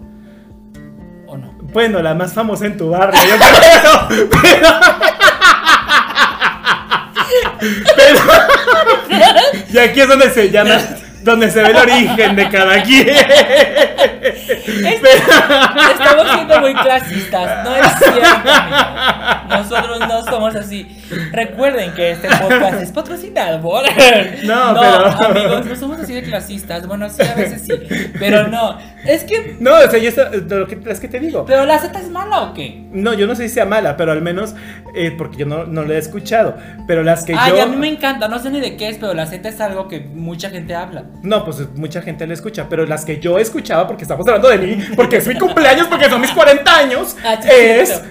¿O 1.26 1.36
no? 1.38 1.52
Bueno, 1.72 2.00
la 2.02 2.14
más 2.14 2.32
famosa 2.34 2.66
en 2.66 2.76
tu 2.76 2.90
barrio, 2.90 3.20
yo 3.20 3.36
creo. 4.08 4.28
Pero, 4.30 4.68
pero, 9.08 9.34
y 9.72 9.78
aquí 9.78 10.00
es 10.00 10.08
donde 10.08 10.30
se 10.30 10.50
llama, 10.50 10.78
donde 11.22 11.50
se 11.50 11.62
ve 11.62 11.70
el 11.70 11.76
origen 11.76 12.36
de 12.36 12.48
cada 12.48 12.82
quien. 12.82 13.08
Estamos 15.92 16.30
siendo 16.32 16.60
muy 16.60 16.74
clasistas, 16.74 17.64
no 17.64 17.76
es 17.76 17.86
cierto. 17.98 18.50
Nosotros 19.48 20.00
no 20.00 20.24
somos 20.24 20.54
así. 20.54 20.97
Recuerden 21.32 21.92
que 21.94 22.12
este 22.12 22.28
podcast 22.28 22.82
es 22.82 22.92
patrocinado 22.92 23.60
por. 23.60 23.82
No, 24.44 24.74
pero- 24.80 25.28
amigos, 25.30 25.66
no 25.66 25.76
somos 25.76 26.00
así 26.00 26.12
de 26.14 26.22
clasistas. 26.22 26.86
Bueno, 26.86 27.08
sí, 27.08 27.22
a 27.22 27.34
veces 27.34 27.62
sí. 27.62 27.72
Pero 28.18 28.48
no. 28.48 28.78
Es 29.06 29.24
que. 29.24 29.56
No, 29.60 29.74
o 29.74 29.90
sea, 29.90 29.98
yo 29.98 30.08
está- 30.08 30.30
lo 30.30 30.66
que, 30.66 30.78
es 30.86 31.00
que 31.00 31.08
te 31.08 31.18
digo. 31.20 31.44
¿Pero 31.46 31.64
la 31.64 31.78
Z 31.78 31.98
es 31.98 32.08
mala 32.10 32.42
o 32.42 32.54
qué? 32.54 32.84
No, 32.92 33.14
yo 33.14 33.26
no 33.26 33.34
sé 33.34 33.48
si 33.48 33.54
sea 33.54 33.64
mala, 33.64 33.96
pero 33.96 34.12
al 34.12 34.22
menos, 34.22 34.54
eh, 34.94 35.12
porque 35.16 35.38
yo 35.38 35.46
no, 35.46 35.64
no 35.64 35.82
lo 35.82 35.92
he 35.94 35.98
escuchado. 35.98 36.56
Pero 36.86 37.02
las 37.02 37.24
que 37.24 37.34
Ay, 37.36 37.52
yo. 37.56 37.62
a 37.62 37.66
mí 37.66 37.76
me 37.76 37.88
encanta. 37.88 38.28
No 38.28 38.38
sé 38.38 38.50
ni 38.50 38.60
de 38.60 38.76
qué 38.76 38.88
es, 38.88 38.98
pero 38.98 39.14
la 39.14 39.26
Z 39.26 39.48
es 39.48 39.60
algo 39.60 39.88
que 39.88 40.00
mucha 40.00 40.50
gente 40.50 40.74
habla. 40.74 41.04
No, 41.22 41.44
pues 41.44 41.58
mucha 41.76 42.02
gente 42.02 42.26
la 42.26 42.34
escucha, 42.34 42.66
pero 42.68 42.86
las 42.86 43.04
que 43.04 43.18
yo 43.18 43.38
escuchaba, 43.38 43.86
porque 43.86 44.02
estamos 44.02 44.26
hablando 44.26 44.48
de 44.48 44.58
mí, 44.58 44.78
porque 44.96 45.16
es 45.18 45.26
mi 45.26 45.34
cumpleaños, 45.36 45.86
porque 45.88 46.08
son 46.08 46.20
mis 46.20 46.30
40 46.32 46.76
años, 46.78 47.16
Ah, 47.24 47.38
es. 47.50 48.02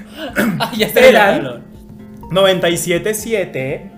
Ay, 0.60 0.78
ya 0.78 0.90
se 0.90 1.10
eran 1.10 1.64
97.7, 2.30 3.92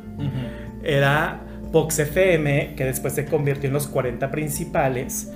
era 0.84 1.42
Vox 1.72 2.00
FM, 2.00 2.76
que 2.76 2.86
después 2.86 3.13
se 3.13 3.26
convirtió 3.26 3.68
en 3.68 3.74
los 3.74 3.88
40 3.88 4.32
principales, 4.32 5.32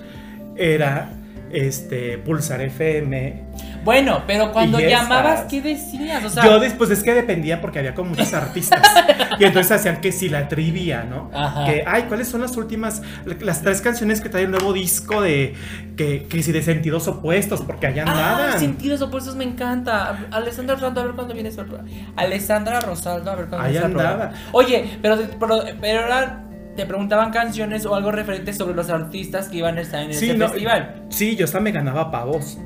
era 0.56 1.14
este, 1.54 2.18
Pulsar 2.18 2.62
FM. 2.62 3.44
Bueno, 3.84 4.24
pero 4.26 4.52
cuando 4.54 4.80
llamabas, 4.80 5.42
¿qué 5.50 5.62
decías? 5.62 6.24
O 6.24 6.30
sea, 6.30 6.44
Yo 6.46 6.60
después 6.60 6.90
es 6.90 7.04
que 7.04 7.14
dependía 7.14 7.60
porque 7.62 7.80
había 7.80 7.94
como 7.94 8.12
muchos 8.12 8.34
artistas. 8.34 8.82
y 9.40 9.44
entonces 9.44 9.72
hacían 9.74 10.00
que 10.00 10.12
si 10.12 10.30
la 10.30 10.48
trivia, 10.48 11.04
¿no? 11.04 11.30
Ajá. 11.34 11.66
Que, 11.66 11.84
ay, 11.86 12.04
¿cuáles 12.04 12.30
son 12.30 12.42
las 12.42 12.56
últimas, 12.56 13.02
las 13.42 13.62
tres 13.62 13.82
canciones 13.82 14.22
que 14.22 14.30
trae 14.30 14.44
el 14.44 14.52
nuevo 14.52 14.72
disco 14.72 15.22
de, 15.22 15.54
que, 15.98 16.24
que 16.30 16.42
si 16.44 16.52
de 16.54 16.62
sentidos 16.62 17.08
opuestos? 17.08 17.62
Porque 17.62 17.88
allá 17.88 18.06
Ah, 18.08 18.12
andaban. 18.12 18.60
sentidos 18.60 19.02
opuestos 19.02 19.36
me 19.36 19.44
encanta. 19.44 20.28
Alessandra 20.32 20.76
Rosaldo, 20.76 21.02
a 21.02 21.04
ver 21.04 21.14
cuándo 21.16 21.34
al 21.34 21.66
programa. 21.66 21.90
Alessandra 22.16 22.80
Rosaldo, 22.80 23.32
a 23.32 23.36
ver 23.36 23.48
cuándo 23.48 23.82
programa. 23.92 24.32
Oye, 24.54 24.98
pero, 25.02 25.18
pero, 25.40 25.60
pero 25.82 26.02
ahora 26.04 26.44
te 26.76 26.86
preguntaban 26.86 27.32
canciones 27.32 27.86
o 27.86 27.96
algo 27.96 28.12
referente 28.12 28.54
sobre 28.54 28.74
los 28.76 28.90
artistas 28.90 29.48
que 29.50 29.58
iban 29.58 29.78
a 29.78 29.82
estar 29.82 30.02
en 30.04 30.14
Sí, 30.14 30.30
ese 30.30 30.38
no, 30.38 30.48
festival. 30.50 31.06
Sí, 31.10 31.36
yo 31.36 31.46
hasta 31.46 31.60
me 31.60 31.72
ganaba 31.72 32.10
pavos. 32.12 32.58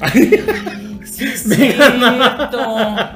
Sí, 1.04 1.24
es 1.32 1.46
Me 1.46 1.56
cierto. 1.56 2.58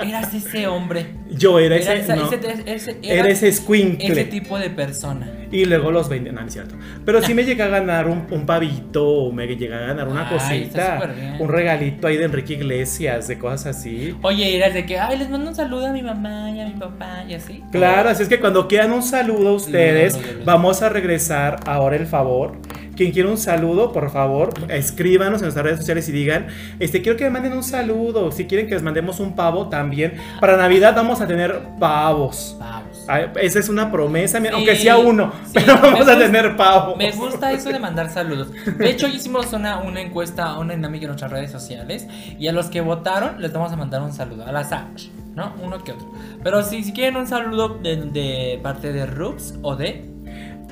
Eras 0.02 0.32
ese 0.34 0.66
hombre. 0.66 1.06
Yo 1.30 1.58
era 1.58 1.76
ese, 1.76 2.14
no, 2.16 2.26
ese, 2.26 2.40
ese- 2.66 2.98
era 3.02 3.20
era 3.20 3.28
ese 3.28 3.48
escuincle. 3.48 4.08
ese 4.12 4.24
tipo 4.24 4.58
de 4.58 4.70
persona. 4.70 5.30
Y 5.50 5.64
luego 5.64 5.90
los 5.90 6.08
vendían, 6.08 6.34
no, 6.34 6.40
no 6.42 6.46
es 6.46 6.52
cierto. 6.52 6.74
Pero 7.04 7.22
sí 7.22 7.34
me 7.34 7.44
llegué 7.44 7.62
a 7.62 7.68
ganar 7.68 8.06
un, 8.06 8.26
un 8.30 8.44
pavito, 8.46 9.06
o 9.06 9.32
me 9.32 9.46
llegué 9.46 9.72
a 9.74 9.78
ganar 9.78 10.08
una 10.08 10.28
Ay, 10.28 10.62
está 10.64 10.98
cosita, 10.98 11.14
un 11.38 11.48
regalito 11.48 12.06
ahí 12.06 12.16
de 12.16 12.24
Enrique 12.24 12.54
Iglesias, 12.54 13.28
de 13.28 13.38
cosas 13.38 13.78
así. 13.78 14.14
Oye, 14.22 14.56
eras 14.56 14.74
de 14.74 14.84
que, 14.86 14.98
ay, 14.98 15.18
les 15.18 15.28
mando 15.30 15.50
un 15.50 15.54
saludo 15.56 15.86
a 15.86 15.92
mi 15.92 16.02
mamá 16.02 16.50
y 16.50 16.60
a 16.60 16.66
mi 16.66 16.74
papá 16.74 17.24
y 17.28 17.34
así. 17.34 17.62
Claro, 17.72 18.10
así 18.10 18.22
es 18.22 18.28
que 18.28 18.40
cuando 18.40 18.68
quieran 18.68 18.92
un 18.92 19.02
saludo 19.02 19.48
a 19.50 19.52
ustedes, 19.54 20.16
no. 20.16 20.44
vamos 20.44 20.82
a 20.82 20.88
regresar 20.88 21.60
ahora 21.66 21.96
el 21.96 22.06
favor. 22.06 22.56
Quien 22.98 23.12
quiera 23.12 23.28
un 23.28 23.38
saludo, 23.38 23.92
por 23.92 24.10
favor, 24.10 24.52
escríbanos 24.68 25.40
en 25.40 25.44
nuestras 25.44 25.64
redes 25.64 25.78
sociales 25.78 26.08
y 26.08 26.10
digan, 26.10 26.48
este, 26.80 27.00
quiero 27.00 27.16
que 27.16 27.22
me 27.22 27.30
manden 27.30 27.52
un 27.52 27.62
saludo. 27.62 28.32
Si 28.32 28.46
quieren 28.46 28.66
que 28.66 28.74
les 28.74 28.82
mandemos 28.82 29.20
un 29.20 29.36
pavo 29.36 29.68
también. 29.68 30.14
Para 30.40 30.56
Navidad 30.56 30.96
vamos 30.96 31.20
a 31.20 31.26
tener 31.28 31.60
pavos. 31.78 32.58
Ay, 33.06 33.26
Esa 33.40 33.60
es 33.60 33.68
una 33.68 33.92
promesa, 33.92 34.40
Sí, 34.40 34.48
aunque 34.52 34.74
sea 34.74 34.98
uno, 34.98 35.32
sí, 35.46 35.52
pero 35.54 35.78
vamos 35.80 36.08
a 36.08 36.18
tener 36.18 36.56
pavos. 36.56 36.96
Me 36.96 37.12
gusta 37.12 37.52
eso 37.52 37.68
de 37.68 37.78
mandar 37.78 38.10
saludos. 38.10 38.50
De 38.76 38.90
hecho, 38.90 39.06
hicimos 39.06 39.52
una, 39.52 39.78
una 39.78 40.00
encuesta, 40.00 40.58
una 40.58 40.74
dinámica 40.74 41.04
en 41.04 41.10
nuestras 41.10 41.30
redes 41.30 41.52
sociales. 41.52 42.08
Y 42.36 42.48
a 42.48 42.52
los 42.52 42.66
que 42.66 42.80
votaron 42.80 43.40
les 43.40 43.52
vamos 43.52 43.70
a 43.70 43.76
mandar 43.76 44.02
un 44.02 44.12
saludo 44.12 44.44
al 44.44 44.56
azar, 44.56 44.88
¿no? 45.36 45.54
Uno 45.62 45.84
que 45.84 45.92
otro. 45.92 46.12
Pero 46.42 46.64
si, 46.64 46.82
si 46.82 46.92
quieren 46.92 47.16
un 47.16 47.28
saludo 47.28 47.78
de, 47.80 47.94
de 47.94 48.58
parte 48.60 48.92
de 48.92 49.06
Roots 49.06 49.54
o 49.62 49.76
de, 49.76 50.04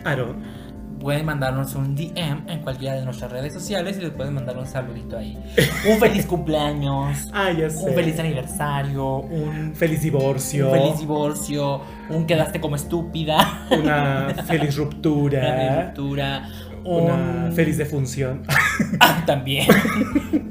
Aaron. 0.04 0.55
Pueden 1.06 1.24
mandarnos 1.24 1.72
un 1.76 1.94
DM 1.94 2.48
en 2.48 2.62
cualquiera 2.64 2.96
de 2.96 3.04
nuestras 3.04 3.30
redes 3.30 3.52
sociales 3.52 3.96
y 3.96 4.00
les 4.00 4.10
pueden 4.10 4.34
mandar 4.34 4.58
un 4.58 4.66
saludito 4.66 5.16
ahí. 5.16 5.38
Un 5.88 6.00
feliz 6.00 6.26
cumpleaños. 6.34 7.28
Ah, 7.32 7.52
ya 7.52 7.70
sé. 7.70 7.88
Un 7.88 7.94
feliz 7.94 8.18
aniversario, 8.18 9.18
un, 9.18 9.72
Feliz 9.76 10.02
divorcio. 10.02 10.66
un 10.72 10.72
feliz 10.80 10.98
divorcio, 10.98 11.80
un 12.10 12.26
quedaste 12.26 12.60
como 12.60 12.74
estúpida, 12.74 13.68
Una 13.70 14.34
feliz 14.48 14.76
una 14.76 14.84
ruptura. 14.84 15.82
ruptura, 15.84 16.48
Una 16.87 17.46
un 17.49 17.53
feliz 17.53 17.77
defunción. 17.79 18.42
Ah, 19.01 19.22
también 19.27 19.66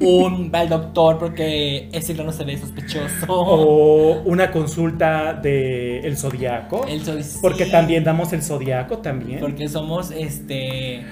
un 0.00 0.50
va 0.52 0.60
al 0.60 0.68
doctor 0.68 1.18
porque 1.18 1.88
ese 1.92 2.12
no 2.14 2.30
se 2.32 2.44
ve 2.44 2.58
sospechoso. 2.58 3.26
O 3.28 4.22
una 4.24 4.50
consulta 4.50 5.32
de 5.34 6.00
el 6.00 6.16
zodiaco. 6.16 6.84
El 6.88 7.04
zodi- 7.04 7.38
Porque 7.40 7.66
sí, 7.66 7.70
también 7.70 8.02
damos 8.04 8.32
el 8.32 8.42
zodiaco 8.42 8.98
también. 8.98 9.38
porque 9.40 9.68
somos 9.68 10.10
este 10.10 11.02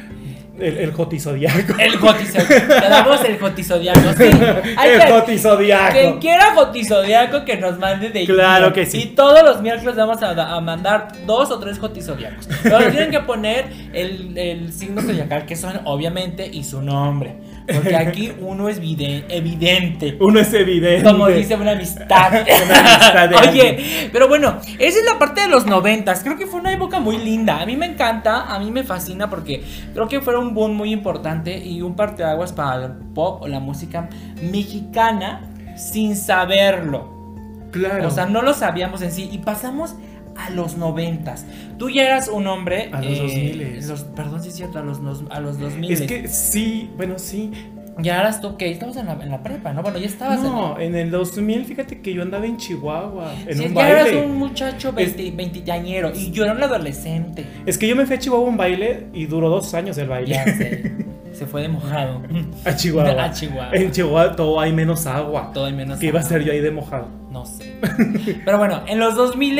El, 0.59 0.79
el 0.79 0.93
jotisodiaco. 0.93 1.75
el 1.81 1.99
gotisodiaco. 1.99 2.75
Te 2.81 2.89
damos 2.89 3.25
el 3.25 3.39
gotisodiaco. 3.39 4.13
Sí, 4.17 4.23
El 4.85 5.01
que- 5.01 5.11
jotisodiaco. 5.11 5.93
Quien 5.93 6.19
quiera 6.21 6.55
gotisodiaco 6.55 7.45
que 7.45 7.57
nos 7.57 7.79
mande 7.79 8.11
de 8.11 8.25
Claro 8.25 8.73
que 8.73 8.87
sí. 8.87 8.99
Y 9.03 9.07
todos 9.17 9.43
los 9.43 9.61
miércoles 9.63 9.97
vamos 9.97 10.23
a, 10.23 10.31
a 10.57 10.61
mandar 10.61 11.09
dos 11.27 11.51
o 11.51 11.59
tres 11.59 11.79
gotisodiacos. 11.81 12.49
Pero 12.63 12.79
tienen 12.91 13.11
que 13.11 13.21
poner 13.21 13.67
el, 13.93 14.39
el 14.39 14.73
signo 14.73 15.03
zodiacal 15.03 15.45
que 15.45 15.57
son, 15.57 15.81
obviamente, 15.87 16.47
y 16.47 16.63
su 16.63 16.81
nombre. 16.83 17.35
Porque 17.67 17.97
aquí 17.97 18.31
uno 18.41 18.69
es 18.69 18.79
vide- 18.81 19.25
evidente. 19.29 20.17
Uno 20.21 20.39
es 20.41 20.53
evidente. 20.53 21.03
Como 21.09 21.29
dice 21.29 21.55
una 21.57 21.71
amistad. 21.73 22.31
Una 22.67 22.79
amistad 22.79 23.29
de 23.31 23.37
Oye, 23.51 24.09
pero 24.13 24.29
bueno, 24.29 24.59
esa 24.79 24.99
es 24.99 25.05
la 25.07 25.19
parte 25.19 25.41
de 25.41 25.49
los 25.49 25.65
noventas. 25.67 26.23
Creo 26.23 26.37
que 26.37 26.47
fue 26.47 26.61
una 26.61 26.73
época 26.73 27.01
muy 27.01 27.17
linda. 27.17 27.61
A 27.61 27.67
mí 27.67 27.77
me 27.77 27.87
encanta, 27.87 28.43
a 28.55 28.59
mí 28.59 28.71
me 28.71 28.83
fascina 28.83 29.31
porque 29.31 29.65
creo 29.95 30.09
que 30.09 30.21
fue 30.21 30.39
un 30.39 30.53
boom 30.53 30.75
muy 30.77 30.93
importante 30.93 31.57
y 31.57 31.81
un 31.81 31.97
parteaguas 31.97 32.53
para 32.53 32.85
el 32.85 32.93
pop 33.15 33.41
o 33.43 33.49
la 33.49 33.61
música 33.61 34.09
mexicana 34.43 35.41
sin 35.77 36.17
saberlo. 36.17 37.13
Claro. 37.73 38.07
O 38.07 38.11
sea, 38.11 38.27
no 38.27 38.43
lo 38.43 38.55
sabíamos 38.55 39.03
en 39.03 39.11
sí 39.11 39.29
y 39.33 39.39
pasamos 39.39 39.97
a 40.37 40.51
los 40.51 40.77
noventas. 40.77 41.47
Tú 41.79 41.91
ya 41.91 42.03
eras 42.05 42.29
un 42.29 42.47
hombre... 42.47 42.89
A 42.93 43.01
los 43.01 43.19
2000s. 43.19 43.87
los- 43.87 44.03
Perdón 44.05 44.43
si 44.43 44.49
es 44.49 44.55
cierto, 44.57 44.79
a 44.79 44.83
los, 44.83 45.01
a 45.31 45.41
los 45.41 45.59
2000. 45.59 45.93
es 45.93 46.03
que 46.03 46.29
sí, 46.29 46.91
bueno, 46.97 47.19
sí. 47.19 47.51
Ya 47.99 48.19
eras 48.19 48.41
tú, 48.41 48.57
que 48.57 48.69
estabas 48.73 48.97
en 48.97 49.07
la, 49.07 49.13
en 49.13 49.31
la 49.31 49.41
prepa, 49.45 49.73
¿no? 49.73 49.83
Bueno, 49.83 49.99
ya 49.99 50.07
estabas 50.07 50.39
en... 50.39 50.45
No, 50.47 50.81
en 50.81 50.97
el 50.97 51.13
2000, 51.13 51.65
fíjate 51.65 52.01
que 52.01 52.13
yo 52.13 52.23
andaba 52.23 52.45
en 52.45 52.57
Chihuahua, 52.57 53.33
en 53.47 53.57
Sí, 53.57 53.65
un 53.67 53.69
ya 53.69 53.75
baile. 53.75 54.01
eras 54.11 54.27
un 54.27 54.37
muchacho 54.37 54.93
20, 54.93 55.31
20 55.31 55.63
y 56.17 56.31
yo 56.33 56.43
era 56.43 56.55
un 56.55 56.63
adolescente. 56.65 57.47
Es 57.67 57.79
que 57.79 57.87
yo 57.87 57.95
me 57.95 58.05
fui 58.05 58.17
a 58.17 58.19
Chihuahua 58.19 58.47
a 58.47 58.51
un 58.51 58.57
baile 58.57 59.07
y 59.13 59.27
duró 59.27 59.49
dos 59.49 59.73
años 59.75 59.97
el 59.99 60.09
baile. 60.09 60.35
Ya 60.35 60.45
sé, 60.45 60.93
se 61.33 61.47
fue 61.47 61.63
de 61.63 61.69
mojado. 61.69 62.21
A 62.65 62.75
Chihuahua. 62.75 63.25
A 63.27 63.33
Chihuahua. 63.33 63.71
En 63.75 63.93
Chihuahua 63.93 64.35
todo 64.35 64.59
hay 64.61 64.73
menos 64.73 65.07
agua. 65.07 65.53
Todo 65.55 65.69
y 65.69 65.73
menos. 65.73 66.01
¿Qué 66.01 66.07
iba 66.07 66.19
a 66.19 66.23
agua. 66.23 66.29
ser 66.31 66.43
yo 66.45 66.51
ahí 66.53 66.61
de 66.61 66.71
mojado? 66.73 67.09
No 67.31 67.45
sé. 67.47 67.75
Pero 68.45 68.59
bueno, 68.59 68.83
en 68.89 68.99
los 68.99 69.15
2000 69.15 69.59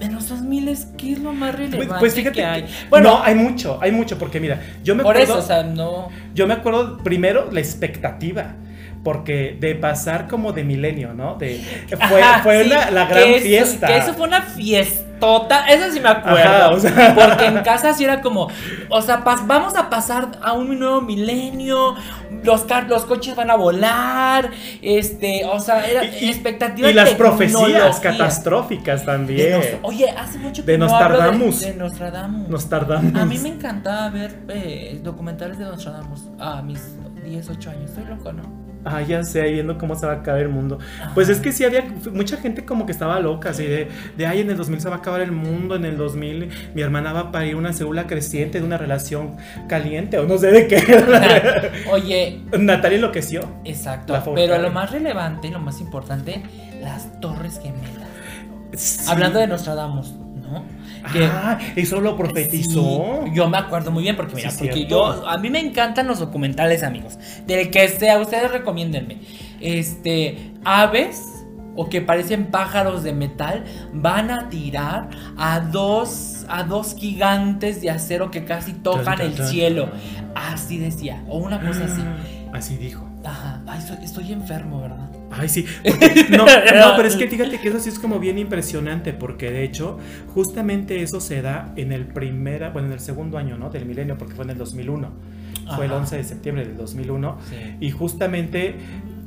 en 0.00 0.14
los 0.14 0.28
2000 0.28 0.76
¿qué 0.96 1.12
es 1.12 1.18
lo 1.18 1.32
más 1.32 1.54
Pues, 1.54 1.70
relevante 1.70 2.00
pues 2.00 2.14
fíjate 2.14 2.34
que 2.36 2.44
hay? 2.44 2.62
que- 2.62 2.68
Bueno, 2.88 3.10
no, 3.18 3.22
hay 3.22 3.34
mucho, 3.34 3.78
hay 3.80 3.92
mucho, 3.92 4.18
porque 4.18 4.40
mira, 4.40 4.60
yo 4.82 4.94
me 4.94 5.02
por 5.02 5.14
acuerdo, 5.16 5.34
eso, 5.34 5.44
o 5.44 5.46
sea, 5.46 5.62
no. 5.62 6.08
yo 6.34 6.46
me 6.46 6.54
acuerdo 6.54 6.98
primero 6.98 7.50
la 7.52 7.60
expectativa, 7.60 8.54
porque 9.02 9.56
de 9.58 9.74
pasar 9.74 10.28
como 10.28 10.52
de 10.52 10.62
milenio, 10.64 11.14
¿no? 11.14 11.34
De 11.36 11.60
fue, 12.08 12.22
Ajá, 12.22 12.42
fue 12.42 12.64
sí, 12.64 12.68
la, 12.68 12.90
la 12.90 13.08
que 13.08 13.14
gran 13.14 13.28
eso- 13.30 13.44
fiesta. 13.44 13.86
Que 13.86 13.96
eso 13.96 14.12
fue 14.14 14.26
una 14.28 14.42
fiestota, 14.42 15.64
eso 15.68 15.90
sí 15.92 16.00
me 16.00 16.08
acuerdo. 16.10 16.38
Ajá, 16.38 16.68
o 16.70 16.78
sea. 16.78 17.14
Porque 17.14 17.46
en 17.46 17.58
casa 17.62 17.94
sí 17.94 18.04
era 18.04 18.20
como, 18.20 18.48
o 18.90 19.02
sea, 19.02 19.24
pas- 19.24 19.46
vamos 19.46 19.74
a 19.76 19.88
pasar 19.88 20.28
a 20.42 20.52
un 20.52 20.78
nuevo 20.78 21.00
milenio, 21.00 21.94
los, 22.42 22.62
car- 22.64 22.88
los 22.88 23.04
coches 23.06 23.34
van 23.36 23.50
a 23.50 23.56
volar, 23.56 24.50
este, 24.82 25.44
o 25.46 25.58
sea, 25.60 25.86
era 25.88 26.04
Y- 26.04 26.28
expectativa 26.28 26.90
y 26.90 26.92
las 26.94 27.10
profecías 27.14 28.00
catastróficas 28.00 29.04
también. 29.06 29.52
Nos- 29.58 29.66
Oye, 29.82 30.10
hace 30.10 30.38
mucho 30.38 30.64
que 30.64 30.72
De 30.72 30.78
no 30.78 30.86
Nostradamus. 30.88 31.60
De, 31.60 31.72
de 31.72 31.78
Nostradamus. 31.78 32.48
Nos 32.48 32.68
tardamos. 32.68 33.14
A 33.20 33.24
mí 33.24 33.38
me 33.38 33.48
encantaba 33.48 34.10
ver 34.10 34.36
eh, 34.48 35.00
documentales 35.02 35.58
de 35.58 35.64
Nostradamus 35.64 36.28
a 36.38 36.60
mis 36.62 36.80
10, 37.24 37.48
8 37.50 37.70
años. 37.70 37.90
Estoy 37.90 38.04
loco, 38.04 38.32
¿no? 38.32 38.69
Ah, 38.84 39.02
ya 39.02 39.22
sé, 39.24 39.42
ahí 39.42 39.52
viendo 39.54 39.76
cómo 39.76 39.94
se 39.94 40.06
va 40.06 40.12
a 40.12 40.16
acabar 40.16 40.40
el 40.40 40.48
mundo. 40.48 40.78
Pues 41.14 41.28
es 41.28 41.40
que 41.40 41.52
sí 41.52 41.64
había 41.64 41.84
mucha 42.12 42.36
gente 42.38 42.64
como 42.64 42.86
que 42.86 42.92
estaba 42.92 43.20
loca, 43.20 43.50
así 43.50 43.64
de, 43.64 43.88
de 44.16 44.26
ay, 44.26 44.40
en 44.40 44.50
el 44.50 44.56
2000 44.56 44.80
se 44.80 44.88
va 44.88 44.96
a 44.96 44.98
acabar 44.98 45.20
el 45.20 45.32
mundo, 45.32 45.76
en 45.76 45.84
el 45.84 45.96
2000 45.96 46.48
mi 46.74 46.82
hermana 46.82 47.12
va 47.12 47.20
a 47.20 47.32
parir 47.32 47.56
una 47.56 47.72
célula 47.72 48.06
creciente 48.06 48.60
de 48.60 48.64
una 48.64 48.78
relación 48.78 49.36
caliente, 49.68 50.18
o 50.18 50.26
no 50.26 50.38
sé 50.38 50.50
de 50.50 50.66
qué. 50.66 50.80
Oye, 51.90 52.40
Natalia 52.58 52.96
enloqueció. 52.96 53.42
exacto. 53.64 54.14
Pero 54.34 54.58
lo 54.58 54.70
más 54.70 54.90
relevante, 54.90 55.50
lo 55.50 55.60
más 55.60 55.80
importante, 55.80 56.42
las 56.80 57.20
Torres 57.20 57.60
Gemelas. 57.62 58.08
Sí. 58.76 59.04
Hablando 59.08 59.38
de 59.38 59.46
Nostradamus, 59.46 60.12
¿no? 60.12 60.64
Que- 61.12 61.24
Ah, 61.24 61.58
eso 61.76 62.00
lo 62.00 62.16
profetizó. 62.16 63.22
Sí, 63.24 63.30
yo 63.34 63.48
me 63.48 63.58
acuerdo 63.58 63.90
muy 63.90 64.02
bien 64.02 64.16
porque 64.16 64.34
mira, 64.34 64.50
Sí, 64.50 64.64
porque 64.64 64.86
yo 64.86 65.26
a 65.28 65.38
mí 65.38 65.50
me 65.50 65.60
encantan 65.60 66.06
los 66.06 66.18
documentales, 66.18 66.82
amigos. 66.82 67.18
Del 67.46 67.70
que 67.70 67.88
sea, 67.88 68.18
ustedes 68.18 68.50
recomiéndenme. 68.50 69.18
Este, 69.60 70.52
aves 70.64 71.22
o 71.76 71.88
que 71.88 72.00
parecen 72.00 72.46
pájaros 72.46 73.02
de 73.02 73.12
metal 73.12 73.64
van 73.92 74.30
a 74.30 74.48
tirar 74.48 75.08
a 75.38 75.60
dos 75.60 76.44
a 76.48 76.64
dos 76.64 76.96
gigantes 76.98 77.80
de 77.80 77.90
acero 77.90 78.30
que 78.32 78.44
casi 78.44 78.72
tocan 78.72 79.18
Tan, 79.18 79.20
el 79.20 79.34
tan. 79.34 79.46
cielo. 79.46 79.88
Así 80.34 80.78
decía, 80.78 81.22
o 81.28 81.38
una 81.38 81.60
cosa 81.60 81.84
así. 81.84 82.02
Así 82.52 82.76
dijo. 82.76 83.06
Ajá, 83.24 83.60
ay, 83.68 83.78
estoy 84.02 84.32
enfermo, 84.32 84.80
¿verdad? 84.80 85.08
Ay, 85.30 85.48
sí. 85.48 85.64
porque- 85.84 86.26
no, 86.30 86.44
no, 86.44 86.96
pero 86.96 87.08
es 87.08 87.16
que 87.16 87.28
fíjate 87.30 87.60
que 87.60 87.68
eso 87.68 87.80
sí 87.80 87.88
es 87.88 87.98
como 87.98 88.18
bien 88.18 88.38
impresionante, 88.38 89.12
porque 89.12 89.50
de 89.50 89.64
hecho, 89.64 89.98
justamente 90.34 91.02
eso 91.02 91.20
se 91.20 91.42
da 91.42 91.72
en 91.76 91.92
el 91.92 92.06
primera, 92.06 92.70
bueno, 92.70 92.88
en 92.88 92.94
el 92.94 93.00
segundo 93.00 93.38
año, 93.38 93.56
¿no? 93.56 93.70
Del 93.70 93.86
milenio, 93.86 94.18
porque 94.18 94.34
fue 94.34 94.44
en 94.44 94.50
el 94.50 94.58
2001. 94.58 95.10
Fue 95.76 95.84
el 95.84 95.92
Ajá. 95.92 96.00
11 96.00 96.16
de 96.16 96.24
septiembre 96.24 96.64
del 96.66 96.76
2001. 96.76 97.38
Sí. 97.48 97.56
Y 97.80 97.90
justamente 97.92 98.74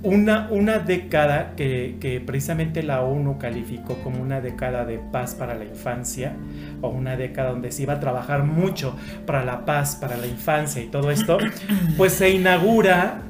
una, 0.04 0.50
una 0.52 0.80
década 0.80 1.54
que, 1.56 1.96
que, 2.02 2.20
precisamente 2.20 2.84
la 2.84 3.02
ONU 3.02 3.38
calificó 3.38 3.96
como 4.04 4.22
una 4.22 4.42
década 4.42 4.84
de 4.84 5.00
paz 5.00 5.34
para 5.36 5.56
la 5.56 5.64
infancia, 5.64 6.34
o 6.82 6.90
una 6.90 7.16
década 7.16 7.52
donde 7.52 7.72
se 7.72 7.84
iba 7.84 7.94
a 7.94 8.00
trabajar 8.02 8.44
mucho 8.44 8.98
para 9.26 9.46
la 9.46 9.64
paz, 9.64 9.96
para 9.96 10.18
la 10.18 10.28
infancia 10.28 10.82
y 10.84 10.88
todo 10.88 11.10
esto, 11.10 11.38
pues 11.98 12.12
se 12.14 12.30
inaugura 12.32 13.22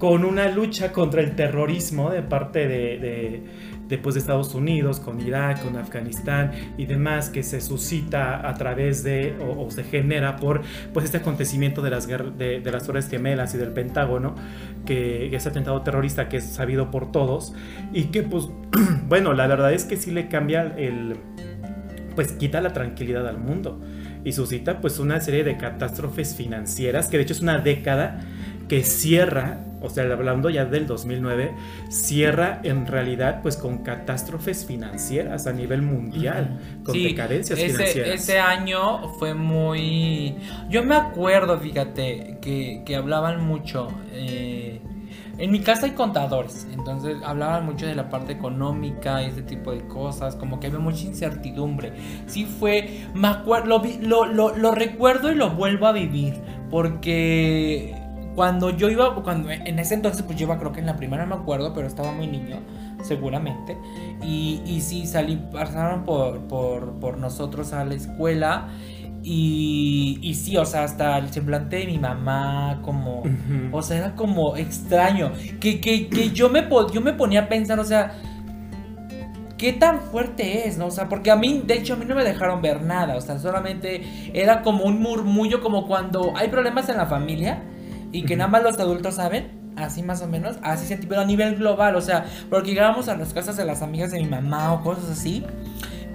con 0.00 0.24
una 0.24 0.48
lucha 0.48 0.90
contra 0.90 1.20
el 1.20 1.36
terrorismo 1.36 2.10
de 2.10 2.22
parte 2.22 2.66
de 2.66 3.44
después 3.90 4.14
de 4.14 4.20
Estados 4.20 4.54
Unidos, 4.54 5.00
con 5.00 5.20
Irak, 5.20 5.62
con 5.62 5.76
Afganistán 5.76 6.52
y 6.78 6.86
demás, 6.86 7.28
que 7.28 7.42
se 7.42 7.60
suscita 7.60 8.48
a 8.48 8.54
través 8.54 9.02
de 9.02 9.34
o, 9.40 9.70
se 9.70 9.84
genera 9.84 10.36
por 10.36 10.62
pues 10.94 11.04
este 11.04 11.18
acontecimiento 11.18 11.82
de 11.82 11.90
las, 11.90 12.06
de, 12.06 12.62
las 12.64 12.86
Torres 12.86 13.08
Gemelas 13.08 13.54
y 13.54 13.58
del 13.58 13.72
Pentágono, 13.72 14.36
que 14.86 15.34
ese 15.34 15.48
atentado 15.48 15.82
terrorista 15.82 16.28
que 16.28 16.38
es 16.38 16.44
sabido 16.44 16.90
por 16.90 17.12
todos 17.12 17.52
y 17.92 18.04
que 18.04 18.22
pues 18.22 18.48
bueno, 19.08 19.34
la 19.34 19.46
verdad 19.48 19.72
es 19.72 19.84
que 19.84 19.96
sí 19.96 20.12
le 20.12 20.28
cambia 20.28 20.62
el 20.78 21.16
pues 22.14 22.32
quita 22.32 22.60
la 22.60 22.72
tranquilidad 22.72 23.26
al 23.26 23.38
mundo 23.38 23.80
y 24.24 24.32
suscita 24.32 24.80
pues 24.80 24.98
una 24.98 25.20
serie 25.20 25.44
de 25.44 25.56
catástrofes 25.56 26.34
financieras 26.34 27.08
que 27.08 27.16
de 27.16 27.22
hecho 27.22 27.32
es 27.32 27.40
una 27.40 27.58
década 27.58 28.20
que 28.70 28.84
cierra, 28.84 29.64
o 29.82 29.90
sea, 29.90 30.04
hablando 30.04 30.48
ya 30.48 30.64
del 30.64 30.86
2009, 30.86 31.56
cierra 31.88 32.60
en 32.62 32.86
realidad 32.86 33.40
pues 33.42 33.56
con 33.56 33.78
catástrofes 33.78 34.64
financieras 34.64 35.48
a 35.48 35.52
nivel 35.52 35.82
mundial, 35.82 36.60
con 36.84 36.94
decadencias 36.94 37.58
financieras. 37.58 38.14
Ese 38.14 38.38
año 38.38 39.12
fue 39.18 39.34
muy... 39.34 40.36
Yo 40.68 40.84
me 40.84 40.94
acuerdo, 40.94 41.58
fíjate, 41.58 42.38
que, 42.40 42.94
hablaban 42.96 43.44
mucho... 43.44 43.88
Eh, 44.12 44.80
en 45.38 45.50
mi 45.50 45.60
casa 45.60 45.86
hay 45.86 45.92
contadores, 45.92 46.68
entonces 46.72 47.16
hablaban 47.24 47.64
mucho 47.64 47.86
de 47.86 47.96
la 47.96 48.08
parte 48.08 48.32
económica 48.32 49.22
y 49.22 49.30
ese 49.30 49.42
tipo 49.42 49.72
de 49.72 49.80
cosas, 49.88 50.36
como 50.36 50.60
que 50.60 50.68
había 50.68 50.78
mucha 50.78 51.06
incertidumbre. 51.06 51.92
Sí 52.26 52.44
fue, 52.44 53.00
me 53.14 53.26
acuerdo, 53.26 53.82
lo, 54.02 54.26
lo, 54.26 54.56
lo 54.56 54.70
recuerdo 54.72 55.32
y 55.32 55.34
lo 55.34 55.50
vuelvo 55.50 55.86
a 55.86 55.92
vivir, 55.92 56.34
porque 56.70 57.99
cuando 58.34 58.70
yo 58.70 58.88
iba, 58.88 59.14
cuando 59.22 59.50
en 59.50 59.78
ese 59.78 59.94
entonces, 59.94 60.22
pues 60.22 60.38
yo 60.38 60.46
iba 60.46 60.58
creo 60.58 60.72
que 60.72 60.80
en 60.80 60.86
la 60.86 60.96
primera, 60.96 61.26
no 61.26 61.36
me 61.36 61.42
acuerdo, 61.42 61.74
pero 61.74 61.86
estaba 61.86 62.12
muy 62.12 62.26
niño, 62.26 62.60
seguramente. 63.02 63.76
Y, 64.22 64.62
y 64.64 64.80
sí, 64.80 65.06
salí, 65.06 65.36
pasaron 65.52 66.04
por, 66.04 66.40
por, 66.42 66.92
por 67.00 67.18
nosotros 67.18 67.72
a 67.72 67.84
la 67.84 67.94
escuela. 67.94 68.68
Y, 69.22 70.18
y, 70.22 70.34
sí, 70.34 70.56
o 70.56 70.64
sea, 70.64 70.84
hasta 70.84 71.18
el 71.18 71.30
semblante 71.30 71.76
de 71.76 71.86
mi 71.86 71.98
mamá, 71.98 72.80
como, 72.82 73.22
o 73.72 73.82
sea, 73.82 73.98
era 73.98 74.14
como 74.14 74.56
extraño. 74.56 75.32
Que, 75.60 75.80
que, 75.80 76.08
que 76.08 76.30
yo, 76.30 76.48
me, 76.48 76.66
yo 76.92 77.00
me 77.02 77.12
ponía 77.12 77.42
a 77.42 77.48
pensar, 77.48 77.78
o 77.80 77.84
sea, 77.84 78.14
¿qué 79.58 79.74
tan 79.74 80.00
fuerte 80.00 80.66
es? 80.66 80.78
¿no? 80.78 80.86
O 80.86 80.90
sea, 80.90 81.08
porque 81.08 81.30
a 81.30 81.36
mí, 81.36 81.62
de 81.66 81.74
hecho, 81.74 81.94
a 81.94 81.96
mí 81.96 82.06
no 82.06 82.14
me 82.14 82.24
dejaron 82.24 82.62
ver 82.62 82.82
nada, 82.82 83.16
o 83.16 83.20
sea, 83.20 83.38
solamente 83.38 84.30
era 84.32 84.62
como 84.62 84.84
un 84.84 85.02
murmullo, 85.02 85.60
como 85.60 85.86
cuando 85.86 86.32
hay 86.34 86.48
problemas 86.48 86.88
en 86.88 86.96
la 86.96 87.04
familia 87.04 87.62
y 88.12 88.24
que 88.24 88.36
nada 88.36 88.50
más 88.50 88.62
los 88.62 88.78
adultos 88.78 89.16
saben. 89.16 89.58
Así 89.76 90.02
más 90.02 90.20
o 90.20 90.26
menos, 90.26 90.56
así 90.62 90.84
sentí, 90.84 91.06
pero 91.06 91.20
a 91.20 91.24
nivel 91.24 91.54
global, 91.54 91.94
o 91.94 92.00
sea, 92.00 92.26
porque 92.50 92.70
llegábamos 92.70 93.08
a 93.08 93.16
las 93.16 93.32
casas 93.32 93.56
de 93.56 93.64
las 93.64 93.82
amigas 93.82 94.10
de 94.10 94.18
mi 94.18 94.26
mamá 94.26 94.72
o 94.72 94.82
cosas 94.82 95.08
así, 95.08 95.46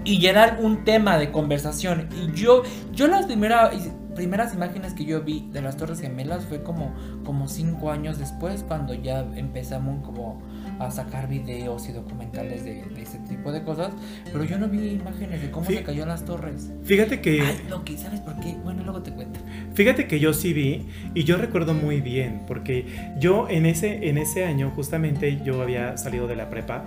y 0.03 0.23
era 0.25 0.43
algún 0.43 0.83
tema 0.83 1.17
de 1.17 1.31
conversación. 1.31 2.09
Y 2.11 2.37
yo, 2.37 2.63
yo 2.91 3.07
las 3.07 3.25
primeras, 3.25 3.73
primeras 4.13 4.53
imágenes 4.53 4.93
que 4.93 5.05
yo 5.05 5.21
vi 5.21 5.49
de 5.51 5.61
las 5.61 5.77
Torres 5.77 6.01
Gemelas 6.01 6.45
fue 6.45 6.63
como, 6.63 6.93
como 7.23 7.47
cinco 7.47 7.91
años 7.91 8.19
después, 8.19 8.63
cuando 8.63 8.93
ya 8.93 9.21
empezamos 9.35 10.03
como 10.05 10.41
a 10.79 10.91
sacar 10.91 11.27
videos 11.27 11.87
y 11.89 11.93
documentales 11.93 12.63
de, 12.63 12.83
ese 13.01 13.19
tipo 13.19 13.51
de 13.51 13.63
cosas, 13.63 13.93
pero 14.31 14.43
yo 14.43 14.57
no 14.57 14.67
vi 14.67 14.89
imágenes 14.89 15.41
de 15.41 15.51
cómo 15.51 15.65
se 15.65 15.83
cayó 15.83 16.05
las 16.05 16.25
torres. 16.25 16.71
Fíjate 16.83 17.21
que... 17.21 17.41
Ay, 17.41 17.65
lo 17.69 17.83
que, 17.83 17.97
¿sabes 17.97 18.19
por 18.19 18.39
qué? 18.39 18.55
Bueno, 18.63 18.83
luego 18.83 19.01
te 19.01 19.11
cuento. 19.11 19.39
Fíjate 19.73 20.07
que 20.07 20.19
yo 20.19 20.33
sí 20.33 20.53
vi 20.53 20.85
y 21.13 21.23
yo 21.23 21.37
recuerdo 21.37 21.73
muy 21.73 22.01
bien, 22.01 22.41
porque 22.47 22.85
yo 23.19 23.47
en 23.49 23.65
ese, 23.65 24.09
en 24.09 24.17
ese 24.17 24.45
año 24.45 24.71
justamente 24.75 25.41
yo 25.43 25.61
había 25.61 25.97
salido 25.97 26.27
de 26.27 26.35
la 26.35 26.49
prepa 26.49 26.85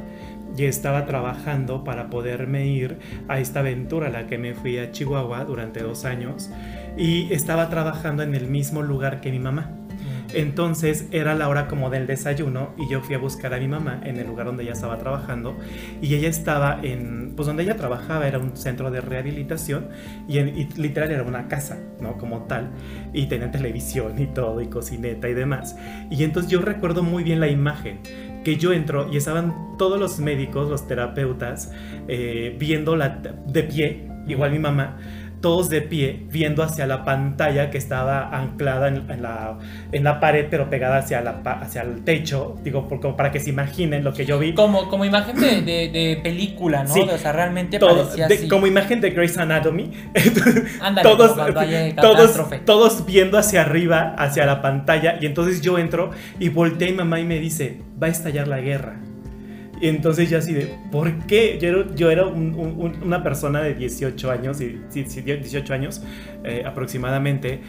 y 0.56 0.64
estaba 0.64 1.06
trabajando 1.06 1.84
para 1.84 2.10
poderme 2.10 2.66
ir 2.66 2.98
a 3.28 3.38
esta 3.38 3.60
aventura 3.60 4.08
a 4.08 4.10
la 4.10 4.26
que 4.26 4.38
me 4.38 4.54
fui 4.54 4.78
a 4.78 4.90
Chihuahua 4.90 5.44
durante 5.44 5.80
dos 5.80 6.04
años 6.04 6.50
y 6.96 7.32
estaba 7.32 7.68
trabajando 7.70 8.22
en 8.22 8.34
el 8.34 8.48
mismo 8.48 8.82
lugar 8.82 9.20
que 9.20 9.30
mi 9.30 9.38
mamá. 9.38 9.70
Entonces 10.34 11.06
era 11.10 11.34
la 11.34 11.48
hora 11.48 11.68
como 11.68 11.88
del 11.88 12.06
desayuno 12.06 12.74
y 12.76 12.88
yo 12.88 13.00
fui 13.00 13.14
a 13.14 13.18
buscar 13.18 13.54
a 13.54 13.58
mi 13.58 13.68
mamá 13.68 14.00
en 14.04 14.18
el 14.18 14.26
lugar 14.26 14.46
donde 14.46 14.62
ella 14.62 14.72
estaba 14.72 14.98
trabajando 14.98 15.56
y 16.02 16.14
ella 16.14 16.28
estaba 16.28 16.80
en, 16.82 17.32
pues 17.34 17.46
donde 17.46 17.62
ella 17.62 17.76
trabajaba 17.76 18.28
era 18.28 18.38
un 18.38 18.56
centro 18.56 18.90
de 18.90 19.00
rehabilitación 19.00 19.88
y, 20.28 20.38
literal 20.76 21.10
era 21.10 21.22
una 21.22 21.48
casa, 21.48 21.78
¿no? 22.00 22.18
Como 22.18 22.42
tal 22.42 22.70
y 23.12 23.26
tenía 23.26 23.50
televisión 23.50 24.18
y 24.18 24.26
todo 24.26 24.60
y 24.60 24.66
cocineta 24.66 25.28
y 25.28 25.34
demás. 25.34 25.76
Y 26.10 26.24
entonces 26.24 26.50
yo 26.50 26.60
recuerdo 26.60 27.02
muy 27.02 27.24
bien 27.24 27.40
la 27.40 27.48
imagen 27.48 28.00
que 28.44 28.56
yo 28.56 28.72
entro 28.72 29.08
y 29.10 29.16
estaban 29.16 29.76
todos 29.78 29.98
los 29.98 30.18
médicos, 30.18 30.68
los 30.68 30.86
terapeutas, 30.86 31.72
eh, 32.06 32.54
viendo 32.58 32.96
la, 32.96 33.20
de 33.46 33.62
pie, 33.62 34.08
igual 34.26 34.52
mi 34.52 34.58
mamá, 34.58 34.98
todos 35.40 35.68
de 35.68 35.82
pie, 35.82 36.26
viendo 36.30 36.62
hacia 36.62 36.86
la 36.86 37.04
pantalla 37.04 37.70
que 37.70 37.78
estaba 37.78 38.36
anclada 38.36 38.88
en, 38.88 39.22
la, 39.22 39.58
en 39.92 40.04
la 40.04 40.20
pared, 40.20 40.46
pero 40.50 40.68
pegada 40.70 40.98
hacia, 40.98 41.20
la, 41.20 41.40
hacia 41.60 41.82
el 41.82 42.04
techo, 42.04 42.56
digo, 42.62 42.88
por, 42.88 43.00
como 43.00 43.16
para 43.16 43.30
que 43.30 43.40
se 43.40 43.50
imaginen 43.50 44.04
lo 44.04 44.12
que 44.12 44.26
yo 44.26 44.38
vi. 44.38 44.54
Como, 44.54 44.88
como 44.88 45.04
imagen 45.04 45.36
de, 45.36 45.62
de, 45.62 46.20
película, 46.22 46.84
¿no? 46.84 46.94
o 46.94 47.18
sea, 47.18 47.32
realmente 47.32 47.78
parecía 47.78 48.26
así. 48.26 48.48
Como 48.48 48.66
imagen 48.66 49.00
de 49.00 49.10
Grey's 49.10 49.38
Anatomy. 49.38 49.92
todos, 51.02 51.36
todos, 51.96 52.64
todos 52.64 53.06
viendo 53.06 53.38
hacia 53.38 53.62
arriba, 53.62 54.14
hacia 54.18 54.46
la 54.46 54.60
pantalla, 54.62 55.18
y 55.20 55.26
entonces 55.26 55.60
yo 55.60 55.78
entro 55.78 56.10
y 56.38 56.48
volteé 56.48 56.88
a 56.88 56.90
mi 56.90 56.96
mamá 56.98 57.20
y 57.20 57.24
me 57.24 57.38
dice, 57.38 57.80
va 58.00 58.08
a 58.08 58.10
estallar 58.10 58.48
la 58.48 58.60
guerra. 58.60 59.07
Y 59.80 59.88
entonces 59.88 60.30
yo 60.30 60.38
así 60.38 60.52
de, 60.52 60.78
¿por 60.90 61.26
qué? 61.26 61.58
Yo 61.60 61.68
era, 61.68 61.94
yo 61.94 62.10
era 62.10 62.26
una 62.26 63.22
persona 63.22 63.62
de 63.62 63.74
18 63.74 64.30
años, 64.30 64.58
18 64.58 65.74
años 65.74 66.02
eh, 66.44 66.62
aproximadamente, 66.66 67.60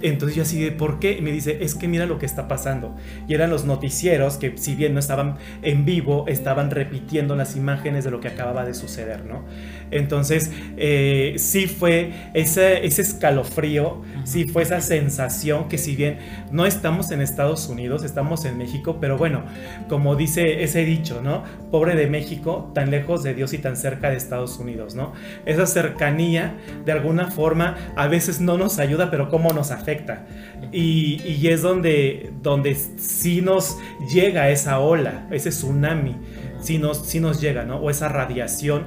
entonces 0.00 0.36
yo 0.36 0.42
así 0.42 0.62
de, 0.62 0.70
¿por 0.72 0.98
qué? 0.98 1.12
Y 1.12 1.22
me 1.22 1.32
dice, 1.32 1.58
es 1.62 1.74
que 1.74 1.88
mira 1.88 2.04
lo 2.04 2.18
que 2.18 2.26
está 2.26 2.46
pasando. 2.46 2.94
Y 3.26 3.34
eran 3.34 3.48
los 3.48 3.64
noticieros 3.64 4.36
que 4.36 4.56
si 4.58 4.74
bien 4.74 4.92
no 4.92 5.00
estaban 5.00 5.36
en 5.62 5.84
vivo, 5.84 6.26
estaban 6.28 6.70
repitiendo 6.70 7.36
las 7.36 7.56
imágenes 7.56 8.04
de 8.04 8.10
lo 8.10 8.20
que 8.20 8.28
acababa 8.28 8.64
de 8.64 8.74
suceder, 8.74 9.24
¿no? 9.24 9.44
Entonces, 9.90 10.50
eh, 10.76 11.34
sí 11.36 11.66
fue 11.66 12.12
ese, 12.34 12.86
ese 12.86 13.02
escalofrío, 13.02 14.02
sí 14.24 14.44
fue 14.44 14.62
esa 14.62 14.80
sensación 14.80 15.68
que 15.68 15.78
si 15.78 15.96
bien 15.96 16.18
no 16.50 16.66
estamos 16.66 17.10
en 17.10 17.20
Estados 17.20 17.68
Unidos, 17.68 18.04
estamos 18.04 18.44
en 18.44 18.58
México, 18.58 18.98
pero 19.00 19.16
bueno, 19.16 19.44
como 19.88 20.16
dice 20.16 20.62
ese 20.62 20.84
dicho, 20.84 21.20
¿no? 21.22 21.44
Pobre 21.70 21.94
de 21.94 22.06
México, 22.06 22.70
tan 22.74 22.90
lejos 22.90 23.22
de 23.22 23.34
Dios 23.34 23.52
y 23.52 23.58
tan 23.58 23.76
cerca 23.76 24.10
de 24.10 24.16
Estados 24.16 24.58
Unidos, 24.58 24.94
¿no? 24.94 25.12
Esa 25.46 25.66
cercanía, 25.66 26.54
de 26.84 26.92
alguna 26.92 27.30
forma, 27.30 27.76
a 27.96 28.06
veces 28.06 28.40
no 28.40 28.58
nos 28.58 28.78
ayuda, 28.78 29.10
pero 29.10 29.28
cómo 29.28 29.52
nos 29.52 29.70
afecta 29.70 30.26
y, 30.72 31.48
es 31.48 31.62
donde, 31.62 32.32
donde 32.42 32.74
sí 32.74 33.40
nos 33.40 33.78
llega 34.12 34.50
esa 34.50 34.78
ola, 34.80 35.26
ese 35.30 35.50
tsunami, 35.50 36.16
sí 36.60 36.78
nos, 36.78 37.14
nos 37.16 37.40
llega, 37.40 37.64
¿no? 37.64 37.76
O 37.76 37.90
esa 37.90 38.08
radiación, 38.08 38.84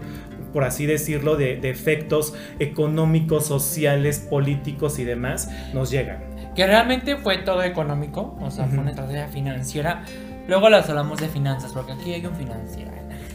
por 0.58 0.64
así 0.64 0.88
decirlo, 0.88 1.36
de, 1.36 1.60
efectos 1.70 2.34
económicos, 2.58 3.46
sociales, 3.46 4.26
políticos 4.28 4.98
y 4.98 5.04
demás, 5.04 5.52
nos 5.72 5.92
llegan. 5.92 6.18
Que 6.56 6.66
realmente 6.66 7.16
fue 7.18 7.38
todo 7.38 7.62
económico, 7.62 8.36
o 8.42 8.50
sea, 8.50 8.66
fue 8.66 8.80
una 8.80 8.90
estrategia 8.90 9.28
financiera. 9.28 10.04
Luego 10.48 10.70
las 10.70 10.90
hablamos 10.90 11.22
de 11.22 11.28
finanzas, 11.28 11.74
porque 11.74 11.92
aquí 11.92 12.12
hay 12.12 12.26
un 12.26 12.36
financiero. 12.36 12.90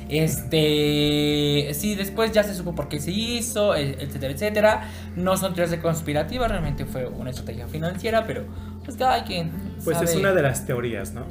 Este, 0.08 1.72
sí, 1.74 1.94
después 1.94 2.32
ya 2.32 2.42
se 2.42 2.56
supo 2.56 2.74
por 2.74 2.88
qué 2.88 2.98
se 2.98 3.12
hizo, 3.12 3.76
e, 3.76 4.02
etcétera, 4.02 4.32
etcétera. 4.32 4.88
No 5.14 5.36
son 5.36 5.54
teorías 5.54 5.78
conspirativas, 5.78 6.50
realmente 6.50 6.86
fue 6.86 7.06
una 7.06 7.30
estrategia 7.30 7.68
financiera, 7.68 8.26
pero 8.26 8.46
pues 8.84 8.96
cada 8.96 9.22
quien. 9.22 9.52
Pues 9.84 10.02
es 10.02 10.16
una 10.16 10.34
de 10.34 10.42
las 10.42 10.66
teorías, 10.66 11.12
¿no? 11.12 11.24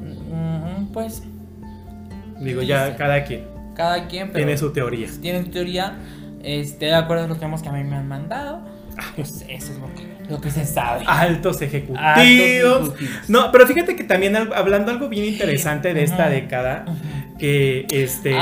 pues. 0.94 1.22
Digo, 2.40 2.62
ya 2.62 2.96
cada 2.96 3.24
quien. 3.24 3.51
Cada 3.74 4.08
quien, 4.08 4.32
Tiene 4.32 4.56
su 4.58 4.72
teoría. 4.72 5.08
Tiene 5.20 5.42
su 5.44 5.50
teoría. 5.50 5.98
Este, 6.42 6.86
de 6.86 6.94
acuerdo 6.94 7.24
a 7.24 7.28
los 7.28 7.38
temas 7.38 7.62
que 7.62 7.68
a 7.68 7.72
mí 7.72 7.84
me 7.84 7.96
han 7.96 8.08
mandado. 8.08 8.60
Pues 9.16 9.44
eso 9.48 9.72
es 9.72 9.78
lo 9.78 9.92
que 9.94 10.12
lo 10.28 10.40
que 10.40 10.50
se 10.50 10.64
sabe. 10.64 11.04
Altos 11.06 11.62
ejecutivos. 11.62 12.92
No, 13.28 13.52
pero 13.52 13.66
fíjate 13.66 13.96
que 13.96 14.04
también 14.04 14.36
hablando 14.36 14.90
algo 14.90 15.08
bien 15.08 15.26
interesante 15.26 15.94
de 15.94 16.02
esta 16.02 16.28
década, 16.28 16.84
que 17.38 17.86
este 17.90 18.36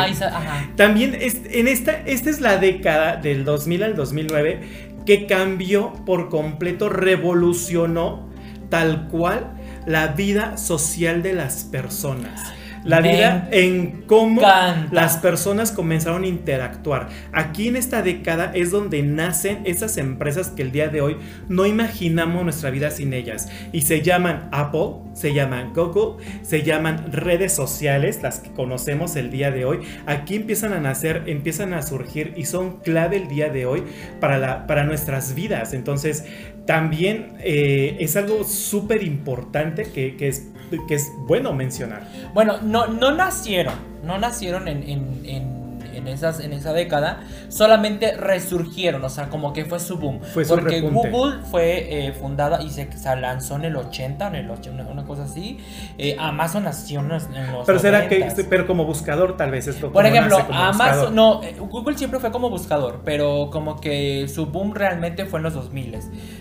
también 0.76 1.16
en 1.20 1.68
esta 1.68 1.92
esta 2.06 2.30
es 2.30 2.40
la 2.40 2.58
década 2.58 3.16
del 3.16 3.44
2000 3.44 3.82
al 3.82 3.96
2009 3.96 4.60
que 5.06 5.26
cambió 5.26 5.92
por 6.04 6.28
completo, 6.28 6.88
revolucionó 6.88 8.28
tal 8.68 9.08
cual 9.08 9.52
la 9.86 10.08
vida 10.08 10.56
social 10.56 11.22
de 11.22 11.32
las 11.32 11.64
personas. 11.64 12.52
La 12.84 13.00
vida 13.00 13.48
en 13.50 14.02
cómo 14.06 14.40
encanta. 14.40 14.88
las 14.92 15.18
personas 15.18 15.72
comenzaron 15.72 16.24
a 16.24 16.26
interactuar. 16.26 17.08
Aquí 17.32 17.68
en 17.68 17.76
esta 17.76 18.02
década 18.02 18.52
es 18.54 18.70
donde 18.70 19.02
nacen 19.02 19.60
esas 19.64 19.96
empresas 19.96 20.48
que 20.48 20.62
el 20.62 20.72
día 20.72 20.88
de 20.88 21.00
hoy 21.00 21.16
no 21.48 21.66
imaginamos 21.66 22.44
nuestra 22.44 22.70
vida 22.70 22.90
sin 22.90 23.12
ellas. 23.12 23.48
Y 23.72 23.82
se 23.82 24.02
llaman 24.02 24.48
Apple, 24.52 25.10
se 25.12 25.34
llaman 25.34 25.72
Google, 25.74 26.24
se 26.42 26.62
llaman 26.62 27.12
redes 27.12 27.52
sociales, 27.52 28.22
las 28.22 28.40
que 28.40 28.50
conocemos 28.50 29.16
el 29.16 29.30
día 29.30 29.50
de 29.50 29.64
hoy. 29.64 29.80
Aquí 30.06 30.36
empiezan 30.36 30.72
a 30.72 30.80
nacer, 30.80 31.24
empiezan 31.26 31.74
a 31.74 31.82
surgir 31.82 32.34
y 32.36 32.44
son 32.44 32.78
clave 32.80 33.16
el 33.16 33.28
día 33.28 33.50
de 33.50 33.66
hoy 33.66 33.82
para, 34.20 34.38
la, 34.38 34.66
para 34.66 34.84
nuestras 34.84 35.34
vidas. 35.34 35.74
Entonces, 35.74 36.24
también 36.70 37.32
eh, 37.40 37.96
es 37.98 38.14
algo 38.14 38.44
súper 38.44 39.02
importante 39.02 39.90
que, 39.90 40.16
que 40.16 40.28
es, 40.28 40.46
que 40.86 40.94
es 40.94 41.10
bueno 41.26 41.52
mencionar. 41.52 42.08
Bueno, 42.32 42.58
no, 42.62 42.86
no 42.86 43.10
nacieron, 43.10 43.74
no 44.04 44.18
nacieron 44.18 44.68
en, 44.68 45.59
en 46.00 46.08
esas, 46.08 46.40
en 46.40 46.52
esa 46.52 46.72
década, 46.72 47.20
solamente 47.48 48.16
resurgieron, 48.16 49.04
o 49.04 49.08
sea, 49.08 49.28
como 49.28 49.52
que 49.52 49.64
fue 49.64 49.80
su 49.80 49.98
boom. 49.98 50.20
Fue 50.20 50.44
su 50.44 50.54
Porque 50.54 50.80
repunte. 50.80 51.10
Google 51.10 51.38
fue 51.50 52.06
eh, 52.06 52.12
fundada 52.12 52.62
y 52.62 52.70
se, 52.70 52.88
lanzó 53.16 53.56
en 53.56 53.66
el 53.66 53.76
80, 53.76 54.28
en 54.28 54.34
el 54.34 54.50
80, 54.50 54.86
una, 54.90 55.04
cosa 55.04 55.24
así. 55.24 55.58
Eh, 55.98 56.16
Amazon 56.18 56.64
nació 56.64 57.00
en 57.00 57.08
los, 57.08 57.26
Pero 57.66 57.78
será 57.78 58.08
que, 58.08 58.20
90s. 58.20 58.46
pero 58.48 58.66
como 58.66 58.84
buscador 58.84 59.36
tal 59.36 59.50
vez 59.50 59.66
esto. 59.66 59.92
Por 59.92 60.06
ejemplo, 60.06 60.36
buscador. 60.38 60.74
Amazon, 60.74 61.14
no, 61.14 61.42
eh, 61.42 61.56
Google 61.58 61.96
siempre 61.96 62.20
fue 62.20 62.30
como 62.30 62.50
buscador, 62.50 63.02
pero 63.04 63.50
como 63.50 63.80
que 63.80 64.28
su 64.28 64.46
boom 64.46 64.74
realmente 64.74 65.26
fue 65.26 65.38
en 65.38 65.44
los 65.44 65.54
2000 65.54 65.90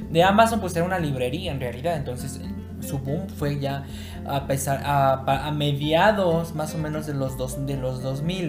De 0.10 0.24
Amazon 0.24 0.60
pues 0.60 0.76
era 0.76 0.86
una 0.86 1.00
librería 1.00 1.52
en 1.52 1.60
realidad, 1.60 1.96
entonces 1.96 2.40
su 2.82 3.00
boom 3.00 3.28
fue 3.28 3.60
ya 3.60 3.84
a 4.30 4.48
pesar 4.48 4.82
a, 4.86 5.48
a 5.48 5.52
mediados 5.52 6.56
más 6.56 6.76
o 6.76 6.78
menos 6.78 7.08
de 7.08 7.14
los 7.14 7.38
dos 7.38 7.66
de 7.66 7.78
los 7.78 8.02
2000 8.02 8.40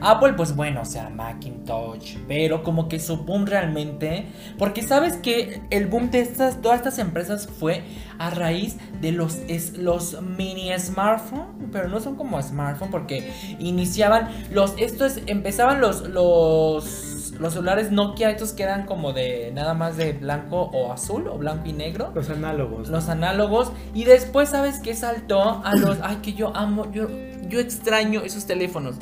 Apple 0.00 0.34
pues 0.34 0.54
bueno, 0.54 0.82
o 0.82 0.84
sea, 0.84 1.08
Macintosh, 1.10 2.16
pero 2.28 2.62
como 2.62 2.88
que 2.88 3.00
su 3.00 3.18
boom 3.18 3.46
realmente, 3.46 4.26
porque 4.58 4.82
sabes 4.82 5.16
que 5.16 5.62
el 5.70 5.86
boom 5.86 6.10
de 6.10 6.20
estas 6.20 6.60
todas 6.60 6.78
estas 6.78 6.98
empresas 6.98 7.46
fue 7.46 7.82
a 8.18 8.30
raíz 8.30 8.76
de 9.00 9.12
los 9.12 9.38
es, 9.48 9.76
los 9.76 10.20
mini 10.22 10.70
smartphone, 10.78 11.70
pero 11.72 11.88
no 11.88 12.00
son 12.00 12.16
como 12.16 12.40
smartphone 12.42 12.90
porque 12.90 13.32
iniciaban 13.58 14.28
los 14.52 14.74
estos 14.78 15.20
empezaban 15.26 15.80
los 15.80 16.08
los 16.08 17.09
los 17.40 17.54
celulares 17.54 17.90
Nokia 17.90 18.30
estos 18.30 18.52
que 18.52 18.62
eran 18.62 18.86
como 18.86 19.12
de 19.12 19.50
nada 19.54 19.74
más 19.74 19.96
de 19.96 20.12
blanco 20.12 20.70
o 20.72 20.92
azul 20.92 21.26
o 21.28 21.38
blanco 21.38 21.66
y 21.68 21.72
negro 21.72 22.12
Los 22.14 22.30
análogos. 22.30 22.88
los 22.88 23.08
análogos 23.08 23.72
y 23.94 24.04
después 24.04 24.50
sabes 24.50 24.78
que 24.78 24.94
saltó 24.94 25.62
a 25.64 25.74
los 25.74 25.98
ay 26.02 26.16
que 26.22 26.34
yo 26.34 26.54
amo 26.56 26.90
yo 26.92 27.08
yo 27.48 27.58
extraño 27.58 28.20
esos 28.20 28.46
teléfonos 28.46 28.96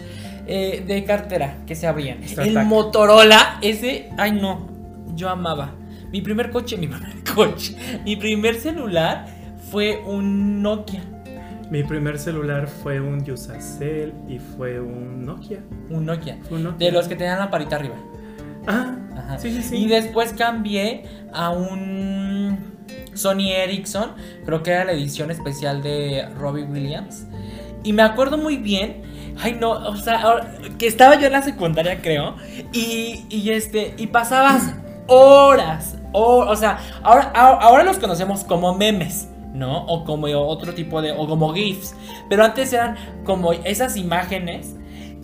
eh, 0.46 0.82
de 0.86 1.04
cartera 1.04 1.58
que 1.66 1.74
se 1.74 1.86
abrían 1.86 2.20
el. 2.38 2.64
Motorola 2.64 3.58
ese 3.60 4.08
ay 4.16 4.32
no 4.32 4.68
yo 5.14 5.28
amaba 5.28 5.72
mi 6.12 6.22
primer 6.22 6.50
coche 6.50 6.76
mi 6.78 6.86
primer 6.94 7.22
coche 7.34 7.76
mi 8.04 8.16
primer 8.16 8.54
celular 8.60 9.26
fue 9.70 10.00
un 10.06 10.62
Nokia 10.62 11.02
Mi 11.70 11.82
primer 11.82 12.18
celular 12.18 12.66
fue 12.68 12.98
un 13.00 13.22
Yusacell 13.24 14.14
y 14.26 14.38
fue 14.38 14.80
un 14.80 15.26
Nokia. 15.26 15.58
un 15.90 16.06
Nokia 16.06 16.38
Fue 16.48 16.56
un 16.56 16.62
Nokia. 16.64 16.86
de 16.86 16.92
los 16.92 17.08
que 17.08 17.16
tenían 17.16 17.38
la 17.38 17.50
parita 17.50 17.76
arriba 17.76 17.96
Ah, 18.68 18.94
Ajá. 19.16 19.38
sí, 19.38 19.50
sí, 19.52 19.62
sí. 19.62 19.76
Y 19.76 19.88
después 19.88 20.32
cambié 20.34 21.04
a 21.32 21.50
un 21.50 22.76
Sony 23.14 23.50
Ericsson, 23.50 24.12
creo 24.44 24.62
que 24.62 24.70
era 24.70 24.84
la 24.84 24.92
edición 24.92 25.30
especial 25.30 25.82
de 25.82 26.28
Robbie 26.38 26.64
Williams. 26.64 27.26
Y 27.82 27.92
me 27.92 28.02
acuerdo 28.02 28.38
muy 28.38 28.56
bien, 28.58 29.02
ay 29.40 29.56
no, 29.58 29.70
o 29.70 29.96
sea, 29.96 30.52
que 30.78 30.86
estaba 30.86 31.18
yo 31.18 31.26
en 31.26 31.32
la 31.32 31.42
secundaria 31.42 32.00
creo, 32.02 32.36
y, 32.72 33.24
y 33.28 33.50
este, 33.50 33.94
y 33.96 34.08
pasabas 34.08 34.74
horas, 35.06 35.96
o, 36.12 36.38
o 36.38 36.56
sea, 36.56 36.78
ahora 37.02 37.32
ahora 37.34 37.82
los 37.82 37.98
conocemos 37.98 38.44
como 38.44 38.74
memes. 38.74 39.28
¿No? 39.54 39.86
O 39.86 40.04
como 40.04 40.28
otro 40.28 40.72
tipo 40.72 41.02
de. 41.02 41.10
O 41.10 41.26
como 41.26 41.52
GIFs. 41.52 41.96
Pero 42.28 42.44
antes 42.44 42.72
eran 42.72 42.96
como 43.24 43.52
esas 43.52 43.96
imágenes 43.96 44.76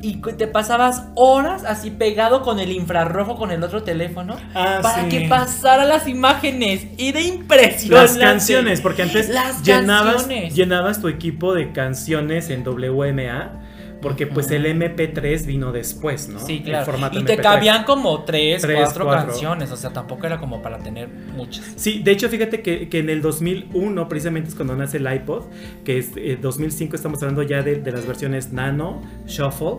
y 0.04 0.16
te 0.36 0.46
pasabas 0.46 1.04
horas 1.14 1.64
así 1.64 1.90
pegado 1.90 2.42
con 2.42 2.60
el 2.60 2.70
infrarrojo 2.72 3.36
con 3.36 3.50
el 3.50 3.62
otro 3.64 3.82
teléfono 3.82 4.36
Ah, 4.54 4.80
para 4.82 5.04
sí. 5.04 5.08
que 5.08 5.28
pasara 5.28 5.84
las 5.84 6.06
imágenes. 6.06 6.86
Era 6.98 7.20
impresionante. 7.20 7.88
Las 7.88 8.16
canciones, 8.18 8.80
porque 8.80 9.02
antes 9.02 9.28
Las 9.30 9.62
llenabas, 9.62 10.16
canciones. 10.24 10.54
llenabas 10.54 11.00
tu 11.00 11.08
equipo 11.08 11.54
de 11.54 11.72
canciones 11.72 12.50
en 12.50 12.62
WMA, 12.64 13.63
porque 14.04 14.28
pues 14.28 14.48
el 14.52 14.66
MP3 14.66 15.46
vino 15.46 15.72
después, 15.72 16.28
¿no? 16.28 16.38
Sí, 16.38 16.58
El 16.58 16.62
claro. 16.62 16.84
formato 16.86 17.18
Y 17.18 17.24
te 17.24 17.36
MP3. 17.36 17.42
cabían 17.42 17.82
como 17.84 18.22
tres, 18.22 18.62
Tres, 18.62 18.78
cuatro, 18.78 19.04
cuatro. 19.06 19.26
canciones. 19.32 19.72
O 19.72 19.76
sea, 19.76 19.90
tampoco 19.92 20.26
era 20.26 20.38
como 20.38 20.62
para 20.62 20.78
tener 20.78 21.08
muchas. 21.08 21.64
Sí, 21.74 22.00
de 22.04 22.12
hecho, 22.12 22.28
fíjate 22.28 22.62
que, 22.62 22.88
que 22.88 22.98
en 23.00 23.10
el 23.10 23.20
2001 23.20 24.08
precisamente 24.08 24.50
es 24.50 24.54
cuando 24.54 24.76
nace 24.76 24.98
el 24.98 25.12
iPod, 25.12 25.44
que 25.84 25.98
es 25.98 26.12
eh, 26.16 26.38
2005 26.40 26.94
estamos 26.94 27.20
hablando 27.22 27.42
ya 27.42 27.62
de, 27.62 27.76
de 27.80 27.90
las 27.90 28.06
versiones 28.06 28.52
Nano, 28.52 29.02
Shuffle, 29.26 29.78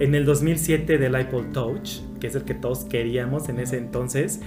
en 0.00 0.14
el 0.14 0.24
2007 0.26 0.98
del 0.98 1.18
iPod 1.20 1.52
Touch, 1.52 2.00
que 2.22 2.28
es 2.28 2.36
el 2.36 2.44
que 2.44 2.54
todos 2.54 2.84
queríamos 2.84 3.48
en 3.48 3.58
ese 3.58 3.78
entonces, 3.78 4.40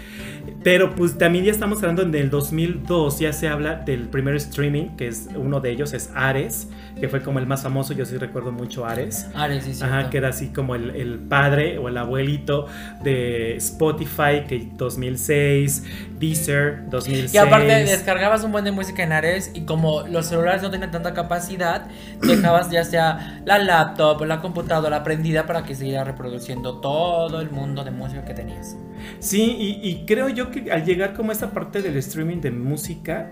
pero 0.64 0.96
pues 0.96 1.18
también 1.18 1.44
ya 1.44 1.52
estamos 1.52 1.80
hablando 1.80 2.04
en 2.04 2.16
el 2.16 2.30
2002, 2.30 3.20
ya 3.20 3.34
se 3.34 3.50
habla 3.50 3.76
del 3.76 4.08
primer 4.08 4.38
streaming, 4.38 4.96
que 4.96 5.10
es 5.10 5.28
uno 5.36 5.60
de 5.60 5.72
ellos, 5.72 5.92
es 5.92 6.10
Ares, 6.16 6.70
que 6.98 7.10
fue 7.10 7.22
como 7.22 7.40
el 7.40 7.48
más 7.48 7.64
famoso, 7.64 7.94
yo 7.94 8.06
sí 8.06 8.16
recuerdo 8.16 8.54
mucho 8.54 8.86
Ares. 8.86 9.28
Ares, 9.36 9.66
sí, 9.66 9.72
Ajá, 9.84 9.96
cierto. 9.96 10.10
que 10.10 10.18
era 10.20 10.30
así 10.30 10.54
como 10.54 10.76
el, 10.76 10.92
el 10.92 11.20
padre 11.20 11.78
o 11.78 11.90
el 11.90 11.98
abuelito 11.98 12.68
de 13.04 13.58
Spotify, 13.58 14.46
que 14.48 14.70
2006, 14.78 15.84
Deezer, 16.18 16.90
2006. 16.90 17.34
Y 17.34 17.38
aparte 17.38 17.66
descargabas 17.66 18.46
un 18.46 18.54
buen 18.54 18.64
de 18.64 18.72
música 18.72 19.04
en 19.04 19.12
Ares 19.12 19.52
y 19.54 19.66
como 19.66 20.04
los 20.08 20.28
celulares 20.28 20.62
no 20.62 20.70
tienen 20.70 20.92
tanta 20.92 21.14
capacidad, 21.14 21.88
dejabas 22.22 22.72
ya 22.72 22.86
sea 22.86 23.42
la 23.44 23.60
laptop 23.60 24.22
o 24.22 24.26
la 24.26 24.40
computadora 24.40 25.04
prendida 25.04 25.46
para 25.46 25.64
que 25.64 25.76
siguiera 25.76 26.06
reproduciendo 26.06 26.80
todo 26.80 27.42
el 27.42 27.52
mundo 27.52 27.65
de 27.74 27.92
música 27.92 28.24
que 28.26 28.34
tenías. 28.34 28.78
Sí, 29.20 29.56
y, 29.58 29.90
y 29.90 30.06
creo 30.06 30.30
yo 30.30 30.52
que 30.52 30.72
al 30.72 30.86
llegar 30.86 31.14
como 31.14 31.32
a 31.32 31.34
esta 31.34 31.52
parte 31.52 31.82
del 31.82 31.98
streaming 31.98 32.42
de 32.42 32.52
música, 32.52 33.32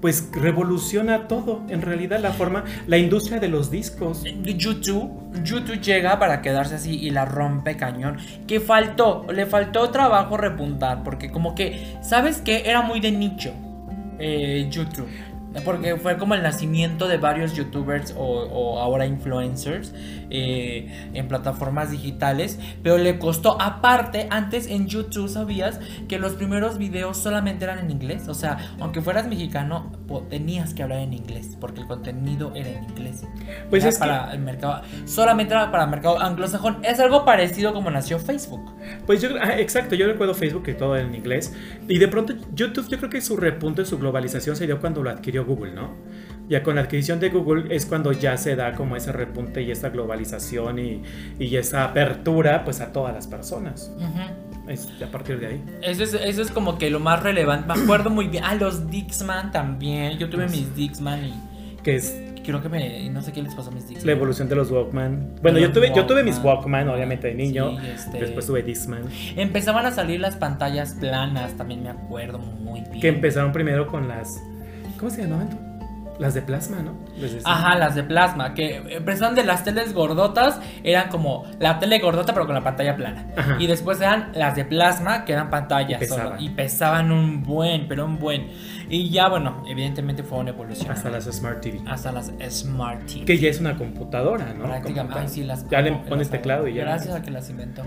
pues 0.00 0.28
revoluciona 0.32 1.26
todo, 1.26 1.62
en 1.68 1.82
realidad 1.82 2.20
la 2.20 2.32
forma, 2.32 2.64
la 2.86 2.98
industria 2.98 3.40
de 3.40 3.48
los 3.48 3.70
discos. 3.70 4.24
YouTube, 4.42 5.10
YouTube 5.42 5.80
llega 5.80 6.18
para 6.18 6.40
quedarse 6.40 6.76
así 6.76 6.96
y 6.98 7.10
la 7.10 7.24
rompe 7.24 7.76
cañón. 7.76 8.18
¿Qué 8.46 8.60
faltó? 8.60 9.26
Le 9.32 9.46
faltó 9.46 9.90
trabajo 9.90 10.36
repuntar 10.36 11.02
porque 11.02 11.30
como 11.30 11.54
que, 11.54 11.96
¿sabes 12.00 12.40
qué? 12.40 12.62
Era 12.66 12.82
muy 12.82 13.00
de 13.00 13.10
nicho 13.10 13.52
eh, 14.18 14.68
YouTube. 14.70 15.08
Porque 15.64 15.96
fue 15.96 16.16
como 16.18 16.34
el 16.34 16.42
nacimiento 16.42 17.08
de 17.08 17.16
varios 17.18 17.54
youtubers 17.54 18.14
o, 18.16 18.22
o 18.24 18.78
ahora 18.80 19.06
influencers 19.06 19.92
eh, 20.30 21.08
en 21.14 21.28
plataformas 21.28 21.90
digitales. 21.90 22.58
Pero 22.82 22.98
le 22.98 23.18
costó, 23.18 23.60
aparte, 23.60 24.26
antes 24.30 24.66
en 24.66 24.86
YouTube 24.86 25.28
sabías 25.28 25.80
que 26.08 26.18
los 26.18 26.32
primeros 26.34 26.78
videos 26.78 27.16
solamente 27.18 27.64
eran 27.64 27.78
en 27.78 27.90
inglés. 27.90 28.28
O 28.28 28.34
sea, 28.34 28.58
aunque 28.80 29.00
fueras 29.02 29.26
mexicano, 29.26 29.92
tenías 30.30 30.74
que 30.74 30.82
hablar 30.82 31.00
en 31.00 31.12
inglés 31.12 31.56
porque 31.60 31.80
el 31.80 31.86
contenido 31.86 32.52
era 32.54 32.70
en 32.70 32.84
inglés. 32.84 33.24
Pues 33.70 33.82
Era 33.82 33.90
es 33.90 33.94
que- 33.96 34.00
para 34.00 34.32
el 34.32 34.40
mercado, 34.40 34.82
solamente 35.06 35.54
era 35.54 35.70
para 35.70 35.84
el 35.84 35.90
mercado 35.90 36.20
anglosajón. 36.20 36.78
Es 36.82 37.00
algo 37.00 37.24
parecido 37.24 37.72
como 37.72 37.90
nació 37.90 38.18
Facebook. 38.18 38.72
Pues 39.06 39.20
yo, 39.22 39.30
ah, 39.40 39.58
exacto, 39.58 39.94
yo 39.94 40.06
recuerdo 40.06 40.34
Facebook 40.34 40.62
que 40.62 40.74
todo 40.74 40.96
era 40.96 41.06
en 41.06 41.14
inglés. 41.14 41.54
Y 41.88 41.98
de 41.98 42.08
pronto 42.08 42.34
YouTube, 42.54 42.88
yo 42.88 42.98
creo 42.98 43.10
que 43.10 43.20
su 43.20 43.36
repunte, 43.36 43.84
su 43.84 43.98
globalización 43.98 44.56
se 44.56 44.66
dio 44.66 44.80
cuando 44.80 45.02
lo 45.02 45.10
adquirió 45.10 45.44
Google, 45.48 45.72
¿no? 45.72 45.90
Ya 46.48 46.62
con 46.62 46.76
la 46.76 46.82
adquisición 46.82 47.20
de 47.20 47.28
Google 47.28 47.74
es 47.74 47.84
cuando 47.84 48.10
ya 48.12 48.36
se 48.38 48.56
da 48.56 48.72
como 48.74 48.96
ese 48.96 49.12
repunte 49.12 49.60
y 49.62 49.70
esa 49.70 49.90
globalización 49.90 50.78
y, 50.78 51.02
y 51.38 51.56
esa 51.56 51.84
apertura 51.84 52.64
pues 52.64 52.80
a 52.80 52.92
todas 52.92 53.12
las 53.14 53.26
personas. 53.26 53.92
Es 54.66 54.88
a 55.02 55.10
partir 55.10 55.40
de 55.40 55.46
ahí. 55.46 55.64
Eso 55.82 56.04
es, 56.04 56.14
eso 56.14 56.40
es 56.42 56.50
como 56.50 56.78
que 56.78 56.88
lo 56.90 57.00
más 57.00 57.22
relevante. 57.22 57.66
Me 57.74 57.82
acuerdo 57.82 58.08
muy 58.10 58.28
bien. 58.28 58.44
Ah, 58.44 58.54
los 58.54 58.90
Dixman 58.90 59.50
también. 59.52 60.18
Yo 60.18 60.30
tuve 60.30 60.46
mis 60.46 60.74
Dixman 60.74 61.24
y 61.24 61.34
Que 61.82 61.96
es 61.96 62.16
creo 62.44 62.62
que 62.62 62.68
me. 62.70 63.10
No 63.10 63.20
sé 63.20 63.30
qué 63.32 63.42
les 63.42 63.54
pasó 63.54 63.68
a 63.70 63.74
mis 63.74 63.86
Dixman. 63.88 64.06
la 64.06 64.12
evolución 64.12 64.48
de 64.48 64.56
los 64.56 64.70
Walkman. 64.70 65.34
Bueno, 65.42 65.58
yo 65.58 65.70
tuve, 65.70 65.92
yo 65.94 66.06
tuve 66.06 66.22
mis 66.22 66.36
Walkman. 66.36 66.84
Walkman, 66.84 66.88
obviamente 66.88 67.28
de 67.28 67.34
niño. 67.34 67.78
Sí, 67.78 67.86
este- 67.94 68.20
Después 68.20 68.46
tuve 68.46 68.62
Discman. 68.62 69.02
Empezaban 69.36 69.84
a 69.84 69.90
salir 69.90 70.18
las 70.20 70.36
pantallas 70.36 70.92
planas. 70.98 71.54
También 71.58 71.82
me 71.82 71.90
acuerdo 71.90 72.38
muy 72.38 72.80
bien. 72.80 73.00
Que 73.00 73.08
empezaron 73.08 73.52
primero 73.52 73.86
con 73.86 74.08
las. 74.08 74.38
¿Cómo 74.98 75.10
se 75.10 75.22
llamaban? 75.22 75.68
Las 76.18 76.34
de 76.34 76.42
plasma, 76.42 76.78
¿no? 76.82 76.94
Ajá, 77.44 77.78
las 77.78 77.94
de 77.94 78.02
plasma, 78.02 78.52
que 78.52 78.78
empezaron 78.96 79.36
de 79.36 79.44
las 79.44 79.62
teles 79.62 79.94
gordotas, 79.94 80.58
eran 80.82 81.10
como 81.10 81.44
la 81.60 81.78
tele 81.78 82.00
gordota 82.00 82.34
pero 82.34 82.44
con 82.44 82.56
la 82.56 82.64
pantalla 82.64 82.96
plana. 82.96 83.26
Ajá. 83.36 83.56
Y 83.60 83.68
después 83.68 84.00
eran 84.00 84.32
las 84.34 84.56
de 84.56 84.64
plasma, 84.64 85.24
que 85.24 85.32
eran 85.32 85.48
pantallas 85.48 86.02
Y 86.02 86.06
solo, 86.06 86.22
pesaban. 86.22 86.42
y 86.42 86.50
pesaban 86.50 87.12
un 87.12 87.44
buen, 87.44 87.86
pero 87.86 88.04
un 88.04 88.18
buen. 88.18 88.48
Y 88.88 89.10
ya, 89.10 89.28
bueno, 89.28 89.62
evidentemente 89.68 90.24
fue 90.24 90.38
una 90.38 90.50
evolución. 90.50 90.90
Hasta 90.90 91.08
las 91.08 91.22
Smart 91.26 91.60
TV. 91.60 91.82
Hasta 91.86 92.10
las 92.10 92.32
Smart 92.50 93.06
TV. 93.06 93.24
Que 93.24 93.38
ya 93.38 93.50
es 93.50 93.60
una 93.60 93.76
computadora, 93.76 94.52
¿no? 94.54 94.64
Prácticamente. 94.64 95.20
Ay, 95.20 95.28
sí, 95.28 95.44
las 95.44 95.68
Ya 95.68 95.82
le 95.82 95.92
pones 95.92 96.30
teclado 96.30 96.66
y 96.66 96.74
ya. 96.74 96.82
Gracias 96.82 97.14
a 97.14 97.22
que 97.22 97.30
las 97.30 97.48
inventó. 97.48 97.84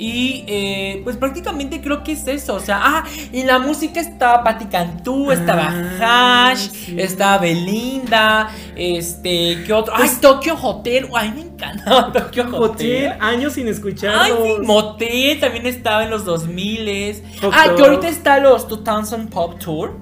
Y 0.00 0.44
eh, 0.46 1.00
pues 1.02 1.16
prácticamente 1.16 1.80
creo 1.80 2.04
que 2.04 2.12
es 2.12 2.26
eso. 2.28 2.54
O 2.54 2.60
sea, 2.60 2.78
ah, 2.80 3.04
y 3.32 3.42
la 3.42 3.58
música 3.58 3.98
estaba 4.00 4.44
Patti 4.44 4.66
Cantú, 4.66 5.32
estaba 5.32 5.68
Ah, 6.00 6.50
Hash, 6.52 6.68
sí. 6.70 6.94
estaba 7.00 7.38
Belinda, 7.38 8.48
este, 8.76 9.64
¿qué 9.66 9.72
otro? 9.72 9.92
Pues- 9.96 10.12
Ay, 10.12 10.16
Tokyo 10.20 10.54
Hotel. 10.54 11.08
Ay, 11.14 11.32
me 11.34 11.40
encantaba 11.40 12.12
Tokyo 12.12 12.44
Hotel. 12.44 13.08
Hotel, 13.08 13.12
años 13.20 13.54
sin 13.54 13.66
escucharlos. 13.66 14.22
Ay, 14.22 14.32
sí, 14.60 14.66
Motel 14.66 15.40
también 15.40 15.66
estaba 15.66 16.04
en 16.04 16.10
los 16.10 16.24
2000 16.24 17.22
Hot 17.42 17.52
Ah, 17.52 17.74
que 17.76 17.82
ahorita 17.82 18.08
está 18.08 18.38
los 18.38 18.68
2000 18.68 19.28
Pop 19.28 19.58
Tour. 19.58 19.96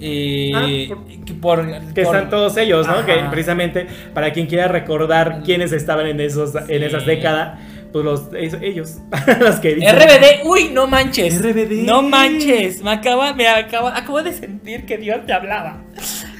Eh, 0.00 0.50
Ah, 0.54 0.60
por- 0.88 1.24
que 1.24 1.34
por, 1.34 1.66
Que 1.94 2.02
por- 2.04 2.14
están 2.16 2.30
todos 2.30 2.56
ellos, 2.56 2.86
¿no? 2.86 2.94
Ajá. 2.94 3.06
Que 3.06 3.14
precisamente 3.30 3.86
para 4.14 4.32
quien 4.32 4.46
quiera 4.46 4.68
recordar 4.68 5.42
quiénes 5.44 5.72
estaban 5.72 6.06
en 6.06 6.20
esos 6.20 6.54
en 6.68 6.82
esas 6.84 7.04
décadas, 7.04 7.58
pues 7.92 8.04
los 8.04 8.28
ellos, 8.32 8.98
los 9.40 9.56
que 9.56 9.74
dicen. 9.74 9.96
RBD, 9.96 10.44
uy, 10.44 10.70
no 10.72 10.86
manches. 10.86 11.40
RBD. 11.40 11.84
No 11.84 12.02
manches. 12.02 12.82
Me 12.82 12.92
acaba, 12.92 13.34
me 13.34 13.48
acaba, 13.48 13.96
acabo 13.96 14.22
de 14.22 14.32
sentir 14.32 14.86
que 14.86 14.98
Dios 14.98 15.24
te 15.26 15.32
hablaba. 15.32 15.82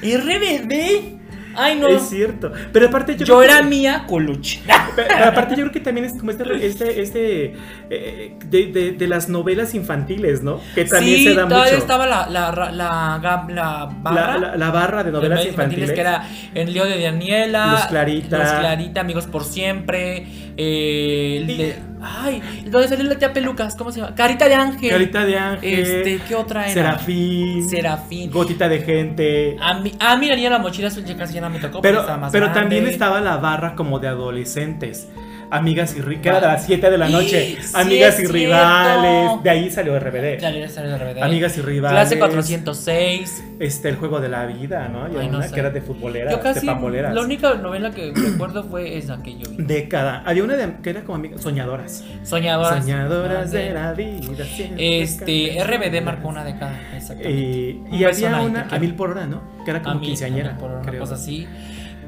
RBD. 0.01 1.18
Ay, 1.59 1.75
no. 1.79 1.87
Es 1.87 2.09
cierto. 2.09 2.51
Pero 2.73 2.87
aparte 2.87 3.15
yo, 3.15 3.25
Yo 3.25 3.37
creo 3.37 3.39
que- 3.39 3.45
era 3.57 3.61
mía 3.63 4.05
pero 4.95 5.25
aparte 5.25 5.55
yo 5.55 5.61
creo 5.63 5.71
que 5.71 5.79
también 5.79 6.05
es 6.05 6.13
como 6.13 6.31
este, 6.31 6.65
este, 6.65 7.01
este 7.01 7.53
eh, 7.89 8.35
de, 8.45 8.67
de- 8.67 8.91
de 8.93 9.07
las 9.07 9.29
novelas 9.29 9.73
infantiles, 9.75 10.41
¿no? 10.43 10.59
Que 10.75 10.85
también 10.85 11.17
sí, 11.17 11.23
se 11.25 11.33
da 11.35 11.47
todavía 11.47 11.71
mucho. 11.73 11.81
estaba 11.81 12.05
la, 12.05 12.27
la, 12.29 12.51
la, 12.51 12.71
la, 12.71 13.89
barra. 14.01 14.55
La, 14.57 14.71
barra 14.71 15.03
de 15.03 15.11
novelas 15.11 15.45
infantiles. 15.45 15.91
que 15.91 16.01
era 16.01 16.27
El 16.53 16.73
lío 16.73 16.85
de 16.85 17.01
Daniela, 17.01 17.71
Luz 17.73 17.85
Clarita. 17.87 18.37
Luz 18.37 18.51
Clarita, 18.51 19.01
Amigos 19.01 19.27
por 19.27 19.43
Siempre, 19.43 20.25
eh, 20.57 21.43
de- 21.45 21.88
ay, 22.01 22.41
donde 22.65 22.87
salió 22.87 23.03
la 23.05 23.17
tía 23.17 23.33
Pelucas, 23.33 23.75
¿cómo 23.75 23.91
se 23.91 24.01
llama? 24.01 24.15
Carita 24.15 24.47
de 24.47 24.55
Ángel. 24.55 24.89
Carita 24.89 25.25
de 25.25 25.37
Ángel. 25.37 25.79
Este, 25.79 26.19
¿qué 26.27 26.35
otra 26.35 26.65
era? 26.65 26.73
Serafín. 26.73 27.69
Serafín. 27.69 28.31
Gotita 28.31 28.67
de 28.69 28.79
gente. 28.79 29.57
A 29.59 29.79
mí, 29.79 29.91
a 29.99 30.15
mí 30.17 30.27
la 30.49 30.59
mochila 30.59 30.87
azul 30.87 31.03
ya 31.03 31.15
casi 31.15 31.35
ya 31.35 31.41
no 31.41 31.49
me 31.49 31.59
tocó, 31.59 31.81
Pero, 31.81 31.99
estaba 31.99 32.17
más 32.17 32.31
pero 32.31 32.51
también 32.51 32.87
estaba 32.87 33.21
la 33.21 33.37
barra 33.37 33.75
como 33.75 33.99
de 33.99 34.07
adolescentes. 34.07 35.07
Amigas 35.51 35.95
y 35.95 36.01
rivales. 36.01 36.21
Que 36.21 36.29
era 36.29 36.39
de 36.41 36.47
las 36.47 36.65
7 36.65 36.91
de 36.91 36.97
la 36.97 37.09
noche. 37.09 37.57
Sí, 37.61 37.71
Amigas 37.75 38.13
y 38.15 38.17
cierto. 38.17 38.33
rivales. 38.33 39.43
De 39.43 39.49
ahí 39.49 39.71
salió 39.71 39.99
RBD. 39.99 40.39
Le 40.41 40.67
salió 40.69 40.97
RBD. 40.97 41.23
Amigas 41.23 41.57
y 41.57 41.61
rivales. 41.61 41.97
Clase 42.09 42.19
406. 42.19 43.43
Este, 43.59 43.89
el 43.89 43.95
juego 43.97 44.19
de 44.21 44.29
la 44.29 44.45
vida, 44.45 44.87
¿no? 44.87 45.07
Y 45.11 45.17
Ay, 45.19 45.27
no 45.27 45.37
una 45.39 45.47
sé. 45.47 45.53
que 45.53 45.59
era 45.59 45.69
de 45.69 45.81
futboleras, 45.81 46.31
Yo 46.31 46.39
casi, 46.39 46.61
de 46.61 46.65
la 47.11 47.21
única 47.21 47.55
novela 47.55 47.91
que 47.91 48.13
recuerdo 48.15 48.63
fue 48.63 48.97
esa 48.97 49.21
que 49.21 49.37
yo 49.37 49.49
vi. 49.49 49.63
Década. 49.63 50.23
Había 50.25 50.43
una 50.43 50.55
de, 50.55 50.75
que 50.81 50.91
era 50.91 51.01
como 51.03 51.15
amigas. 51.17 51.41
Soñadoras. 51.41 52.03
Soñadoras. 52.23 52.83
Soñadoras 52.83 53.51
de 53.51 53.71
la 53.71 53.93
vida. 53.93 54.45
Este. 54.77 55.57
RBD 55.63 56.01
marcó 56.03 56.29
una 56.29 56.43
década, 56.43 56.79
exactamente. 56.95 57.69
Eh, 57.69 57.77
Un 57.85 57.93
y 57.93 58.03
había 58.05 58.41
una 58.41 58.61
a 58.61 58.63
quiero. 58.67 58.79
mil 58.81 58.95
por 58.95 59.09
hora, 59.11 59.25
¿no? 59.25 59.41
Que 59.65 59.71
era 59.71 59.79
A 59.79 59.83
como 59.83 59.99
mí, 59.99 60.05
quinceañera. 60.07 60.51
a 60.51 60.53
mí 60.53 60.59
por 60.59 60.71
una 60.71 60.81
creo. 60.81 61.01
cosa 61.01 61.15
así. 61.15 61.47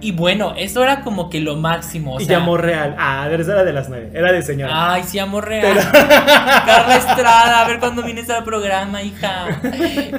Y 0.02 0.12
bueno, 0.14 0.54
eso 0.58 0.84
era 0.84 1.02
como 1.04 1.30
que 1.30 1.40
lo 1.40 1.56
máximo. 1.56 2.16
O 2.16 2.20
y 2.20 2.26
sea, 2.26 2.38
de 2.38 2.44
amor 2.44 2.62
real. 2.62 2.96
Ah, 2.98 3.28
era 3.32 3.64
de 3.64 3.74
las 3.74 3.88
nueve. 3.88 4.10
Era 4.14 4.32
de 4.32 4.42
señora. 4.42 4.94
Ay, 4.94 5.04
sí, 5.04 5.20
amor 5.20 5.46
real. 5.48 5.78
Carla 5.92 6.96
Estrada, 6.98 7.62
a 7.62 7.68
ver 7.68 7.80
cuándo 7.80 8.02
vienes 8.04 8.30
al 8.30 8.44
programa, 8.44 9.02
hija. 9.04 9.48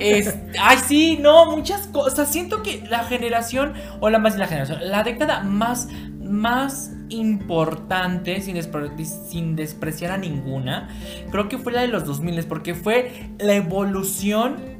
Es- 0.00 0.34
ay, 0.60 0.78
sí, 0.86 1.18
no, 1.20 1.50
muchas 1.54 1.86
cosas. 1.88 2.30
Siento 2.30 2.62
que 2.62 2.84
la 2.88 3.00
generación, 3.04 3.74
o 4.00 4.08
la 4.10 4.18
más 4.18 4.36
la 4.38 4.46
generación, 4.46 4.78
la 4.82 5.02
década 5.02 5.40
más, 5.42 5.88
más 6.20 6.92
importante, 7.08 8.40
sin, 8.40 8.56
despre- 8.56 8.90
sin 9.28 9.54
despreciar 9.56 10.12
a 10.12 10.16
ninguna, 10.18 10.88
creo 11.30 11.48
que 11.48 11.58
fue 11.58 11.72
la 11.72 11.82
de 11.82 11.88
los 11.88 12.04
2000, 12.06 12.44
porque 12.46 12.74
fue 12.74 13.30
la 13.38 13.54
evolución 13.54 14.71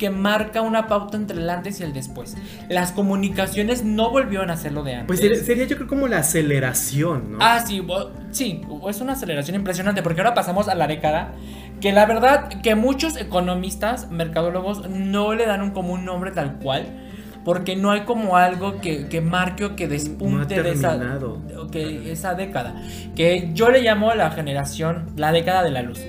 que 0.00 0.10
marca 0.10 0.62
una 0.62 0.88
pauta 0.88 1.18
entre 1.18 1.36
el 1.36 1.48
antes 1.48 1.78
y 1.78 1.84
el 1.84 1.92
después. 1.92 2.36
Las 2.70 2.90
comunicaciones 2.90 3.84
no 3.84 4.10
volvieron 4.10 4.50
a 4.50 4.56
ser 4.56 4.72
lo 4.72 4.82
de 4.82 4.94
antes. 4.94 5.06
Pues 5.06 5.20
sería, 5.20 5.38
sería 5.38 5.66
yo 5.66 5.76
creo 5.76 5.86
como 5.86 6.08
la 6.08 6.18
aceleración, 6.18 7.32
¿no? 7.32 7.38
Ah, 7.40 7.62
sí, 7.64 7.86
sí, 8.32 8.62
es 8.88 9.00
una 9.02 9.12
aceleración 9.12 9.56
impresionante 9.56 10.02
porque 10.02 10.22
ahora 10.22 10.34
pasamos 10.34 10.68
a 10.68 10.74
la 10.74 10.86
década 10.86 11.34
que 11.82 11.92
la 11.92 12.06
verdad 12.06 12.48
que 12.62 12.74
muchos 12.74 13.18
economistas, 13.18 14.10
mercadólogos 14.10 14.88
no 14.88 15.34
le 15.34 15.44
dan 15.46 15.60
un 15.60 15.70
como 15.70 15.92
un 15.92 16.06
nombre 16.06 16.30
tal 16.30 16.58
cual 16.58 16.86
porque 17.44 17.76
no 17.76 17.90
hay 17.90 18.02
como 18.02 18.36
algo 18.36 18.80
que, 18.80 19.08
que 19.08 19.20
marque 19.20 19.64
o 19.64 19.76
que 19.76 19.88
despunte 19.88 20.56
No 20.56 20.62
de 20.62 20.72
esa, 20.72 20.98
que 21.70 22.12
esa 22.12 22.34
década 22.34 22.82
que 23.14 23.50
yo 23.54 23.70
le 23.70 23.82
llamo 23.82 24.12
la 24.14 24.30
generación 24.30 25.12
la 25.16 25.32
década 25.32 25.62
de 25.62 25.70
la 25.70 25.82
luz. 25.82 26.00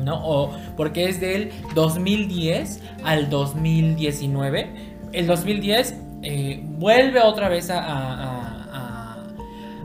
¿No? 0.00 0.14
O 0.24 0.52
porque 0.76 1.08
es 1.08 1.20
del 1.20 1.50
2010 1.74 2.82
al 3.04 3.28
2019. 3.30 4.72
El 5.12 5.26
2010 5.26 5.94
eh, 6.22 6.60
vuelve 6.64 7.20
otra 7.20 7.48
vez 7.48 7.70
a, 7.70 7.78
a- 7.80 9.16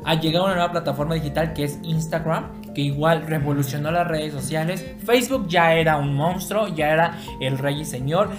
a- 0.05 0.13
llegar 0.19 0.41
a 0.41 0.45
una 0.45 0.53
nueva 0.55 0.71
plataforma 0.71 1.15
digital 1.15 1.53
que 1.53 1.63
es 1.63 1.79
Instagram, 1.83 2.61
que 2.73 2.81
igual 2.81 3.25
revolucionó 3.25 3.89
las 3.91 4.07
redes 4.07 4.33
sociales. 4.33 4.85
Facebook 5.05 5.47
ya 5.47 5.73
era 5.73 5.97
un 5.97 6.13
monstruo, 6.15 6.67
ya 6.67 6.89
era 6.89 7.17
el 7.39 7.57
rey 7.57 7.81
y 7.81 7.85
señor. 7.85 8.29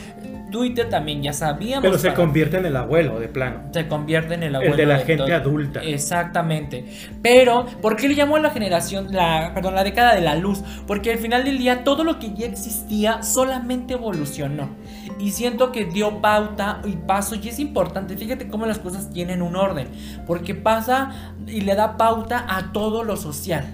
Twitter 0.55 0.88
también 0.88 1.20
ya 1.20 1.32
sabíamos. 1.32 1.82
pero 1.82 1.98
se 1.98 2.07
para- 2.11 2.14
convierte 2.16 2.59
en 2.59 2.66
el 2.66 2.76
abuelo, 2.76 3.18
de 3.18 3.26
plano. 3.26 3.62
se 3.72 3.88
convierte 3.88 4.34
en 4.34 4.44
el 4.44 4.48
El 4.50 4.55
abuelo 4.55 4.76
de 4.76 4.86
la 4.86 4.98
gente 4.98 5.24
todo. 5.24 5.34
adulta. 5.34 5.80
Exactamente. 5.82 6.84
Pero, 7.22 7.66
¿por 7.82 7.96
qué 7.96 8.09
le 8.09 8.14
llamó 8.14 8.38
la 8.38 8.50
generación, 8.50 9.09
la, 9.11 9.50
perdón, 9.52 9.74
la 9.74 9.82
década 9.82 10.14
de 10.14 10.20
la 10.20 10.36
luz? 10.36 10.62
Porque 10.86 11.11
al 11.12 11.18
final 11.18 11.44
del 11.44 11.59
día 11.59 11.82
todo 11.82 12.05
lo 12.05 12.20
que 12.20 12.32
ya 12.34 12.46
existía 12.46 13.24
solamente 13.24 13.94
evolucionó. 13.94 14.68
Y 15.18 15.32
siento 15.32 15.72
que 15.72 15.86
dio 15.86 16.20
pauta 16.20 16.80
y 16.84 16.92
paso. 16.92 17.34
Y 17.34 17.48
es 17.48 17.59
importante, 17.59 18.16
fíjate 18.16 18.46
cómo 18.46 18.64
las 18.66 18.78
cosas 18.78 19.11
tienen 19.11 19.42
un 19.42 19.57
orden. 19.57 19.88
Porque 20.26 20.55
pasa 20.55 21.11
y 21.48 21.62
le 21.62 21.74
da 21.74 21.96
pauta 21.96 22.46
a 22.48 22.72
todo 22.72 23.02
lo 23.02 23.16
social. 23.16 23.64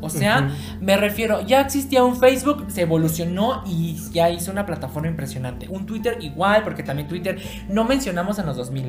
O 0.00 0.10
sea, 0.10 0.50
me 0.80 0.96
refiero, 0.96 1.46
ya 1.46 1.60
existía 1.60 2.02
un 2.04 2.18
Facebook, 2.18 2.66
se 2.68 2.82
evolucionó 2.82 3.62
y 3.66 3.96
ya 4.12 4.30
hizo 4.30 4.50
una 4.50 4.66
plataforma 4.66 5.08
impresionante. 5.08 5.68
Un 5.68 5.86
Twitter 5.86 6.18
igual, 6.20 6.62
porque 6.64 6.82
también 6.82 7.08
Twitter, 7.08 7.38
no 7.68 7.84
mencionamos 7.84 8.38
en 8.38 8.46
los 8.46 8.56
2000 8.56 8.80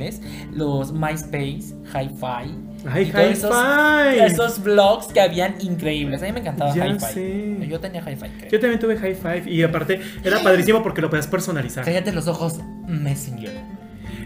los 0.53 0.91
MySpace, 0.93 1.75
Hi-Fi. 1.93 2.87
Ay, 2.89 3.03
y 3.03 3.11
todos 3.11 3.25
esos, 3.25 3.51
Hi-Fi. 3.51 4.25
esos 4.25 4.63
blogs 4.63 5.07
que 5.07 5.21
habían 5.21 5.55
increíbles. 5.59 6.21
A 6.23 6.25
mí 6.25 6.31
me 6.31 6.39
encantaba 6.39 6.71
Hi-Fi. 6.71 7.67
Yo 7.67 7.79
tenía 7.79 8.01
Hi-Fi. 8.01 8.49
Yo 8.49 8.59
también 8.59 8.79
tuve 8.79 8.97
high 8.97 9.15
five 9.15 9.43
y 9.49 9.63
aparte 9.63 10.01
era 10.23 10.41
padrísimo 10.41 10.81
porque 10.83 11.01
lo 11.01 11.09
podías 11.09 11.27
personalizar. 11.27 11.83
Cállate 11.85 12.11
los 12.11 12.27
ojos, 12.27 12.59
Messenger. 12.87 13.81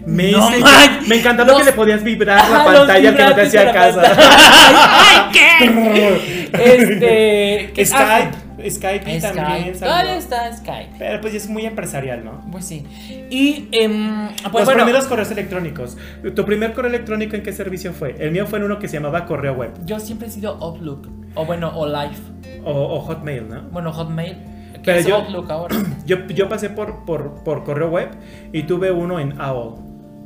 Me, 0.05 0.31
No 0.31 0.49
hice- 0.49 0.59
man- 0.59 0.99
me 1.07 1.15
encantaba 1.15 1.49
los- 1.51 1.59
que 1.59 1.65
le 1.65 1.71
podías 1.73 2.03
vibrar 2.03 2.47
la 2.49 2.63
pantalla 2.65 3.15
que 3.15 3.23
no 3.23 3.35
te 3.35 3.41
hacía 3.41 3.73
pantalla. 3.73 4.15
¡Ay, 4.17 5.17
qué! 5.33 6.49
Este. 6.53 7.71
¿qué- 7.73 7.85
Skype, 7.85 8.69
Skype, 8.69 9.19
Skype. 9.19 9.21
también. 9.21 9.79
Todavía 9.79 10.17
está 10.17 10.55
Skype. 10.55 10.91
Pero 10.97 11.21
pues 11.21 11.33
ya 11.33 11.37
es 11.37 11.49
muy 11.49 11.65
empresarial, 11.65 12.23
¿no? 12.23 12.41
Pues 12.51 12.65
sí. 12.65 12.85
Y, 13.29 13.67
em, 13.71 14.27
pues 14.29 14.53
Los 14.53 14.65
bueno. 14.65 14.83
primeros 14.83 15.05
correos 15.05 15.29
electrónicos. 15.31 15.97
¿Tu 16.35 16.45
primer 16.45 16.73
correo 16.73 16.89
electrónico 16.89 17.35
en 17.35 17.43
qué 17.43 17.51
servicio 17.53 17.93
fue? 17.93 18.15
El 18.19 18.31
mío 18.31 18.45
fue 18.47 18.59
en 18.59 18.65
uno 18.65 18.79
que 18.79 18.87
se 18.87 18.95
llamaba 18.97 19.25
correo 19.25 19.53
web 19.53 19.71
Yo 19.85 19.99
siempre 19.99 20.27
he 20.27 20.31
sido 20.31 20.57
Outlook. 20.61 21.07
O 21.35 21.45
bueno, 21.45 21.71
o 21.75 21.85
Live. 21.87 22.15
o, 22.63 22.71
o 22.71 22.99
Hotmail, 23.01 23.49
¿no? 23.49 23.61
Bueno, 23.71 23.91
Hotmail. 23.91 24.37
Pero 24.83 24.99
es 24.99 25.07
yo- 25.07 25.15
Outlook 25.17 25.51
ahora. 25.51 25.75
Yo, 26.05 26.27
yo 26.27 26.47
pasé 26.47 26.69
por, 26.69 27.05
por, 27.05 27.43
por 27.43 27.63
correo 27.63 27.89
web 27.89 28.09
y 28.53 28.63
tuve 28.63 28.91
uno 28.91 29.19
en 29.19 29.41
AOL. 29.41 29.79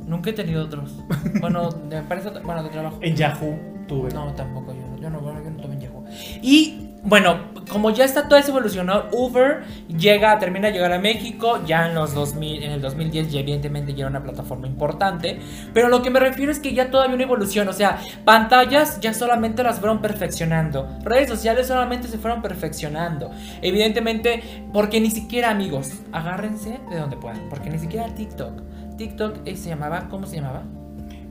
Nunca 0.06 0.30
he 0.30 0.32
tenido 0.32 0.64
otros. 0.64 0.92
Bueno, 1.40 1.70
de 1.70 1.96
empresa, 1.98 2.32
bueno, 2.44 2.62
de 2.62 2.68
trabajo. 2.70 2.98
En 3.00 3.14
Yahoo 3.16 3.58
tuve. 3.86 4.10
No, 4.12 4.32
tampoco 4.34 4.72
yo. 4.74 4.80
no- 4.88 4.98
Yo 5.00 5.10
no, 5.10 5.20
bueno, 5.20 5.42
yo 5.42 5.50
no 5.50 5.56
tuve 5.62 5.74
en 5.74 5.80
Yahoo. 5.80 6.04
Y 6.42 6.86
bueno, 7.02 7.38
como 7.70 7.88
ya 7.90 8.04
está 8.04 8.28
todo 8.28 8.38
eso 8.38 8.50
evolucionado, 8.50 9.08
Uber 9.12 9.62
llega, 9.88 10.38
termina 10.38 10.66
de 10.68 10.74
llegar 10.74 10.92
a 10.92 10.98
México, 10.98 11.58
ya 11.64 11.86
en 11.88 11.94
los 11.94 12.12
2000, 12.12 12.62
en 12.62 12.72
el 12.72 12.82
2010 12.82 13.32
ya 13.32 13.40
evidentemente 13.40 13.94
ya 13.94 14.00
era 14.00 14.10
una 14.10 14.22
plataforma 14.22 14.66
importante, 14.66 15.38
pero 15.72 15.88
lo 15.88 16.02
que 16.02 16.10
me 16.10 16.20
refiero 16.20 16.52
es 16.52 16.58
que 16.58 16.74
ya 16.74 16.90
todavía 16.90 17.14
una 17.14 17.24
evolución, 17.24 17.66
o 17.68 17.72
sea, 17.72 18.00
pantallas 18.26 19.00
ya 19.00 19.14
solamente 19.14 19.62
las 19.62 19.78
fueron 19.80 20.02
perfeccionando, 20.02 20.86
redes 21.02 21.30
sociales 21.30 21.68
solamente 21.68 22.06
se 22.06 22.18
fueron 22.18 22.42
perfeccionando, 22.42 23.30
evidentemente 23.62 24.42
porque 24.72 25.00
ni 25.00 25.10
siquiera 25.10 25.48
amigos, 25.50 25.90
agárrense 26.12 26.80
de 26.90 26.98
donde 26.98 27.16
puedan, 27.16 27.48
porque 27.48 27.70
ni 27.70 27.78
siquiera 27.78 28.06
TikTok, 28.14 28.60
TikTok 29.00 29.38
eh, 29.46 29.56
se 29.56 29.70
llamaba, 29.70 30.08
¿cómo 30.10 30.26
se 30.26 30.36
llamaba? 30.36 30.62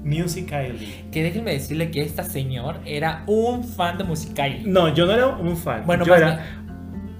Musical.ly. 0.03 1.09
Que 1.11 1.21
déjenme 1.21 1.51
decirle 1.51 1.91
que 1.91 2.01
esta 2.01 2.23
señor 2.23 2.79
era 2.83 3.23
un 3.27 3.63
fan 3.63 3.99
de 3.99 4.05
Musical.ly. 4.05 4.63
No, 4.65 4.91
yo 4.91 5.05
no 5.05 5.13
era 5.13 5.27
un 5.27 5.55
fan. 5.55 5.85
Bueno, 5.85 6.03
yo 6.03 6.15
era 6.15 6.47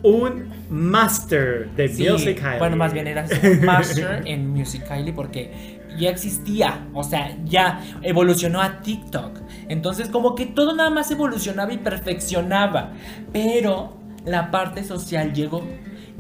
un 0.02 0.50
master 0.72 1.70
de 1.76 1.88
Sí, 1.88 2.10
Music 2.10 2.40
Highly. 2.42 2.58
Bueno, 2.58 2.78
más 2.78 2.94
bien 2.94 3.06
era 3.06 3.28
un 3.44 3.64
master 3.64 4.24
en 4.26 4.50
Musical.ly 4.50 5.12
porque 5.12 5.80
ya 6.00 6.10
existía, 6.10 6.88
o 6.96 7.04
sea, 7.04 7.38
ya 7.46 7.84
evolucionó 8.02 8.60
a 8.60 8.82
TikTok. 8.82 9.42
Entonces, 9.68 10.10
como 10.10 10.34
que 10.34 10.48
todo 10.48 10.76
nada 10.76 10.90
más 10.90 11.12
evolucionaba 11.12 11.72
y 11.72 11.78
perfeccionaba. 11.78 12.94
Pero 13.32 14.00
la 14.26 14.50
parte 14.50 14.84
social 14.84 15.32
llegó. 15.32 15.64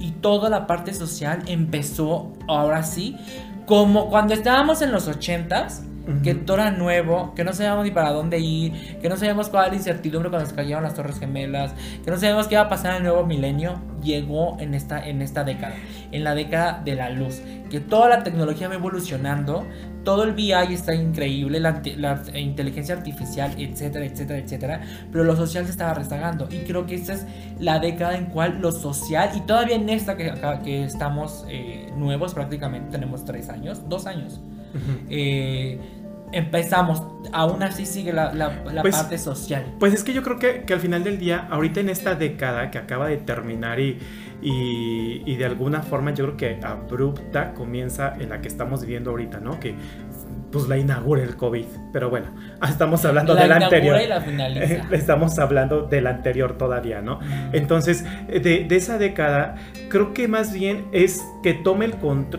Y 0.01 0.11
toda 0.11 0.49
la 0.49 0.65
parte 0.65 0.93
social 0.93 1.43
empezó, 1.47 2.32
ahora 2.47 2.84
sí, 2.84 3.17
como 3.70 4.09
cuando 4.09 4.34
estábamos 4.34 4.82
en 4.82 4.91
los 4.91 5.07
ochentas, 5.07 5.84
que 6.24 6.36
todo 6.36 6.58
era 6.58 6.72
nuevo, 6.72 7.34
que 7.36 7.43
no 7.43 7.54
sabíamos 7.54 7.86
ni 7.86 7.91
para 7.91 8.12
dónde 8.12 8.39
ir, 8.39 8.97
que 9.02 9.10
no 9.10 9.18
sabíamos 9.18 9.50
cuál 9.50 9.66
era 9.66 9.72
la 9.72 9.78
incertidumbre 9.78 10.30
cuando 10.30 10.50
se 10.50 10.56
cayeron 10.56 10.84
las 10.84 10.95
Torres 10.95 11.20
Gemelas, 11.20 11.74
que 12.04 12.12
no 12.12 12.18
sabíamos 12.18 12.47
qué 12.47 12.56
iba 12.56 12.64
a 12.64 12.70
pasar 12.70 12.91
en 12.91 12.97
el 12.97 13.04
nuevo 13.04 13.26
milenio, 13.26 13.80
llegó 14.04 14.58
en 14.60 14.74
esta, 14.74 15.06
en 15.06 15.22
esta 15.22 15.43
década, 15.43 15.76
en 16.12 16.24
la 16.24 16.36
década 16.36 16.82
de 16.84 16.95
la 16.95 17.10
luz, 17.10 17.41
que 17.70 17.80
toda 17.80 18.10
la 18.10 18.24
tecnología 18.24 18.68
va 18.68 18.76
evolucionando, 18.76 19.66
todo 20.04 20.24
el 20.24 20.34
VI 20.34 20.74
está 20.74 20.95
increíble, 20.95 21.60
la, 21.60 21.82
inteligencia 22.34 22.95
artificial, 22.95 23.54
etcétera, 23.58 24.06
etcétera, 24.06 24.39
etcétera, 24.39 24.82
pero 25.12 25.24
lo 25.24 25.36
social 25.36 25.66
se 25.66 25.72
estaba 25.72 25.93
rezagando 25.93 26.47
y 26.50 26.60
creo 26.60 26.86
que 26.86 26.95
esta 26.95 27.14
es 27.14 27.26
la 27.60 27.80
década 27.80 28.18
en 28.18 28.26
cual 28.26 28.60
lo 28.62 28.72
social, 28.72 29.30
y 29.36 29.41
todavía 29.41 29.76
en 29.76 29.89
esta 29.89 30.16
que 30.18 30.84
estamos 30.84 31.45
eh, 31.50 31.91
nuevos 31.95 32.34
prácticamente, 32.34 32.91
tenemos 32.91 33.26
tres 33.26 33.50
años, 33.50 33.88
dos 33.88 34.06
años, 34.06 34.39
Eh, 35.09 35.80
empezamos, 36.32 37.01
aún 37.34 37.63
así 37.63 37.86
sigue 37.86 38.13
la, 38.13 38.34
la- 38.34 38.63
la 38.72 38.82
Pues- 38.82 38.95
parte 38.95 39.17
social. 39.17 39.65
Pues 39.80 39.93
es 39.93 40.03
que 40.03 40.13
yo 40.13 40.22
creo 40.24 40.38
que, 40.38 40.61
que 40.61 40.74
al 40.74 40.80
final 40.80 41.03
del 41.03 41.17
día, 41.20 41.47
ahorita 41.49 41.80
en 41.80 41.89
esta 41.89 42.15
década 42.15 42.70
que 42.70 42.78
acaba 42.78 43.07
de 43.07 43.17
terminar 43.17 43.80
y, 43.80 43.97
y, 44.41 45.24
y 45.26 45.36
de 45.38 45.45
alguna 45.45 45.82
forma 45.82 46.13
yo 46.13 46.26
creo 46.36 46.38
que 46.38 46.65
abrupta 46.65 47.53
comienza 47.53 48.13
en 48.20 48.30
la 48.30 48.41
que 48.41 48.47
estamos 48.47 48.82
viviendo 48.82 49.09
ahorita, 49.09 49.39
¿no? 49.39 49.59
Que 49.59 49.74
pues 50.52 50.68
la 50.68 50.78
inaugura 50.78 51.24
el 51.24 51.36
COVID. 51.36 51.66
Pero 51.93 52.10
bueno, 52.10 52.28
estamos 52.68 53.06
hablando 53.06 53.34
La 53.34 53.43
del 53.43 53.52
anterior. 53.52 54.02
y 54.02 54.08
la 54.08 54.22
finaliza. 54.22 54.88
Estamos 54.91 55.39
hablando 55.39 55.84
del 55.84 56.08
anterior 56.08 56.58
todavía, 56.58 57.02
¿no? 57.02 57.20
Entonces, 57.52 58.06
de, 58.28 58.66
de 58.68 58.76
esa 58.76 58.97
década, 58.97 59.56
creo 59.89 60.14
que 60.14 60.28
más 60.28 60.54
bien 60.54 60.86
es 60.91 61.24
que 61.43 61.54
tome 61.54 61.86
el 61.86 61.93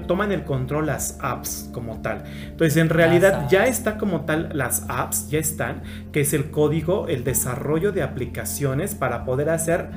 toman 0.07 0.33
el 0.33 0.45
control 0.45 0.87
las 0.87 1.19
apps 1.21 1.69
como 1.73 2.01
tal. 2.01 2.25
Entonces, 2.45 2.77
en 2.77 2.89
realidad 2.89 3.49
ya 3.49 3.67
está 3.67 3.99
como 3.99 4.23
tal, 4.23 4.51
las 4.53 4.85
apps 4.89 5.29
ya 5.31 5.39
están, 5.39 5.83
que 6.13 6.21
es 6.21 6.33
el 6.33 6.51
código, 6.51 7.09
el 7.09 7.25
desarrollo 7.25 7.93
de 7.93 8.03
aplicaciones 8.03 8.95
para 8.95 9.25
poder 9.25 9.51
hacer 9.51 9.89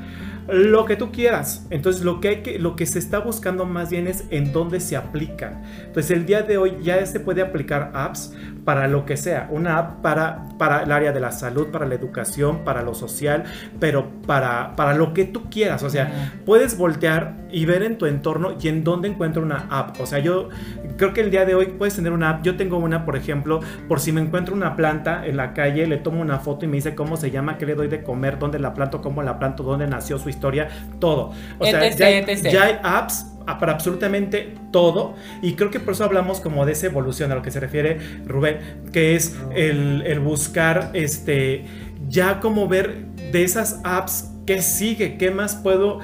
lo 0.48 0.86
que 0.86 0.96
tú 0.96 1.12
quieras. 1.12 1.66
Entonces, 1.70 2.04
lo 2.04 2.20
que, 2.20 2.28
hay 2.28 2.42
que, 2.44 2.60
lo 2.60 2.76
que 2.76 2.86
se 2.86 3.00
está 3.00 3.20
buscando 3.20 3.66
más 3.66 3.90
bien 3.90 4.08
es 4.08 4.26
en 4.30 4.52
dónde 4.52 4.80
se 4.80 4.96
aplican. 4.96 5.64
Entonces, 5.86 6.12
el 6.12 6.26
día 6.26 6.42
de 6.42 6.58
hoy 6.58 6.78
ya 6.82 7.06
se 7.06 7.20
puede 7.20 7.42
aplicar 7.42 7.92
apps 7.94 8.34
para 8.66 8.88
lo 8.88 9.06
que 9.06 9.18
sea. 9.18 9.48
Una 9.52 9.78
app 9.78 10.02
para, 10.02 10.50
para 10.58 10.84
el 10.84 10.92
área 10.92 11.12
de 11.12 11.20
la 11.20 11.32
salud, 11.32 11.68
para 11.68 11.86
la 11.86 11.96
educación, 11.96 12.64
para 12.64 12.82
lo 12.82 12.94
social, 12.94 13.44
pero 13.80 14.10
para, 14.26 14.76
para 14.76 14.94
lo 14.94 15.14
que 15.14 15.26
tú 15.26 15.50
quieras. 15.50 15.84
O 15.84 15.90
sea, 15.90 16.32
puedes 16.46 16.78
voltear 16.78 17.36
y 17.52 17.66
ver 17.66 17.84
en 17.84 17.98
tu 17.98 18.06
entorno 18.06 18.58
y 18.60 18.68
en 18.68 18.84
dónde 18.84 19.08
encuentro 19.08 19.42
una 19.44 19.68
app. 19.70 20.00
O 20.00 20.06
sea, 20.06 20.20
yo 20.20 20.50
creo 20.98 21.14
que 21.14 21.22
el 21.22 21.32
día 21.32 21.46
de 21.46 21.56
hoy 21.56 21.68
puedes 21.78 21.96
tener 21.96 22.12
una 22.12 22.30
app. 22.30 22.44
Yo 22.44 22.56
tengo 22.56 22.78
una, 22.78 23.06
por 23.06 23.16
ejemplo, 23.16 23.60
por 23.88 24.00
si 24.00 24.12
me 24.12 24.22
encuentro 24.22 24.56
una 24.56 24.76
planta 24.76 25.26
en 25.26 25.38
la 25.38 25.54
calle, 25.54 25.88
le 25.88 25.98
tomo 25.98 26.22
una 26.22 26.40
foto 26.40 26.66
y 26.66 26.68
me 26.68 26.76
dice 26.76 26.96
cómo 26.96 27.18
se 27.18 27.32
llama, 27.32 27.58
qué 27.58 27.66
le 27.66 27.76
doy 27.76 27.88
de 27.88 28.04
comer, 28.04 28.40
dónde 28.40 28.60
la 28.60 28.74
planto, 28.74 29.02
cómo 29.02 29.24
la 29.24 29.40
planto, 29.40 29.64
dónde 29.64 29.88
nació 29.88 30.18
su 30.18 30.30
historia, 30.30 30.70
todo. 31.00 31.32
O 31.60 31.66
sea, 31.66 31.86
Etc, 31.86 31.98
ya, 31.98 32.06
hay, 32.06 32.14
etc. 32.16 32.50
ya 32.50 32.64
hay 32.64 32.80
apps 32.84 33.28
para 33.60 33.74
absolutamente 33.74 34.56
todo 34.72 35.16
y 35.42 35.56
creo 35.56 35.70
que 35.70 35.80
por 35.80 35.94
eso 35.94 36.06
hablamos 36.06 36.40
como 36.40 36.66
de 36.66 36.72
esa 36.72 36.86
evolución 36.86 37.32
a 37.32 37.36
lo 37.36 37.42
que 37.42 37.52
se 37.52 37.60
refiere 37.60 38.00
Rubén, 38.26 38.60
que 38.94 39.16
es 39.16 39.38
el, 39.54 40.04
el 40.06 40.20
buscar 40.20 40.92
este 40.94 41.66
ya 42.08 42.40
como 42.40 42.68
ver 42.68 43.06
de 43.32 43.44
esas 43.44 43.82
apps 43.84 44.30
qué 44.46 44.62
sigue, 44.62 45.18
qué 45.18 45.32
más 45.32 45.56
puedo 45.56 46.00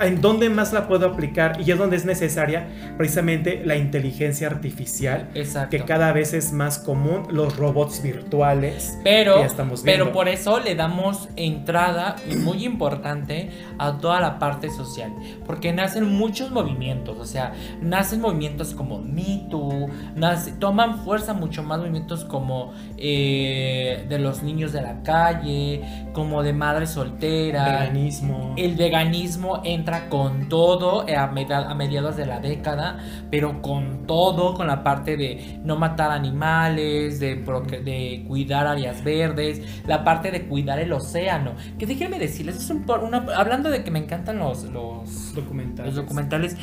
en 0.00 0.20
dónde 0.20 0.48
más 0.50 0.72
la 0.72 0.86
puedo 0.88 1.06
aplicar 1.06 1.60
y 1.60 1.70
es 1.70 1.78
donde 1.78 1.96
es 1.96 2.04
necesaria 2.04 2.66
precisamente 2.96 3.62
la 3.64 3.76
inteligencia 3.76 4.46
artificial 4.48 5.28
Exacto. 5.34 5.70
que 5.70 5.84
cada 5.84 6.12
vez 6.12 6.32
es 6.32 6.52
más 6.52 6.78
común 6.78 7.26
los 7.30 7.56
robots 7.56 8.02
virtuales 8.02 8.98
Pero, 9.04 9.34
que 9.34 9.40
ya 9.40 9.46
estamos 9.46 9.82
pero 9.84 10.04
viendo. 10.04 10.12
por 10.12 10.28
eso 10.28 10.60
le 10.60 10.74
damos 10.74 11.28
entrada 11.36 12.16
y 12.30 12.36
muy 12.36 12.64
importante 12.64 13.50
a 13.78 13.98
toda 13.98 14.20
la 14.20 14.38
parte 14.38 14.70
social. 14.70 15.12
Porque 15.46 15.72
nacen 15.72 16.04
muchos 16.12 16.50
movimientos. 16.50 17.18
O 17.18 17.24
sea, 17.26 17.52
nacen 17.80 18.20
movimientos 18.20 18.74
como 18.74 18.98
Me 19.00 19.46
Too. 19.50 19.88
nace- 20.16 20.52
toman 20.58 20.98
fuerza 21.04 21.34
mucho 21.34 21.62
más 21.62 21.78
movimientos 21.78 22.24
como 22.24 22.72
eh, 23.06 24.06
de 24.08 24.18
los 24.18 24.42
niños 24.42 24.72
de 24.72 24.80
la 24.80 25.02
calle. 25.02 25.82
Como 26.14 26.42
de 26.42 26.54
madres 26.54 26.90
solteras. 26.90 27.68
veganismo 27.68 28.54
El 28.56 28.76
veganismo 28.76 29.60
entra 29.62 30.08
con 30.08 30.48
todo 30.48 31.06
eh, 31.06 31.16
a, 31.16 31.26
mediados 31.26 32.16
de 32.16 32.24
la 32.24 32.40
década, 32.40 32.98
pero 33.30 33.60
con 33.60 34.06
todo, 34.06 34.54
con 34.54 34.68
la 34.68 34.82
parte 34.82 35.18
de 35.18 35.60
no 35.64 35.76
matar 35.76 36.12
animales, 36.12 37.20
de, 37.20 38.24
cuidar 38.26 38.66
áreas 38.66 39.04
verdes, 39.04 39.60
la 39.86 40.02
parte 40.02 40.30
de 40.30 40.46
cuidar 40.46 40.78
el 40.78 40.92
océano. 40.92 41.52
Que 41.78 41.84
déjenme 41.84 42.18
decirles, 42.18 42.56
es 42.56 42.70
un 42.70 42.84
una- 42.88 43.26
hablando 43.36 43.68
de 43.68 43.84
que 43.84 43.90
me 43.90 43.98
encantan 43.98 44.38
los, 44.38 44.62
los, 44.64 45.34
documentales. 45.34 45.94
los 45.94 46.04
documentales. 46.04 46.56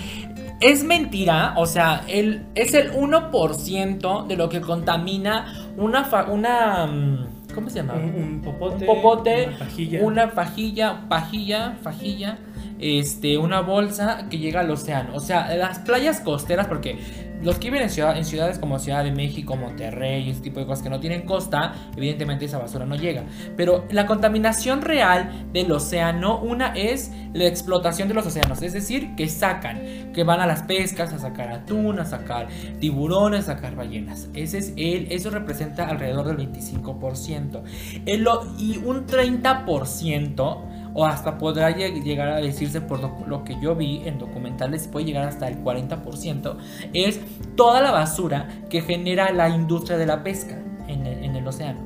Es 0.60 0.84
mentira, 0.84 1.54
o 1.58 1.66
sea, 1.68 2.04
el, 2.08 2.46
es 2.56 2.74
el 2.74 2.94
1% 2.94 4.28
de 4.28 4.36
lo 4.38 4.50
que 4.50 4.62
contamina 4.62 5.71
una, 5.78 6.04
fa- 6.06 6.26
una 6.26 6.86
mm, 6.88 7.54
¿cómo 7.56 7.70
se 7.70 7.78
llama? 7.78 7.94
un, 7.96 8.04
un 8.16 8.42
popote, 8.42 8.88
un 8.88 8.96
popote, 8.96 9.48
una 9.48 9.58
pajilla. 9.60 10.00
una 10.04 10.28
fajilla, 10.30 11.02
pajilla, 11.10 11.78
fajilla, 11.82 12.38
este, 12.80 13.38
una 13.38 13.62
bolsa 13.62 14.28
que 14.30 14.38
llega 14.40 14.62
al 14.62 14.72
océano. 14.72 15.12
O 15.16 15.20
sea, 15.20 15.54
las 15.56 15.80
playas 15.80 16.20
costeras, 16.22 16.68
porque 16.68 16.98
los 17.44 17.58
que 17.58 17.70
viven 17.70 17.84
en, 17.84 17.90
ciudad- 17.90 18.18
en 18.18 18.26
ciudades 18.26 18.60
como 18.60 18.80
Ciudad 18.80 19.04
de 19.04 19.12
México, 19.12 19.56
Monterrey, 19.56 20.30
ese 20.30 20.42
tipo 20.42 20.60
de 20.60 20.66
cosas 20.66 20.84
que 20.84 20.90
no 20.90 21.00
tienen 21.00 21.24
costa, 21.24 21.74
evidentemente 21.96 22.46
esa 22.46 22.58
basura 22.58 22.86
no 22.86 22.96
llega. 22.96 23.24
Pero 23.58 23.86
la 23.92 24.06
contaminación 24.06 24.82
real 24.82 25.48
del 25.52 25.72
océano, 25.72 26.40
una 26.40 26.74
es 26.76 27.12
la 27.34 27.46
explotación 27.46 28.08
de 28.08 28.14
los 28.14 28.26
océanos, 28.26 28.62
es 28.62 28.74
decir, 28.74 29.16
que 29.16 29.28
sacan, 29.28 30.12
que 30.14 30.24
van 30.24 30.42
a 30.42 30.46
las 30.48 30.64
pescas 30.64 31.14
a 31.14 31.20
sacar 31.20 31.50
atún, 31.52 32.00
a 32.00 32.06
sacar 32.06 32.48
tiburones, 32.80 33.48
a 33.50 33.56
sacar 33.56 33.76
ballenas. 33.76 34.30
Ese 34.34 34.58
es 34.58 34.74
el, 34.78 35.12
eso 35.12 35.30
representa 35.30 35.88
alrededor 35.88 36.28
del 36.28 36.38
25%. 36.52 37.62
El 38.06 38.28
y 38.58 38.78
un 38.78 39.08
30% 39.08 40.58
o 40.94 41.06
hasta 41.06 41.38
podrá 41.38 41.72
lleg- 41.72 42.04
llegar 42.04 42.30
a 42.30 42.38
decirse 42.38 42.82
por 42.82 43.00
lo, 43.28 43.44
que 43.44 43.60
yo 43.62 43.76
vi 43.76 44.02
en 44.06 44.20
documentales, 44.20 44.88
puede 44.88 45.06
llegar 45.06 45.28
hasta 45.28 45.48
el 45.48 45.64
40%, 45.64 46.58
es 46.94 47.20
toda 47.56 47.82
la 47.82 47.92
basura 47.92 48.48
que 48.70 48.82
genera 48.82 49.32
la 49.32 49.50
industria 49.50 49.98
de 49.98 50.06
la 50.06 50.24
pesca 50.24 50.62
en 50.88 51.36
el 51.36 51.48
océano. 51.48 51.80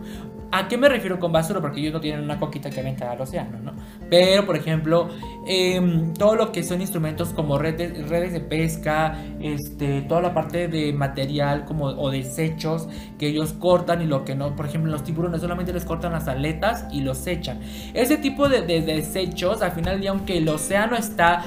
¿A 0.57 0.69
qué 0.69 0.77
me 0.77 0.87
refiero 0.87 1.19
con 1.19 1.33
basura? 1.33 1.59
Porque 1.59 1.81
ellos 1.81 1.91
no 1.91 1.99
tienen 1.99 2.23
una 2.23 2.39
coquita 2.39 2.69
que 2.69 2.79
aventar 2.79 3.09
al 3.09 3.19
océano, 3.19 3.59
¿no? 3.59 3.73
Pero, 4.09 4.45
por 4.45 4.55
ejemplo, 4.55 5.09
em, 5.45 6.13
todo 6.13 6.35
lo 6.35 6.53
que 6.53 6.63
son 6.63 6.79
instrumentos 6.79 7.33
como 7.33 7.57
redes, 7.57 8.07
redes 8.07 8.31
de 8.31 8.39
pesca, 8.39 9.17
este, 9.41 10.01
toda 10.03 10.21
la 10.21 10.33
parte 10.33 10.69
de 10.69 10.93
material 10.93 11.65
como, 11.65 11.87
o 11.87 12.09
desechos 12.09 12.87
que 13.19 13.27
ellos 13.27 13.51
cortan 13.51 14.01
y 14.01 14.05
lo 14.05 14.23
que 14.23 14.33
no, 14.33 14.55
por 14.55 14.65
ejemplo, 14.65 14.89
los 14.89 15.03
tiburones 15.03 15.41
solamente 15.41 15.73
les 15.73 15.83
cortan 15.83 16.13
las 16.13 16.29
aletas 16.29 16.85
y 16.89 17.01
los 17.01 17.27
echan. 17.27 17.59
Ese 17.93 18.15
tipo 18.15 18.47
de, 18.47 18.61
de 18.61 18.81
desechos, 18.81 19.61
al 19.61 19.73
final 19.73 19.95
del 19.95 20.01
día, 20.01 20.11
aunque 20.11 20.37
el 20.37 20.47
océano 20.47 20.95
está 20.95 21.43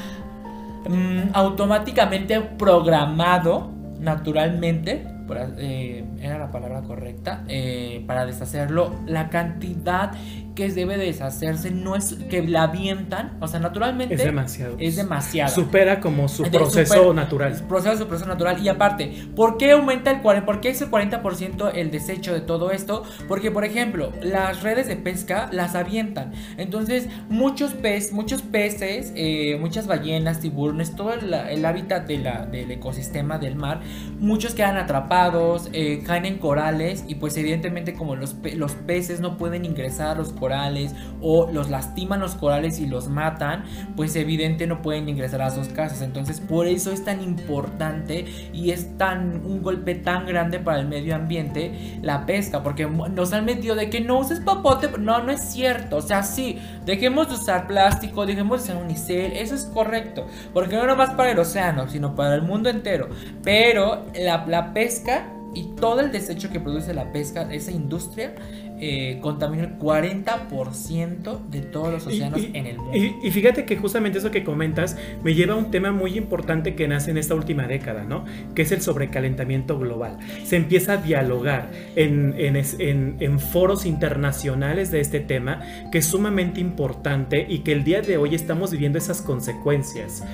mm, 0.87 1.31
automáticamente 1.33 2.43
programado 2.43 3.71
naturalmente, 4.01 5.07
por, 5.27 5.39
eh, 5.59 6.05
era 6.21 6.39
la 6.39 6.51
palabra 6.51 6.83
correcta, 6.83 7.45
eh, 7.49 8.05
para 8.07 8.27
deshacerlo, 8.27 8.95
la 9.07 9.29
cantidad 9.31 10.13
que 10.59 10.69
debe 10.73 10.97
deshacerse 10.99 11.71
no 11.71 11.95
es 11.95 12.15
que 12.29 12.43
la 12.43 12.65
avientan, 12.65 13.37
o 13.41 13.47
sea, 13.47 13.61
naturalmente 13.61 14.15
es 14.15 14.25
demasiado. 14.25 14.75
es 14.81 14.97
demasiada. 14.97 15.49
Supera 15.51 16.01
como 16.01 16.27
su 16.27 16.43
proceso 16.51 17.15
natural. 17.15 17.63
Proceso 17.69 17.97
su 17.97 18.09
proceso 18.09 18.29
natural. 18.29 18.61
Y 18.61 18.69
aparte, 18.69 19.13
¿por 19.37 19.57
qué 19.57 19.71
aumenta 19.71 20.11
el 20.11 20.21
40%? 20.21 20.45
¿Por 20.45 20.61
qué 20.61 20.71
es 20.71 20.83
el 20.83 20.91
40% 20.91 21.71
el 21.77 21.93
desecho 21.93 22.35
de 22.35 22.41
todo 22.41 22.73
esto? 22.73 23.05
Porque, 23.29 23.53
por 23.53 23.65
ejemplo, 23.65 24.13
las 24.21 24.65
redes 24.65 24.89
de 24.89 24.97
pesca 24.97 25.49
las 25.53 25.77
avientan. 25.77 26.33
Entonces, 26.57 27.07
muchos 27.29 27.75
peces, 27.75 28.13
muchos 28.13 28.43
peces, 28.43 29.13
eh, 29.15 29.57
muchas 29.61 29.87
ballenas, 29.87 30.41
tiburones, 30.41 30.97
todo 30.97 31.13
el, 31.15 31.33
el 31.33 31.65
hábitat 31.65 32.07
de 32.09 32.19
la- 32.19 32.47
del 32.47 32.71
ecosistema 32.73 33.39
del 33.39 33.55
mar, 33.55 33.81
muchos 34.19 34.55
quedan 34.55 34.77
atrapados, 34.77 35.69
eh, 35.73 36.03
caen 36.05 36.25
en 36.27 36.39
corales 36.39 37.05
y 37.07 37.15
pues 37.15 37.37
evidentemente 37.37 37.95
como 37.95 38.17
los, 38.17 38.35
los 38.57 38.73
peces 38.73 39.21
no 39.21 39.37
pueden 39.37 39.65
ingresar 39.65 40.09
a 40.09 40.15
los 40.15 40.33
corales, 40.33 40.48
corales 40.49 40.95
o 41.21 41.51
los 41.51 41.69
lastiman 41.69 42.21
los 42.21 42.35
corales 42.35 42.81
y 42.81 42.87
los 42.87 43.09
matan, 43.09 43.65
pues 43.97 44.17
evidente 44.17 44.67
no 44.67 44.81
pueden 44.81 45.09
ingresar 45.09 45.43
a 45.43 45.51
sus 45.51 45.69
casas. 45.69 46.01
Entonces 46.01 46.41
por 46.41 46.67
eso 46.67 46.91
es 46.91 47.05
tan 47.05 47.21
importante 47.23 48.25
y 48.55 48.71
es 48.71 48.97
tan 48.97 49.45
un 49.45 49.63
golpe 49.63 49.95
tan 49.95 50.27
grande 50.27 50.59
para 50.59 50.81
el 50.81 50.89
medio 50.89 51.15
ambiente 51.15 51.99
la 52.01 52.25
pesca, 52.25 52.63
porque 52.63 52.87
nos 52.87 53.33
han 53.35 53.45
metido 53.45 53.75
de 53.77 53.91
que 53.91 54.01
no 54.01 54.21
uses 54.21 54.41
papote, 54.41 54.89
no, 54.99 55.23
no 55.23 55.33
es 55.33 55.43
cierto, 55.43 55.99
o 55.99 56.03
sea, 56.03 56.23
sí, 56.23 56.59
dejemos 56.87 57.29
de 57.29 57.35
usar 57.35 57.67
plástico, 57.67 58.25
dejemos 58.25 58.65
de 58.65 58.73
usar 58.73 58.83
unicel, 58.83 59.33
eso 59.33 59.55
es 59.55 59.65
correcto, 59.65 60.27
porque 60.55 60.77
no 60.77 60.87
nomás 60.87 61.11
para 61.11 61.33
el 61.33 61.39
océano, 61.39 61.89
sino 61.89 62.15
para 62.15 62.35
el 62.35 62.43
mundo 62.43 62.71
entero, 62.71 63.09
pero 63.43 64.07
la, 64.15 64.47
la 64.47 64.73
pesca 64.73 65.27
y 65.55 65.65
todo 65.77 66.01
el 66.01 66.13
desecho 66.13 66.51
que 66.51 66.61
produce 66.61 66.95
la 66.95 67.11
pesca, 67.13 67.49
esa 67.53 67.71
industria, 67.71 68.35
eh, 68.81 69.19
contamina 69.21 69.65
el 69.65 69.79
40% 69.79 71.49
de 71.49 71.61
todos 71.61 71.93
los 71.93 72.07
océanos 72.07 72.41
en 72.53 72.67
el 72.67 72.79
mundo. 72.79 72.97
Y, 72.97 73.31
fíjate 73.31 73.65
que 73.65 73.77
justamente 73.77 74.19
eso 74.19 74.31
que 74.31 74.45
comentas 74.45 74.97
me 75.23 75.35
lleva 75.35 75.55
a 75.55 75.57
un 75.57 75.71
tema 75.71 75.93
muy 75.93 76.17
importante 76.17 76.75
que 76.75 76.89
nace 76.89 77.11
en 77.11 77.19
esta 77.19 77.35
última 77.35 77.67
década, 77.67 78.05
¿no? 78.05 78.25
Que 78.55 78.63
es 78.63 78.73
el 78.73 78.83
sobrecalentamiento 78.83 79.79
global. 79.79 80.19
Se 80.45 80.57
empieza 80.57 80.95
a 80.95 80.97
dialogar 80.99 81.71
en, 81.97 82.35
en, 82.39 83.17
en 83.21 83.41
foros 83.41 83.87
internacionales 83.87 84.91
de 84.91 85.01
este 85.01 85.21
tema, 85.21 85.63
que 85.91 85.99
es 85.99 86.07
sumamente 86.07 86.61
importante 86.61 87.47
y 87.49 87.61
que 87.61 87.73
el 87.73 87.85
día 87.85 88.03
de 88.03 88.17
hoy 88.17 88.35
estamos 88.35 88.71
viviendo 88.71 88.99
esas 88.99 89.23
consecuencias 89.23 90.25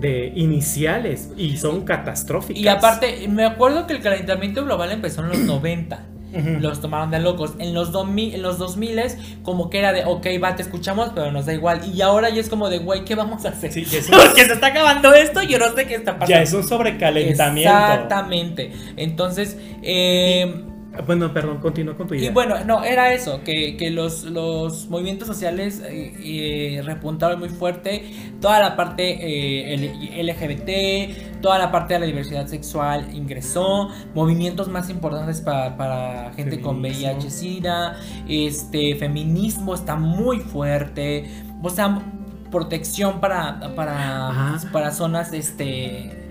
de 0.00 0.32
iniciales 0.34 1.30
y 1.36 1.56
son 1.56 1.84
catastróficas. 1.84 2.62
Y 2.62 2.68
aparte, 2.68 3.28
me 3.28 3.44
acuerdo 3.44 3.86
que 3.86 3.94
el 3.94 4.02
calentamiento 4.02 4.64
global 4.64 4.92
empezó 4.92 5.22
en 5.22 5.28
los 5.28 5.38
90. 5.38 6.15
Los 6.32 6.80
tomaron 6.80 7.10
de 7.10 7.18
locos. 7.18 7.54
En 7.58 7.72
los, 7.72 7.92
2000, 7.92 8.34
en 8.34 8.42
los 8.42 8.58
2000 8.58 9.00
como 9.42 9.70
que 9.70 9.78
era 9.78 9.92
de, 9.92 10.04
ok, 10.04 10.26
va, 10.42 10.56
te 10.56 10.62
escuchamos, 10.62 11.10
pero 11.14 11.32
nos 11.32 11.46
da 11.46 11.54
igual. 11.54 11.80
Y 11.92 12.02
ahora 12.02 12.28
ya 12.30 12.40
es 12.40 12.48
como 12.48 12.68
de, 12.68 12.78
güey, 12.78 13.04
¿qué 13.04 13.14
vamos 13.14 13.44
a 13.44 13.50
hacer? 13.50 13.72
Sí, 13.72 13.86
Porque 14.10 14.44
se 14.44 14.52
está 14.52 14.68
acabando 14.68 15.14
esto 15.14 15.42
y 15.42 15.48
yo 15.48 15.58
no 15.58 15.74
sé 15.74 15.86
qué 15.86 15.94
está 15.94 16.18
pasando. 16.18 16.34
Ya 16.34 16.42
es 16.42 16.52
un 16.52 16.64
sobrecalentamiento. 16.64 17.72
Exactamente. 17.72 18.72
Entonces, 18.96 19.56
eh... 19.82 20.64
Bueno, 21.04 21.32
perdón, 21.32 21.58
continúa 21.58 21.94
con 21.94 22.06
tu 22.06 22.14
idea. 22.14 22.30
Y 22.30 22.32
bueno, 22.32 22.64
no, 22.64 22.84
era 22.84 23.12
eso, 23.12 23.42
que, 23.44 23.76
los, 23.90 24.24
los, 24.24 24.88
movimientos 24.88 25.28
sociales 25.28 25.82
eh, 25.84 26.12
eh, 26.22 26.82
repuntaron 26.82 27.38
muy 27.38 27.48
fuerte, 27.48 28.02
toda 28.40 28.60
la 28.60 28.76
parte 28.76 29.18
eh, 29.20 30.22
LGBT, 30.22 31.35
toda 31.46 31.58
la 31.58 31.70
parte 31.70 31.94
de 31.94 32.00
la 32.00 32.06
diversidad 32.06 32.48
sexual 32.48 33.14
ingresó, 33.14 33.90
movimientos 34.16 34.66
más 34.66 34.90
importantes 34.90 35.40
para, 35.40 36.32
gente 36.34 36.60
con 36.60 36.80
VIH, 36.80 37.30
SIDA, 37.30 38.00
este, 38.28 38.96
feminismo 38.96 39.72
está 39.72 39.94
muy 39.94 40.40
fuerte, 40.40 41.30
o 41.62 41.70
sea, 41.70 42.02
protección 42.50 43.20
para, 43.20 43.60
para, 43.76 44.58
para 44.72 44.90
zonas, 44.90 45.32
este 45.32 46.25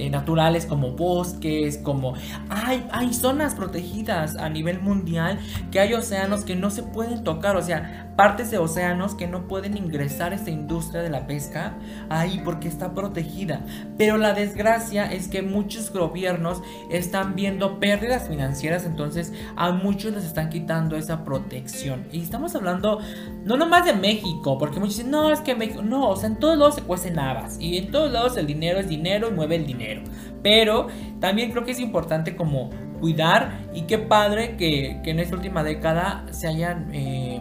eh, 0.00 0.10
naturales 0.10 0.66
como 0.66 0.92
bosques, 0.92 1.78
como 1.78 2.14
hay, 2.48 2.86
hay 2.90 3.12
zonas 3.12 3.54
protegidas 3.54 4.36
a 4.36 4.48
nivel 4.48 4.80
mundial 4.80 5.38
que 5.70 5.80
hay 5.80 5.94
océanos 5.94 6.44
que 6.44 6.56
no 6.56 6.70
se 6.70 6.82
pueden 6.82 7.22
tocar, 7.24 7.56
o 7.56 7.62
sea, 7.62 8.10
partes 8.16 8.50
de 8.50 8.58
océanos 8.58 9.14
que 9.14 9.26
no 9.26 9.48
pueden 9.48 9.76
ingresar 9.76 10.32
a 10.32 10.34
esta 10.34 10.50
industria 10.50 11.00
de 11.00 11.08
la 11.08 11.26
pesca 11.26 11.78
ahí 12.10 12.40
porque 12.44 12.68
está 12.68 12.94
protegida. 12.94 13.64
Pero 13.96 14.18
la 14.18 14.34
desgracia 14.34 15.10
es 15.10 15.28
que 15.28 15.42
muchos 15.42 15.90
gobiernos 15.90 16.62
están 16.90 17.34
viendo 17.34 17.80
pérdidas 17.80 18.28
financieras, 18.28 18.84
entonces 18.84 19.32
a 19.56 19.72
muchos 19.72 20.12
les 20.12 20.24
están 20.24 20.50
quitando 20.50 20.96
esa 20.96 21.24
protección. 21.24 22.06
Y 22.12 22.20
estamos 22.20 22.54
hablando 22.54 23.00
no 23.44 23.56
nomás 23.56 23.86
de 23.86 23.94
México, 23.94 24.58
porque 24.58 24.78
muchos 24.80 24.98
dicen, 24.98 25.10
no, 25.10 25.30
es 25.30 25.40
que 25.40 25.54
México, 25.54 25.82
no, 25.82 26.10
o 26.10 26.16
sea, 26.16 26.28
en 26.28 26.36
todos 26.36 26.58
lados 26.58 26.74
se 26.74 26.82
cuecen 26.82 27.18
habas 27.18 27.58
y 27.58 27.78
en 27.78 27.90
todos 27.90 28.12
lados 28.12 28.36
el 28.36 28.46
dinero 28.46 28.80
es 28.80 28.88
dinero 28.88 29.28
y 29.28 29.32
mueve 29.32 29.56
el 29.56 29.66
dinero. 29.66 29.89
Pero 30.42 30.88
también 31.20 31.50
creo 31.50 31.64
que 31.64 31.72
es 31.72 31.80
importante 31.80 32.36
como 32.36 32.70
cuidar 33.00 33.58
y 33.74 33.82
qué 33.82 33.98
padre 33.98 34.56
que, 34.56 35.00
en 35.04 35.18
esta 35.18 35.36
última 35.36 35.62
década 35.62 36.26
se 36.30 36.48
hayan... 36.48 36.90
Eh, 36.92 37.40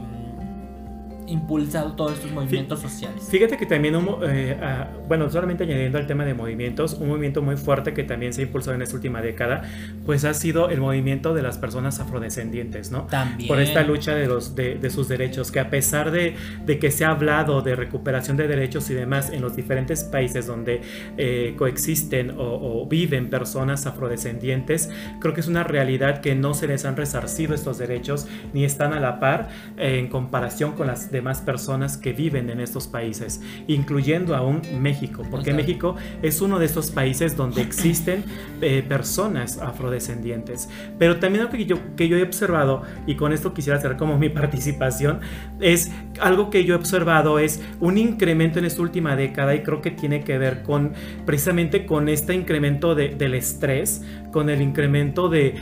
impulsado 1.30 1.94
todos 1.94 2.14
estos 2.14 2.32
movimientos 2.32 2.80
sociales. 2.80 3.28
Fíjate 3.30 3.58
que 3.58 3.66
también, 3.66 3.96
eh, 4.24 4.58
ah, 4.62 4.88
bueno, 5.08 5.30
solamente 5.30 5.64
añadiendo 5.64 5.98
al 5.98 6.08
tema 6.08 6.26
de 6.26 6.34
movimientos, 6.34 6.94
un 6.94 7.10
movimiento 7.10 7.42
muy 7.42 7.58
fuerte 7.58 7.94
que 7.94 8.04
también 8.04 8.34
se 8.34 8.42
ha 8.42 8.46
impulsado 8.46 8.76
en 8.76 8.82
esta 8.82 8.96
última 8.96 9.22
década, 9.22 9.64
pues 10.06 10.26
ha 10.26 10.34
sido 10.34 10.70
el 10.70 10.82
movimiento 10.82 11.34
de 11.34 11.42
las 11.42 11.58
personas 11.58 12.00
afrodescendientes, 12.00 12.92
¿no? 12.92 13.04
También. 13.04 13.48
Por 13.48 13.60
esta 13.60 13.84
lucha 13.84 14.16
de, 14.16 14.28
los, 14.28 14.56
de, 14.56 14.90
sus 14.90 15.08
derechos, 15.08 15.52
que 15.52 15.60
a 15.60 15.70
pesar 15.70 16.12
de, 16.12 16.36
de, 16.66 16.80
que 16.80 16.92
se 16.92 17.06
ha 17.06 17.12
hablado 17.12 17.62
de 17.62 17.76
recuperación 17.76 18.38
de 18.38 18.48
derechos 18.48 18.90
y 18.90 18.94
demás 18.94 19.30
en 19.32 19.42
los 19.42 19.56
diferentes 19.56 20.04
países 20.04 20.48
donde 20.48 20.82
eh, 21.18 21.54
coexisten 21.58 22.34
o, 22.38 22.88
viven 22.90 23.30
personas 23.30 23.86
afrodescendientes, 23.86 24.90
creo 25.20 25.34
que 25.34 25.42
es 25.42 25.48
una 25.48 25.64
realidad 25.64 26.22
que 26.22 26.36
no 26.36 26.54
se 26.54 26.68
les 26.68 26.86
han 26.86 26.96
resarcido 26.96 27.54
estos 27.54 27.78
derechos 27.78 28.28
ni 28.54 28.64
están 28.64 28.94
a 28.94 29.00
la 29.00 29.20
par 29.20 29.50
en 29.78 30.08
comparación 30.08 30.74
con 30.74 30.88
las 30.88 31.12
más 31.22 31.42
personas 31.42 31.98
que 31.98 32.14
viven 32.14 32.50
en 32.50 32.60
estos 32.60 32.88
países, 32.88 33.42
incluyendo 33.68 34.36
aún 34.36 34.62
México, 34.80 35.24
porque 35.30 35.54
México 35.54 35.96
es 36.22 36.42
uno 36.42 36.60
de 36.60 36.66
estos 36.66 36.92
países 36.92 37.36
donde 37.36 37.62
existen 37.62 38.24
eh, 38.62 38.84
personas 38.88 39.58
afrodescendientes. 39.58 40.70
Pero 40.98 41.18
también 41.18 41.46
lo 41.46 41.50
que 41.50 41.66
yo, 41.66 41.78
que 41.96 42.08
yo 42.08 42.18
he 42.18 42.24
observado, 42.24 42.84
y 43.06 43.16
con 43.16 43.34
esto 43.34 43.54
quisiera 43.54 43.78
hacer 43.78 43.98
como 43.98 44.18
mi 44.18 44.30
participación, 44.40 45.20
es 45.60 45.92
algo 46.20 46.50
que 46.50 46.66
yo 46.66 46.76
he 46.76 46.78
observado 46.78 47.40
es 47.40 47.62
un 47.80 47.98
incremento 47.98 48.60
en 48.60 48.66
esta 48.66 48.82
última 48.82 49.16
década 49.16 49.56
y 49.56 49.62
creo 49.62 49.82
que 49.82 49.92
tiene 49.92 50.24
que 50.24 50.38
ver 50.38 50.64
con 50.64 50.94
precisamente 51.26 51.86
con 51.86 52.10
este 52.10 52.34
incremento 52.34 52.96
del 52.96 53.34
estrés, 53.34 54.04
con 54.32 54.50
el 54.50 54.62
incremento 54.62 55.30
de, 55.30 55.56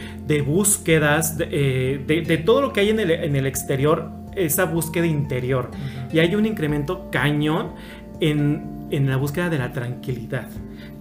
búsquedas, 0.45 1.37
eh, 1.39 2.03
de, 2.05 2.37
todo 2.37 2.61
lo 2.61 2.73
que 2.73 2.81
hay 2.81 2.89
en 2.89 2.99
el, 2.99 3.11
en 3.11 3.35
el 3.35 3.45
exterior 3.45 4.11
esa 4.37 4.65
búsqueda 4.65 5.05
interior. 5.05 5.71
Y 6.11 6.19
hay 6.19 6.35
un 6.35 6.45
incremento 6.45 7.09
cañón 7.11 7.73
en, 8.19 8.76
en 8.91 9.09
la 9.09 9.17
búsqueda 9.17 9.49
de 9.49 9.57
la 9.57 9.71
tranquilidad 9.71 10.49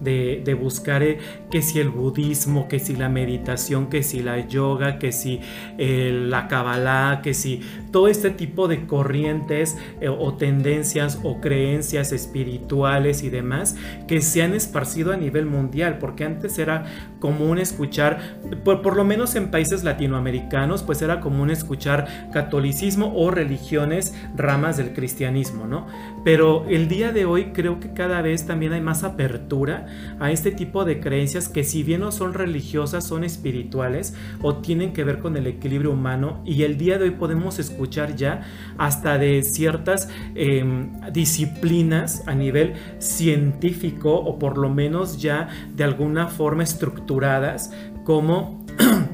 de, 0.01 0.57
buscar 0.59 1.03
eh, 1.03 1.19
que 1.51 1.61
si 1.61 1.79
el 1.79 1.89
budismo, 1.89 2.67
que 2.67 2.79
si 2.79 2.95
la 2.95 3.09
meditación, 3.09 3.87
que 3.87 4.03
si 4.03 4.21
la 4.21 4.47
yoga, 4.47 4.99
que 4.99 5.11
si 5.11 5.39
eh, 5.77 6.11
la 6.13 6.47
kabbalah, 6.47 7.21
que 7.21 7.33
si 7.33 7.61
todo 7.91 8.07
este 8.07 8.29
tipo 8.29 8.67
de 8.67 8.85
corrientes 8.85 9.77
eh, 10.01 10.09
o 10.09 10.33
tendencias 10.35 11.19
o 11.23 11.39
creencias 11.41 12.11
espirituales 12.11 13.23
y 13.23 13.29
demás 13.29 13.75
que 14.07 14.21
se 14.21 14.41
han 14.41 14.53
esparcido 14.53 15.13
a 15.13 15.17
nivel 15.17 15.45
mundial, 15.45 15.97
porque 15.99 16.23
antes 16.23 16.57
era 16.59 16.85
común 17.19 17.59
escuchar, 17.59 18.39
por, 18.63 18.81
por 18.81 18.95
lo 18.95 19.03
menos 19.03 19.35
en 19.35 19.51
países 19.51 19.83
latinoamericanos, 19.83 20.83
pues 20.83 21.01
era 21.01 21.19
común 21.19 21.49
escuchar 21.49 22.29
catolicismo 22.31 23.13
o 23.15 23.31
religiones 23.31 24.15
ramas 24.35 24.77
del 24.77 24.93
cristianismo, 24.93 25.67
¿no? 25.67 25.87
Pero 26.23 26.65
el 26.69 26.87
día 26.87 27.11
de 27.11 27.25
hoy 27.25 27.51
creo 27.53 27.76
que 27.79 27.93
cada 27.93 28.21
vez 28.21 28.45
también 28.45 28.73
hay 28.73 28.81
más 28.81 29.03
apertura 29.03 29.87
a 30.19 30.31
este 30.31 30.51
tipo 30.51 30.85
de 30.85 30.99
creencias 30.99 31.49
que 31.49 31.63
si 31.63 31.83
bien 31.83 32.01
no 32.01 32.11
son 32.11 32.33
religiosas, 32.33 33.05
son 33.05 33.23
espirituales 33.23 34.15
o 34.41 34.57
tienen 34.57 34.93
que 34.93 35.03
ver 35.03 35.19
con 35.19 35.37
el 35.37 35.47
equilibrio 35.47 35.91
humano 35.91 36.41
y 36.45 36.63
el 36.63 36.77
día 36.77 36.97
de 36.97 37.05
hoy 37.05 37.11
podemos 37.11 37.59
escuchar 37.59 38.15
ya 38.15 38.41
hasta 38.77 39.17
de 39.17 39.43
ciertas 39.43 40.09
em, 40.35 40.91
disciplinas 41.11 42.27
a 42.27 42.35
nivel 42.35 42.73
científico 42.99 44.13
o 44.13 44.39
por 44.39 44.57
lo 44.57 44.69
menos 44.69 45.21
ya 45.21 45.49
de 45.75 45.83
alguna 45.83 46.27
forma 46.27 46.63
estructuradas 46.63 47.71
como 48.03 48.65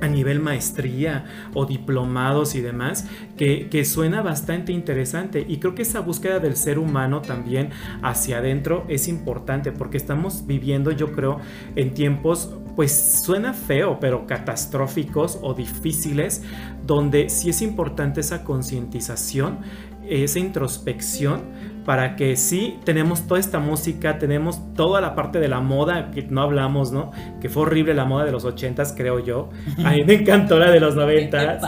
a 0.00 0.08
nivel 0.08 0.40
maestría 0.40 1.24
o 1.54 1.66
diplomados 1.66 2.54
y 2.54 2.60
demás, 2.60 3.06
que, 3.36 3.84
suena 3.84 4.22
bastante 4.22 4.72
interesante. 4.72 5.44
Y 5.46 5.58
creo 5.58 5.74
que 5.74 5.82
esa 5.82 6.00
búsqueda 6.00 6.38
del 6.40 6.56
ser 6.56 6.78
humano 6.78 7.22
también 7.22 7.70
hacia 8.02 8.38
adentro 8.38 8.84
es 8.88 9.08
importante 9.08 9.72
porque 9.72 9.96
estamos 9.96 10.46
viviendo, 10.46 10.90
yo 10.90 11.12
creo, 11.12 11.38
en 11.76 11.94
tiempos, 11.94 12.52
pues 12.74 13.22
suena 13.24 13.52
feo, 13.52 13.98
pero 14.00 14.26
catastróficos 14.26 15.38
o 15.42 15.54
difíciles, 15.54 16.42
donde 16.86 17.30
sí 17.30 17.50
es 17.50 17.62
importante 17.62 18.20
esa 18.20 18.44
concientización, 18.44 19.60
esa 20.08 20.38
introspección 20.38 21.75
para 21.86 22.16
que 22.16 22.34
sí 22.34 22.80
tenemos 22.84 23.28
toda 23.28 23.38
esta 23.38 23.60
música, 23.60 24.18
tenemos 24.18 24.74
toda 24.74 25.00
la 25.00 25.14
parte 25.14 25.38
de 25.38 25.46
la 25.46 25.60
moda 25.60 26.10
que 26.10 26.22
no 26.22 26.42
hablamos, 26.42 26.90
¿no? 26.90 27.12
Que 27.40 27.48
fue 27.48 27.62
horrible 27.62 27.94
la 27.94 28.04
moda 28.04 28.24
de 28.24 28.32
los 28.32 28.44
ochentas, 28.44 28.92
creo 28.94 29.20
yo. 29.20 29.50
A 29.84 29.92
mí 29.92 30.02
me 30.02 30.14
encantó 30.14 30.58
la 30.58 30.72
de 30.72 30.80
los 30.80 30.96
noventas. 30.96 31.62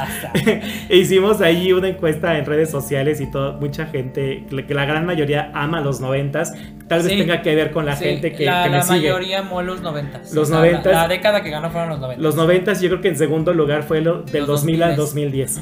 Hicimos 0.91 1.41
ahí 1.41 1.73
una 1.73 1.89
encuesta 1.89 2.37
en 2.37 2.47
redes 2.47 2.69
sociales 2.69 3.21
y 3.21 3.31
todo, 3.31 3.61
mucha 3.61 3.87
gente, 3.87 4.45
que 4.67 4.75
la 4.75 4.87
gran 4.87 5.07
mayoría 5.07 5.53
ama 5.55 5.81
los 5.81 6.01
noventas. 6.01 6.53
Tal 6.89 7.03
vez 7.03 7.17
tenga 7.17 7.41
que 7.41 7.55
ver 7.55 7.71
con 7.71 7.87
la 7.87 7.95
gente 7.95 8.33
que, 8.33 8.45
la, 8.45 8.65
que 8.65 8.71
me 8.71 8.79
la 8.79 8.85
mayoría 8.87 9.39
amó 9.39 9.63
los 9.63 9.83
noventas. 9.83 10.35
Los 10.35 10.51
noventas. 10.51 10.93
La, 10.93 11.07
década 11.07 11.45
que 11.45 11.51
ganó 11.51 11.71
fueron 11.71 11.91
los 11.91 12.01
noventas. 12.01 12.25
Los 12.25 12.35
noventas, 12.35 12.81
yo 12.81 12.89
creo 12.89 13.01
que 13.01 13.09
en 13.09 13.19
segundo 13.19 13.53
lugar 13.53 13.85
fue 13.85 14.01
lo, 14.01 14.23
del 14.23 14.47
2000 14.47 14.83
al 14.83 14.97
2010. 14.97 15.61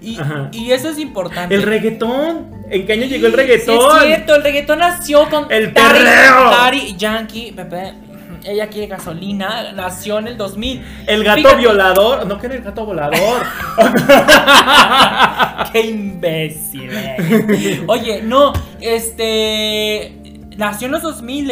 Y, 0.00 0.18
y, 0.52 0.72
eso 0.72 0.90
es 0.90 0.98
importante. 0.98 1.54
El 1.54 1.62
reggaetón. 1.62 2.58
¿En 2.70 2.86
qué 2.86 2.92
año 2.92 3.06
llegó 3.06 3.26
el 3.26 3.32
reggaetón? 3.32 3.96
es 3.96 4.02
cierto, 4.04 4.34
el 4.34 4.42
reggaetón 4.42 4.78
nació 4.78 5.28
con 5.28 5.50
el 5.50 5.72
Tari, 5.72 5.98
perreo. 5.98 6.50
Tari 6.50 6.96
Yankee, 6.96 7.52
Pepe. 7.52 7.94
Ella 8.44 8.68
quiere 8.68 8.86
gasolina, 8.86 9.72
nació 9.72 10.18
en 10.18 10.28
el 10.28 10.36
2000. 10.36 10.84
El 11.06 11.24
gato 11.24 11.38
Fíjate. 11.38 11.56
violador, 11.56 12.26
no 12.26 12.38
que 12.38 12.46
era 12.46 12.54
el 12.54 12.62
gato 12.62 12.86
volador. 12.86 13.42
Qué 15.72 15.80
imbécil. 15.80 16.90
Eh. 16.92 17.84
Oye, 17.88 18.22
no, 18.22 18.52
este 18.80 20.14
nació 20.56 20.86
en 20.86 20.92
los 20.92 21.02
2000 21.02 21.50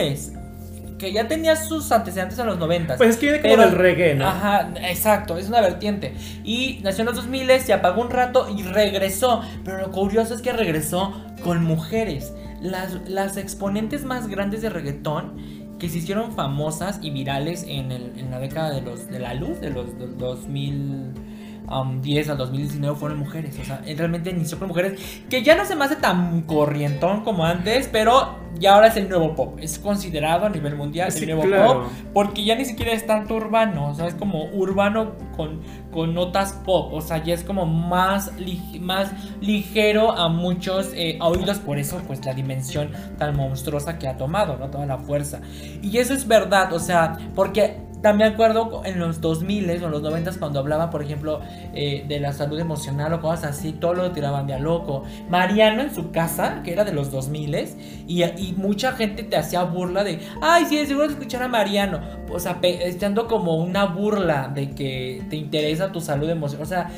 que 0.99 1.13
ya 1.13 1.29
tenía 1.29 1.57
sus 1.57 1.93
antecedentes 1.93 2.39
en 2.39 2.47
los 2.47 2.59
90. 2.59 2.97
Pues 2.97 3.11
es 3.11 3.17
que 3.17 3.31
viene 3.31 3.43
como 3.43 3.57
del 3.57 3.73
reggae, 3.73 4.15
¿no? 4.15 4.27
Ajá, 4.27 4.71
exacto, 4.83 5.37
es 5.37 5.49
una 5.49 5.61
vertiente. 5.61 6.15
Y 6.45 6.81
nació 6.83 7.03
en 7.03 7.07
los 7.07 7.17
2000, 7.17 7.61
se 7.61 7.73
apagó 7.73 8.03
un 8.03 8.11
rato 8.11 8.49
y 8.49 8.63
regresó. 8.63 9.43
Pero 9.65 9.79
lo 9.79 9.91
curioso 9.91 10.35
es 10.35 10.43
que 10.43 10.53
regresó 10.53 11.13
con 11.43 11.65
mujeres. 11.65 12.33
Las, 12.61 13.09
las 13.09 13.37
exponentes 13.37 14.05
más 14.05 14.29
grandes 14.29 14.63
de 14.63 14.71
reggaetón 14.71 15.35
que 15.79 15.89
se 15.91 15.99
hicieron 15.99 16.33
famosas 16.33 16.99
y 17.03 17.11
virales 17.11 17.65
en, 17.69 17.93
el, 17.93 18.19
en 18.19 18.31
la 18.31 18.39
década 18.39 18.71
de, 18.71 18.81
los, 18.81 19.11
de 19.11 19.19
la 19.19 19.35
luz, 19.35 19.61
de 19.61 19.71
los, 19.71 19.99
de 19.99 20.07
los 20.07 20.19
2000 20.19 21.26
um, 21.71 22.01
10 22.03 22.31
al 22.31 22.39
2019 22.39 22.97
fueron 22.99 23.19
mujeres. 23.19 23.59
O 23.61 23.65
sea, 23.65 23.83
él 23.87 23.99
realmente 23.99 24.31
inició 24.31 24.59
con 24.59 24.69
mujeres 24.69 25.01
que 25.31 25.43
ya 25.43 25.57
no 25.57 25.65
se 25.65 25.77
me 25.77 25.85
hace 25.85 25.97
tan 25.97 26.43
corrientón 26.43 27.23
como 27.25 27.45
antes, 27.45 27.89
pero 27.91 28.45
ya 28.59 28.75
ahora 28.75 28.87
es 28.87 28.97
el 28.97 29.09
nuevo 29.09 29.35
pop. 29.35 29.59
Es 29.61 29.79
considerado 29.79 30.47
a 30.47 30.49
nivel 30.49 30.77
mundial 30.77 31.13
Sí, 31.13 31.25
el 31.25 31.37
nuevo 31.37 31.43
claro. 31.43 31.83
pop 31.83 31.93
porque 32.15 32.45
ya 32.45 32.55
ni 32.57 32.65
siquiera 32.65 32.93
es 32.93 33.07
tanto 33.07 33.35
urbano. 33.35 33.91
O 33.91 33.95
sea, 33.95 34.07
es 34.07 34.15
como 34.15 34.45
urbano 34.47 35.13
con, 35.37 35.61
con 35.93 36.15
notas 36.15 36.53
pop. 36.65 36.93
O 36.95 37.01
sea, 37.03 37.23
ya 37.23 37.35
es 37.35 37.45
como 37.45 37.67
más, 37.67 38.35
lig- 38.39 38.81
más 38.81 39.11
ligero 39.41 40.13
a 40.13 40.29
muchos 40.29 40.91
eh, 40.95 41.19
oídos. 41.21 41.59
Por 41.59 41.79
eso, 41.79 42.01
pues 42.07 42.25
la 42.25 42.33
dimensión 42.35 42.91
tan 43.19 43.37
monstruosa 43.37 43.99
que 43.99 44.09
ha 44.09 44.17
tomado, 44.17 44.57
¿no? 44.57 44.71
Toda 44.71 44.87
la 44.87 44.99
fuerza. 44.99 45.41
Y 45.83 45.99
eso 45.99 46.15
es 46.15 46.27
verdad, 46.27 46.73
o 46.73 46.79
sea, 46.79 47.19
porque 47.35 47.77
también 48.07 48.35
acuerdo 48.35 48.83
en 48.85 49.01
los 49.01 49.21
2000 49.21 49.83
o 49.83 49.89
los 49.89 50.01
90 50.01 50.31
cuando 50.39 50.61
hablaba, 50.61 50.91
por 50.91 51.03
ejemplo, 51.03 51.41
eh, 51.75 52.05
de 52.07 52.21
la 52.21 52.33
salud 52.33 52.57
emocional 52.57 53.13
o 53.13 53.21
cosas 53.21 53.59
así, 53.59 53.73
todo 53.73 53.95
lo 53.95 54.13
tiraban 54.13 54.47
de 54.47 54.55
a 54.55 54.61
loco. 54.61 55.03
Mariano 55.29 55.83
en 55.83 55.93
su 55.93 56.13
casa, 56.13 56.63
que 56.63 56.73
era 56.73 56.85
de 56.85 56.93
los 56.93 57.11
2000 57.11 57.67
y, 58.07 58.23
y 58.23 58.55
mucha 58.57 58.93
gente 58.93 59.25
te 59.25 59.37
hacía 59.37 59.65
burla 59.65 60.05
de, 60.05 60.21
ay, 60.41 60.67
sí, 60.67 60.87
seguro 60.87 61.07
escuchar 61.07 61.43
a 61.43 61.49
Mariano. 61.49 62.01
O 62.31 62.39
sea, 62.39 62.61
estando 62.63 63.27
como 63.27 63.57
una 63.57 63.87
burla 63.87 64.53
de 64.55 64.71
que 64.71 65.25
te 65.29 65.35
interesa 65.35 65.91
tu 65.91 66.01
salud 66.01 66.31
emocional. 66.31 66.63
O 66.65 66.69
sea, 66.69 66.91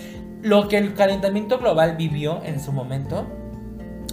lo 0.43 0.69
que 0.69 0.77
el 0.77 0.93
calentamiento 0.93 1.59
global 1.59 1.97
vivió 1.97 2.43
en 2.45 2.61
su 2.61 2.71
momento, 2.71 3.25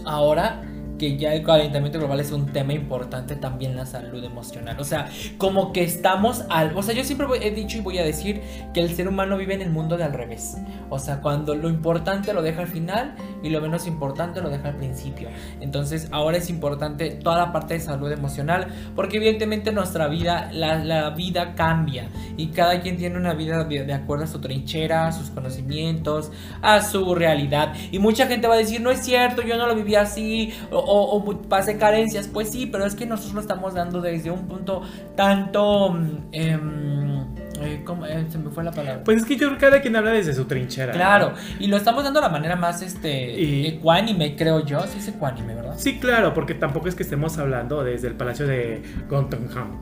ahora 0.05 0.61
que 0.97 1.17
ya 1.17 1.33
el 1.33 1.43
calentamiento 1.43 1.99
global 1.99 2.19
es 2.19 2.31
un 2.31 2.47
tema 2.47 2.73
importante 2.73 3.35
también 3.35 3.75
la 3.75 3.85
salud 3.85 4.23
emocional. 4.23 4.79
O 4.79 4.83
sea, 4.83 5.09
como 5.37 5.73
que 5.73 5.83
estamos 5.83 6.45
al... 6.49 6.75
O 6.77 6.83
sea, 6.83 6.93
yo 6.95 7.03
siempre 7.03 7.27
he 7.41 7.51
dicho 7.51 7.77
y 7.77 7.81
voy 7.81 7.97
a 7.97 8.03
decir 8.03 8.41
que 8.73 8.79
el 8.79 8.95
ser 8.95 9.07
humano 9.07 9.37
vive 9.37 9.53
en 9.53 9.61
el 9.61 9.69
mundo 9.69 9.97
de 9.97 10.03
al 10.03 10.13
revés. 10.13 10.57
O 10.89 10.99
sea, 10.99 11.21
cuando 11.21 11.55
lo 11.55 11.69
importante 11.69 12.33
lo 12.33 12.41
deja 12.41 12.61
al 12.61 12.67
final 12.67 13.15
y 13.43 13.49
lo 13.49 13.61
menos 13.61 13.87
importante 13.87 14.41
lo 14.41 14.49
deja 14.49 14.69
al 14.69 14.77
principio. 14.77 15.29
Entonces, 15.59 16.07
ahora 16.11 16.37
es 16.37 16.49
importante 16.49 17.11
toda 17.11 17.37
la 17.37 17.51
parte 17.51 17.75
de 17.75 17.79
salud 17.79 18.11
emocional 18.11 18.67
porque 18.95 19.17
evidentemente 19.17 19.71
nuestra 19.71 20.07
vida, 20.07 20.49
la, 20.51 20.83
la 20.83 21.09
vida 21.11 21.55
cambia 21.55 22.09
y 22.37 22.47
cada 22.47 22.81
quien 22.81 22.97
tiene 22.97 23.17
una 23.17 23.33
vida 23.33 23.63
de, 23.63 23.93
acuerdo 23.93 24.25
a 24.25 24.27
su 24.27 24.39
trinchera, 24.39 25.07
a 25.07 25.11
sus 25.11 25.29
conocimientos, 25.29 26.31
a 26.61 26.81
su 26.81 27.15
realidad. 27.15 27.73
Y 27.91 27.99
mucha 27.99 28.27
gente 28.27 28.47
va 28.47 28.55
a 28.55 28.57
decir, 28.57 28.81
no 28.81 28.91
es 28.91 28.99
cierto, 28.99 29.41
yo 29.41 29.57
no 29.57 29.67
lo 29.67 29.75
viví 29.75 29.95
así, 29.95 30.53
o, 30.85 31.23
pasé 31.49 31.77
carencias. 31.77 32.27
Pues 32.27 32.51
sí, 32.51 32.65
pero 32.65 32.85
es 32.85 32.95
que 32.95 33.05
nosotros 33.05 33.33
lo 33.33 33.41
estamos 33.41 33.73
dando 33.73 34.01
desde 34.01 34.31
un 34.31 34.47
punto 34.47 34.81
tanto... 35.15 35.91
mm, 35.91 36.17
em, 36.31 37.34
eh, 37.65 37.81
¿cómo? 37.83 38.05
Eh, 38.05 38.25
se 38.29 38.37
me 38.37 38.49
fue 38.49 38.63
la 38.63 38.71
palabra. 38.71 39.03
Pues 39.03 39.17
es 39.17 39.25
que 39.25 39.35
yo 39.35 39.47
creo 39.47 39.57
que 39.57 39.65
cada 39.65 39.81
quien 39.81 39.95
habla 39.95 40.11
desde 40.11 40.33
su 40.33 40.45
trinchera. 40.45 40.87
¿no? 40.87 40.93
Claro, 40.93 41.33
y 41.59 41.67
lo 41.67 41.77
estamos 41.77 42.03
dando 42.03 42.19
de 42.21 42.25
la 42.27 42.31
manera 42.31 42.55
más 42.55 42.81
este 42.81 43.31
Y- 43.41 43.67
ecuánime, 43.67 44.35
creo 44.35 44.65
yo. 44.65 44.81
Sí 44.87 44.99
es 44.99 45.07
ecuánime, 45.07 45.55
¿verdad? 45.55 45.73
Sí, 45.77 45.99
claro, 45.99 46.33
porque 46.33 46.53
tampoco 46.53 46.87
es 46.87 46.95
que 46.95 47.03
estemos 47.03 47.37
hablando 47.37 47.83
desde 47.83 48.07
el 48.07 48.13
palacio 48.15 48.47
de 48.47 48.81
Gontenham. 49.09 49.81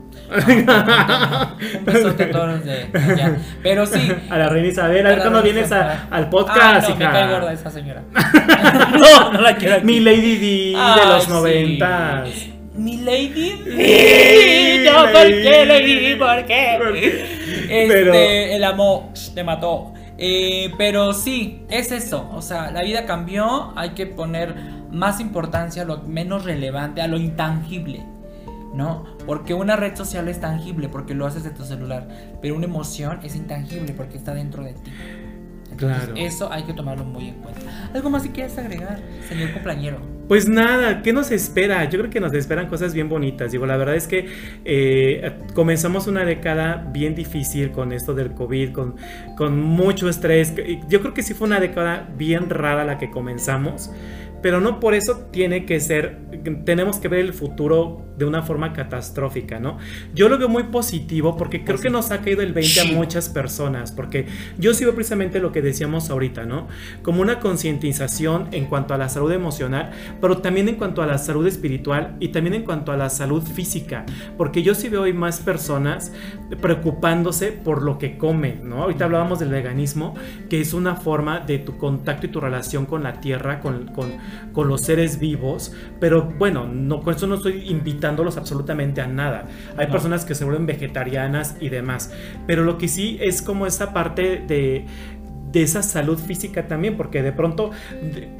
Un 1.78 1.84
besote 1.84 2.24
a 2.24 2.30
todos 2.30 2.64
de 2.64 2.88
allá. 2.92 3.36
Pero 3.62 3.86
sí. 3.86 4.12
A 4.30 4.38
la 4.38 4.48
reina 4.48 4.68
Isabel, 4.68 5.06
a 5.06 5.10
ver 5.10 5.20
A 5.20 5.22
reina 5.24 5.40
vienes 5.42 5.72
a- 5.72 6.08
al 6.10 6.28
podcast, 6.30 6.58
Ah, 6.60 6.80
no, 6.88 6.96
me 6.96 7.04
cae 7.04 7.30
gorda 7.32 7.52
esa 7.52 7.70
señora. 7.70 8.02
no, 8.98 9.32
no 9.32 9.40
la 9.40 9.56
quiero 9.56 9.76
aquí. 9.76 9.84
Mi 9.86 10.00
Lady 10.00 10.36
D 10.36 10.46
de 10.78 11.06
los 11.06 11.24
sí. 11.24 11.30
noventas. 11.30 12.28
Mi 12.74 12.96
Lady 12.98 13.62
D. 13.64 14.82
No, 14.90 15.02
¿por 15.12 15.26
qué, 15.26 15.64
Lady 15.66 15.94
Lady? 15.94 16.14
¿Por 16.16 16.44
qué? 16.46 16.78
Este, 17.70 17.86
Pero- 17.88 18.14
el 18.14 18.64
amor 18.64 19.04
te 19.34 19.44
mató. 19.44 19.92
Eh, 20.16 20.72
pero 20.78 21.12
sí, 21.12 21.64
es 21.70 21.90
eso. 21.90 22.30
O 22.32 22.42
sea, 22.42 22.70
la 22.70 22.82
vida 22.82 23.04
cambió. 23.06 23.72
Hay 23.76 23.90
que 23.90 24.06
poner 24.06 24.54
más 24.90 25.20
importancia 25.20 25.82
a 25.82 25.84
lo 25.84 25.98
menos 26.02 26.44
relevante, 26.44 27.02
a 27.02 27.08
lo 27.08 27.16
intangible. 27.18 28.04
¿No? 28.72 29.04
Porque 29.24 29.54
una 29.54 29.76
red 29.76 29.94
social 29.96 30.26
es 30.26 30.40
tangible 30.40 30.88
porque 30.88 31.14
lo 31.14 31.26
haces 31.26 31.44
de 31.44 31.50
tu 31.50 31.64
celular. 31.64 32.08
Pero 32.42 32.56
una 32.56 32.64
emoción 32.66 33.20
es 33.22 33.36
intangible 33.36 33.92
porque 33.92 34.16
está 34.16 34.34
dentro 34.34 34.64
de 34.64 34.72
ti. 34.72 34.90
Entonces, 35.74 36.04
Claro. 36.04 36.14
Eso 36.16 36.52
hay 36.52 36.62
que 36.62 36.72
tomarlo 36.72 37.04
muy 37.04 37.28
en 37.28 37.34
cuenta. 37.34 37.60
¿Algo 37.92 38.10
más 38.10 38.22
que 38.22 38.30
quieras 38.30 38.56
agregar, 38.58 39.00
señor 39.28 39.52
cumpleañero? 39.52 39.98
Pues 40.28 40.48
nada, 40.48 41.02
¿qué 41.02 41.12
nos 41.12 41.30
espera? 41.30 41.84
Yo 41.84 41.98
creo 41.98 42.10
que 42.10 42.20
nos 42.20 42.32
esperan 42.32 42.68
cosas 42.68 42.94
bien 42.94 43.10
bonitas. 43.10 43.52
Digo, 43.52 43.66
la 43.66 43.76
verdad 43.76 43.94
es 43.94 44.06
que 44.06 44.26
eh, 44.64 45.32
comenzamos 45.52 46.06
una 46.06 46.24
década 46.24 46.88
bien 46.92 47.14
difícil 47.14 47.72
con 47.72 47.92
esto 47.92 48.14
del 48.14 48.32
COVID, 48.32 48.72
con, 48.72 48.96
con 49.36 49.60
mucho 49.60 50.08
estrés. 50.08 50.54
Yo 50.88 51.00
creo 51.00 51.12
que 51.12 51.22
sí 51.22 51.34
fue 51.34 51.46
una 51.46 51.60
década 51.60 52.08
bien 52.16 52.48
rara 52.48 52.84
la 52.84 52.96
que 52.96 53.10
comenzamos, 53.10 53.90
pero 54.44 54.60
no 54.60 54.78
por 54.78 54.92
eso 54.92 55.26
tiene 55.30 55.64
que 55.64 55.80
ser, 55.80 56.18
tenemos 56.66 56.98
que 56.98 57.08
ver 57.08 57.20
el 57.20 57.32
futuro 57.32 58.04
de 58.18 58.26
una 58.26 58.42
forma 58.42 58.72
catastrófica, 58.74 59.58
¿no? 59.58 59.78
Yo 60.14 60.28
lo 60.28 60.36
veo 60.36 60.50
muy 60.50 60.64
positivo 60.64 61.36
porque 61.36 61.64
creo 61.64 61.78
que 61.78 61.88
nos 61.88 62.10
ha 62.10 62.20
caído 62.20 62.42
el 62.42 62.52
20 62.52 62.80
a 62.80 62.84
muchas 62.92 63.30
personas, 63.30 63.90
porque 63.90 64.26
yo 64.58 64.72
veo 64.78 64.94
precisamente 64.94 65.40
lo 65.40 65.50
que 65.50 65.62
decíamos 65.62 66.10
ahorita, 66.10 66.44
¿no? 66.44 66.68
Como 67.02 67.22
una 67.22 67.40
concientización 67.40 68.48
en 68.52 68.66
cuanto 68.66 68.92
a 68.92 68.98
la 68.98 69.08
salud 69.08 69.32
emocional, 69.32 69.92
pero 70.20 70.38
también 70.38 70.68
en 70.68 70.76
cuanto 70.76 71.00
a 71.00 71.06
la 71.06 71.16
salud 71.16 71.46
espiritual 71.46 72.16
y 72.20 72.28
también 72.28 72.54
en 72.54 72.64
cuanto 72.64 72.92
a 72.92 72.98
la 72.98 73.08
salud 73.08 73.42
física, 73.42 74.04
porque 74.36 74.62
yo 74.62 74.74
sí 74.74 74.90
veo 74.90 75.02
hoy 75.02 75.14
más 75.14 75.40
personas 75.40 76.12
preocupándose 76.60 77.50
por 77.50 77.82
lo 77.82 77.98
que 77.98 78.18
comen, 78.18 78.68
¿no? 78.68 78.82
Ahorita 78.82 79.06
hablábamos 79.06 79.38
del 79.38 79.48
veganismo, 79.48 80.14
que 80.50 80.60
es 80.60 80.74
una 80.74 80.96
forma 80.96 81.40
de 81.40 81.58
tu 81.58 81.78
contacto 81.78 82.26
y 82.26 82.30
tu 82.30 82.40
relación 82.40 82.86
con 82.86 83.02
la 83.02 83.20
tierra, 83.20 83.60
con, 83.60 83.86
con, 83.86 84.12
con 84.52 84.68
los 84.68 84.82
seres 84.82 85.18
vivos, 85.18 85.72
pero 86.00 86.22
bueno, 86.38 86.66
no, 86.66 87.00
con 87.02 87.14
eso 87.14 87.26
no 87.26 87.36
estoy 87.36 87.68
invitándolos 87.70 88.36
absolutamente 88.36 89.00
a 89.00 89.06
nada. 89.06 89.46
Hay 89.76 89.86
No. 89.86 89.92
personas 89.92 90.24
que 90.24 90.34
se 90.34 90.44
vuelven 90.44 90.66
vegetarianas 90.66 91.56
y 91.60 91.68
demás, 91.68 92.12
pero 92.46 92.64
lo 92.64 92.78
que 92.78 92.88
sí 92.88 93.18
es 93.20 93.42
como 93.42 93.66
esa 93.66 93.92
parte 93.92 94.42
de 94.46 94.86
de 95.54 95.62
esa 95.62 95.84
salud 95.84 96.18
física 96.18 96.66
también, 96.66 96.96
porque 96.96 97.22
de 97.22 97.30
pronto 97.30 97.70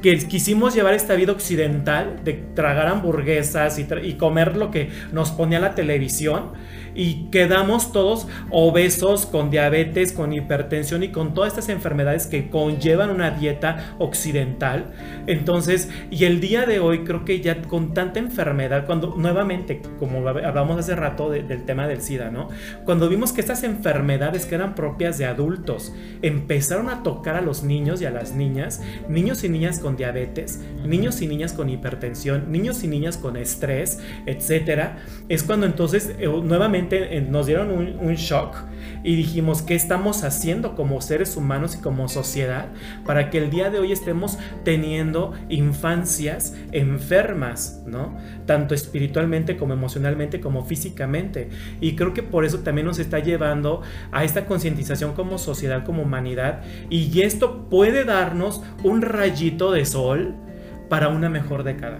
que 0.01 0.17
quisimos 0.27 0.75
llevar 0.75 0.93
esta 0.95 1.15
vida 1.15 1.31
occidental 1.31 2.19
de 2.25 2.33
tragar 2.33 2.87
hamburguesas 2.87 3.79
y, 3.79 3.85
tra- 3.85 4.03
y 4.05 4.15
comer 4.15 4.57
lo 4.57 4.69
que 4.69 4.89
nos 5.13 5.31
ponía 5.31 5.61
la 5.61 5.75
televisión 5.75 6.51
y 6.95 7.25
quedamos 7.29 7.91
todos 7.91 8.27
obesos 8.49 9.25
con 9.25 9.49
diabetes, 9.51 10.13
con 10.13 10.31
hipertensión 10.33 11.03
y 11.03 11.09
con 11.09 11.33
todas 11.33 11.49
estas 11.53 11.69
enfermedades 11.69 12.27
que 12.27 12.49
conllevan 12.49 13.09
una 13.09 13.31
dieta 13.31 13.95
occidental. 13.99 14.93
Entonces, 15.27 15.89
y 16.09 16.23
el 16.25 16.39
día 16.39 16.65
de 16.65 16.79
hoy 16.79 17.03
creo 17.03 17.25
que 17.25 17.41
ya 17.41 17.61
con 17.63 17.93
tanta 17.93 18.19
enfermedad, 18.19 18.85
cuando 18.85 19.15
nuevamente, 19.17 19.81
como 19.99 20.21
hab- 20.21 20.45
hablamos 20.45 20.79
hace 20.79 20.95
rato 20.95 21.29
de- 21.29 21.43
del 21.43 21.65
tema 21.65 21.87
del 21.87 22.01
SIDA, 22.01 22.31
¿no? 22.31 22.47
Cuando 22.85 23.09
vimos 23.09 23.33
que 23.33 23.41
estas 23.41 23.63
enfermedades 23.63 24.45
que 24.45 24.55
eran 24.55 24.75
propias 24.75 25.17
de 25.17 25.25
adultos 25.25 25.93
empezaron 26.21 26.89
a 26.89 27.03
tocar 27.03 27.35
a 27.35 27.41
los 27.41 27.63
niños 27.63 28.01
y 28.01 28.05
a 28.05 28.11
las 28.11 28.33
niñas, 28.33 28.81
niños 29.09 29.43
y 29.43 29.49
niñas 29.49 29.79
con 29.79 29.97
diabetes, 29.97 30.61
niños 30.85 31.21
y 31.21 31.27
niñas 31.27 31.53
con 31.53 31.69
hipertensión, 31.69 32.51
niños 32.51 32.83
y 32.83 32.87
niñas 32.87 33.17
con 33.17 33.35
estrés, 33.35 33.99
etcétera, 34.25 34.97
es 35.27 35.43
cuando 35.43 35.65
entonces 35.65 36.11
eh, 36.19 36.27
nuevamente 36.27 36.84
eh, 36.91 37.21
nos 37.21 37.45
dieron 37.45 37.71
un, 37.71 37.97
un 37.99 38.15
shock 38.15 38.57
y 39.03 39.15
dijimos 39.15 39.61
qué 39.61 39.75
estamos 39.75 40.23
haciendo 40.23 40.75
como 40.75 40.99
seres 40.99 41.37
humanos 41.37 41.75
y 41.75 41.81
como 41.81 42.07
sociedad 42.09 42.69
para 43.05 43.29
que 43.29 43.37
el 43.37 43.51
día 43.51 43.69
de 43.69 43.79
hoy 43.79 43.91
estemos 43.91 44.39
teniendo 44.63 45.33
infancias 45.47 46.55
enfermas, 46.71 47.83
¿no? 47.85 48.17
Tanto 48.47 48.73
espiritualmente 48.73 49.57
como 49.57 49.73
emocionalmente 49.73 50.41
como 50.41 50.65
físicamente. 50.65 51.49
Y 51.81 51.95
creo 51.95 52.13
que 52.13 52.23
por 52.23 52.45
eso 52.45 52.59
también 52.59 52.87
nos 52.87 52.97
está 52.97 53.19
llevando 53.19 53.81
a 54.11 54.23
esta 54.23 54.45
concientización 54.45 55.13
como 55.13 55.37
sociedad, 55.37 55.83
como 55.83 56.01
humanidad. 56.01 56.63
Y 56.89 57.21
esto 57.21 57.69
puede 57.69 58.05
darnos 58.05 58.63
un 58.83 59.03
rayito 59.03 59.71
de 59.71 59.85
sol 59.85 60.35
para 60.89 61.09
una 61.09 61.29
mejor 61.29 61.63
década. 61.63 61.99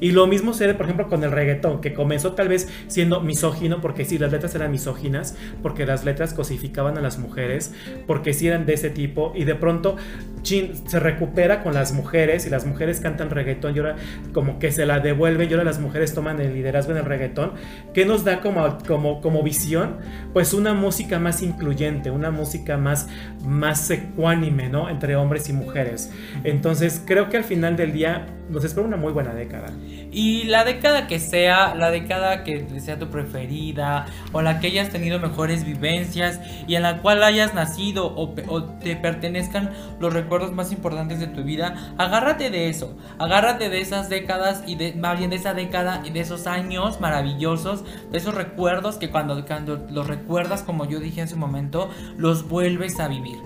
Y 0.00 0.12
lo 0.12 0.26
mismo 0.26 0.52
sucede, 0.52 0.74
por 0.74 0.86
ejemplo, 0.86 1.08
con 1.08 1.24
el 1.24 1.30
reggaetón, 1.30 1.80
que 1.80 1.94
comenzó 1.94 2.32
tal 2.32 2.48
vez 2.48 2.68
siendo 2.88 3.20
misógino, 3.20 3.80
porque 3.80 4.04
sí, 4.04 4.18
las 4.18 4.32
letras 4.32 4.54
eran 4.54 4.70
misóginas, 4.70 5.36
porque 5.62 5.86
las 5.86 6.04
letras 6.04 6.34
cosificaban 6.34 6.98
a 6.98 7.00
las 7.00 7.18
mujeres, 7.18 7.74
porque 8.06 8.34
sí 8.34 8.46
eran 8.48 8.66
de 8.66 8.74
ese 8.74 8.90
tipo, 8.90 9.32
y 9.34 9.44
de 9.44 9.54
pronto 9.54 9.96
chin, 10.42 10.72
se 10.86 10.98
recupera 10.98 11.62
con 11.62 11.74
las 11.74 11.92
mujeres, 11.92 12.46
y 12.46 12.50
las 12.50 12.66
mujeres 12.66 13.00
cantan 13.00 13.30
reggaetón, 13.30 13.76
y 13.76 13.78
ahora 13.78 13.96
como 14.32 14.58
que 14.58 14.72
se 14.72 14.86
la 14.86 15.00
devuelve, 15.00 15.44
y 15.44 15.52
ahora 15.52 15.64
las 15.64 15.80
mujeres 15.80 16.14
toman 16.14 16.40
el 16.40 16.54
liderazgo 16.54 16.92
en 16.92 16.98
el 16.98 17.04
reggaetón, 17.04 17.52
que 17.94 18.04
nos 18.04 18.24
da 18.24 18.40
como, 18.40 18.78
como, 18.86 19.20
como 19.20 19.42
visión? 19.42 19.98
Pues 20.32 20.54
una 20.54 20.74
música 20.74 21.18
más 21.18 21.42
incluyente, 21.42 22.10
una 22.10 22.30
música 22.30 22.76
más, 22.76 23.08
más 23.44 23.90
ecuánime, 23.90 24.68
¿no? 24.68 24.88
Entre 24.88 25.16
hombres 25.16 25.48
y 25.48 25.52
mujeres. 25.52 26.10
Entonces, 26.44 27.02
creo 27.04 27.28
que 27.28 27.36
al 27.36 27.44
final 27.44 27.76
del 27.76 27.92
día 27.92 28.26
nos 28.48 28.64
espera 28.64 28.86
una 28.86 28.96
muy 28.96 29.12
buena 29.12 29.34
década. 29.34 29.71
Y 30.12 30.44
la 30.44 30.64
década 30.64 31.06
que 31.06 31.18
sea, 31.18 31.74
la 31.74 31.90
década 31.90 32.44
que 32.44 32.80
sea 32.80 32.98
tu 32.98 33.08
preferida, 33.08 34.04
o 34.32 34.42
la 34.42 34.60
que 34.60 34.66
hayas 34.66 34.90
tenido 34.90 35.18
mejores 35.18 35.64
vivencias, 35.64 36.38
y 36.66 36.74
en 36.74 36.82
la 36.82 36.98
cual 36.98 37.22
hayas 37.22 37.54
nacido 37.54 38.14
o, 38.14 38.34
te 38.82 38.94
pertenezcan 38.96 39.72
los 40.00 40.12
recuerdos 40.12 40.52
más 40.52 40.70
importantes 40.70 41.18
de 41.18 41.28
tu 41.28 41.42
vida, 41.44 41.94
agárrate 41.96 42.50
de 42.50 42.68
eso, 42.68 42.94
agárrate 43.18 43.70
de 43.70 43.80
esas 43.80 44.10
décadas 44.10 44.62
y 44.66 44.74
de, 44.74 44.92
más 44.92 45.18
bien 45.18 45.30
de 45.30 45.36
esa 45.36 45.54
década 45.54 46.02
y 46.04 46.10
de 46.10 46.20
esos 46.20 46.46
años 46.46 47.00
maravillosos, 47.00 47.84
de 48.10 48.18
esos 48.18 48.34
recuerdos 48.34 48.96
que 48.96 49.10
cuando, 49.10 49.44
cuando 49.46 49.86
los 49.90 50.06
recuerdas, 50.06 50.62
como 50.62 50.84
yo 50.84 51.00
dije 51.00 51.22
hace 51.22 51.34
un 51.34 51.40
momento, 51.40 51.88
los 52.18 52.48
vuelves 52.48 53.00
a 53.00 53.08
vivir. 53.08 53.38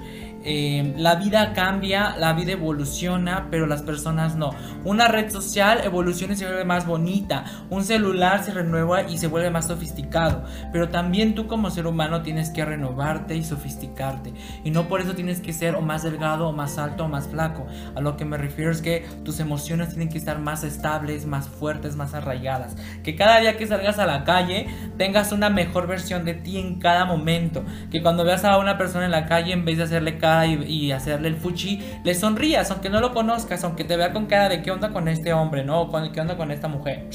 Eh, 0.49 0.95
la 0.97 1.17
vida 1.17 1.53
cambia, 1.55 2.15
la 2.17 2.33
vida 2.33 2.53
evoluciona, 2.53 3.49
pero 3.51 3.67
las 3.67 3.83
personas 3.83 4.37
no. 4.37 4.51
Una 4.85 5.09
red 5.09 5.29
social 5.29 5.81
evoluciona 5.83 6.35
y 6.35 6.37
se 6.37 6.47
vuelve 6.47 6.65
más 6.65 6.87
bonita. 6.87 7.45
Un 7.69 7.83
celular 7.83 8.45
se 8.45 8.53
renueva 8.53 9.03
y 9.03 9.19
se 9.19 9.27
vuelve 9.27 9.51
más 9.51 9.67
sofisticado. 9.67 10.45
Pero 10.73 10.89
también 10.89 11.35
tú 11.35 11.49
como 11.49 11.69
ser 11.71 11.89
humano 11.89 12.23
tienes 12.23 12.51
que 12.51 12.65
renovarte 12.65 13.35
y 13.35 13.43
sofisticarte. 13.43 14.33
Y 14.63 14.71
no 14.71 14.87
por 14.87 15.01
eso 15.01 15.17
tienes 15.17 15.41
que 15.41 15.53
ser 15.53 15.75
o 15.75 15.81
más 15.81 16.05
delgado 16.05 16.47
o 16.47 16.53
más 16.53 16.79
alto 16.79 17.07
o 17.07 17.09
más 17.09 17.27
flaco. 17.27 17.67
A 17.97 18.01
lo 18.01 18.17
que 18.17 18.25
me 18.25 18.37
refiero 18.37 18.71
es 18.71 18.83
que 18.83 19.05
tus 19.25 19.41
emociones 19.41 19.89
tienen 19.89 20.09
que 20.09 20.19
estar 20.19 20.39
más 20.39 20.63
estables, 20.63 21.27
más 21.27 21.49
fuertes, 21.49 21.97
más 21.97 22.15
arraigadas. 22.15 22.77
Que 23.03 23.17
cada 23.17 23.41
día 23.41 23.57
que 23.57 23.67
salgas 23.67 23.99
a 23.99 24.07
la 24.07 24.23
calle 24.23 24.69
tengas 24.97 25.33
una 25.33 25.51
mejor 25.51 25.89
versión 25.89 26.25
de 26.25 26.35
ti 26.35 26.59
en 26.59 26.79
cada 26.79 27.05
momento. 27.05 27.65
Que 27.91 28.01
cuando 28.01 28.23
veas 28.23 28.45
a 28.45 28.59
una 28.59 28.79
persona 28.79 29.07
en 29.07 29.11
la 29.11 29.27
calle 29.27 29.53
en 29.53 29.65
vez 29.65 29.79
de 29.79 29.83
hacerle 29.83 30.19
cara 30.19 30.36
y, 30.45 30.93
hacerle 30.93 31.29
el 31.29 31.37
fuchi, 31.37 31.81
le 32.05 32.15
sonrías, 32.15 32.71
aunque 32.71 32.91
no 32.91 33.01
lo 33.01 33.13
conozcas, 33.13 33.65
aunque 33.65 33.85
te 33.85 33.97
vea 33.97 34.13
con 34.13 34.27
cara 34.27 34.49
de 34.49 34.63
qué 34.63 34.71
onda 34.71 34.91
con 34.91 35.09
este 35.09 35.33
hombre, 35.33 35.65
¿no? 35.65 35.83
O 35.83 36.13
qué 36.13 36.21
onda 36.21 36.37
con 36.37 36.51
esta 36.51 36.69
mujer. 36.69 37.09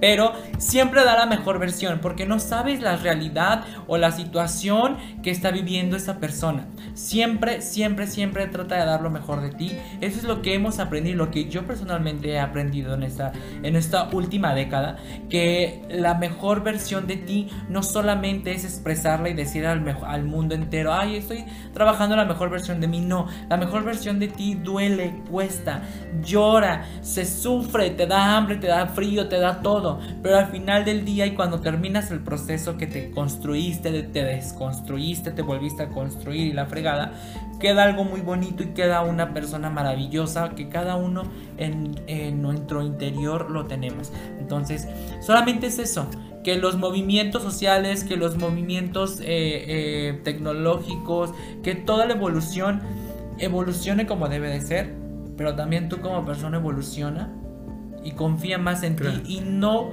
Pero 0.00 0.32
siempre 0.58 1.04
da 1.04 1.16
la 1.16 1.26
mejor 1.26 1.58
versión, 1.58 2.00
porque 2.00 2.26
no 2.26 2.38
sabes 2.38 2.80
la 2.80 2.96
realidad 2.96 3.64
o 3.86 3.96
la 3.96 4.12
situación 4.12 4.96
que 5.22 5.30
está 5.30 5.50
viviendo 5.50 5.96
esa 5.96 6.18
persona. 6.18 6.66
Siempre, 6.94 7.60
siempre, 7.60 8.06
siempre 8.06 8.46
trata 8.46 8.76
de 8.76 8.86
dar 8.86 9.02
lo 9.02 9.10
mejor 9.10 9.40
de 9.40 9.50
ti. 9.50 9.72
Eso 10.00 10.18
es 10.18 10.24
lo 10.24 10.42
que 10.42 10.54
hemos 10.54 10.78
aprendido, 10.78 11.16
lo 11.16 11.30
que 11.30 11.48
yo 11.48 11.66
personalmente 11.66 12.30
he 12.30 12.40
aprendido 12.40 12.94
en 12.94 13.02
esta, 13.02 13.32
en 13.62 13.76
esta 13.76 14.08
última 14.12 14.54
década, 14.54 14.96
que 15.28 15.82
la 15.90 16.14
mejor 16.14 16.62
versión 16.62 17.06
de 17.06 17.16
ti 17.16 17.48
no 17.68 17.82
solamente 17.82 18.52
es 18.52 18.64
expresarla 18.64 19.28
y 19.28 19.34
decir 19.34 19.66
al, 19.66 19.84
al 20.06 20.24
mundo 20.24 20.54
entero, 20.54 20.92
ay, 20.92 21.16
estoy 21.16 21.44
trabajando 21.72 22.16
la 22.16 22.24
mejor 22.24 22.50
versión 22.50 22.63
de 22.64 22.88
mí, 22.88 23.00
no. 23.00 23.26
La 23.48 23.56
mejor 23.56 23.84
versión 23.84 24.18
de 24.18 24.28
ti 24.28 24.54
duele, 24.54 25.22
cuesta, 25.30 25.82
llora, 26.22 26.86
se 27.02 27.26
sufre, 27.26 27.90
te 27.90 28.06
da 28.06 28.36
hambre, 28.36 28.56
te 28.56 28.66
da 28.66 28.86
frío, 28.86 29.28
te 29.28 29.38
da 29.38 29.60
todo. 29.60 30.00
Pero 30.22 30.38
al 30.38 30.46
final 30.46 30.84
del 30.84 31.04
día 31.04 31.26
y 31.26 31.34
cuando 31.34 31.60
terminas 31.60 32.10
el 32.10 32.20
proceso 32.20 32.76
que 32.76 32.86
te 32.86 33.10
construiste, 33.10 34.02
te 34.04 34.24
desconstruiste, 34.24 35.30
te 35.30 35.42
volviste 35.42 35.82
a 35.82 35.88
construir 35.90 36.48
y 36.48 36.52
la 36.52 36.66
fregada, 36.66 37.12
queda 37.60 37.84
algo 37.84 38.04
muy 38.04 38.20
bonito 38.20 38.62
y 38.62 38.68
queda 38.68 39.02
una 39.02 39.32
persona 39.32 39.70
maravillosa 39.70 40.50
que 40.50 40.68
cada 40.68 40.96
uno 40.96 41.22
en, 41.56 41.94
en 42.06 42.42
nuestro 42.42 42.82
interior 42.82 43.50
lo 43.50 43.66
tenemos. 43.66 44.12
Entonces, 44.44 44.86
solamente 45.22 45.68
es 45.68 45.78
eso 45.78 46.06
que 46.44 46.56
los 46.56 46.76
movimientos 46.76 47.42
sociales, 47.42 48.04
que 48.04 48.16
los 48.18 48.36
movimientos 48.36 49.20
eh, 49.20 49.24
eh, 49.26 50.20
tecnológicos, 50.22 51.30
que 51.62 51.74
toda 51.74 52.04
la 52.04 52.12
evolución 52.12 52.82
evolucione 53.38 54.06
como 54.06 54.28
debe 54.28 54.50
de 54.50 54.60
ser, 54.60 54.94
pero 55.38 55.56
también 55.56 55.88
tú 55.88 56.02
como 56.02 56.26
persona 56.26 56.58
evoluciona 56.58 57.32
y 58.04 58.10
confía 58.10 58.58
más 58.58 58.82
en 58.82 58.96
ti 58.96 59.22
y 59.26 59.40
no 59.40 59.92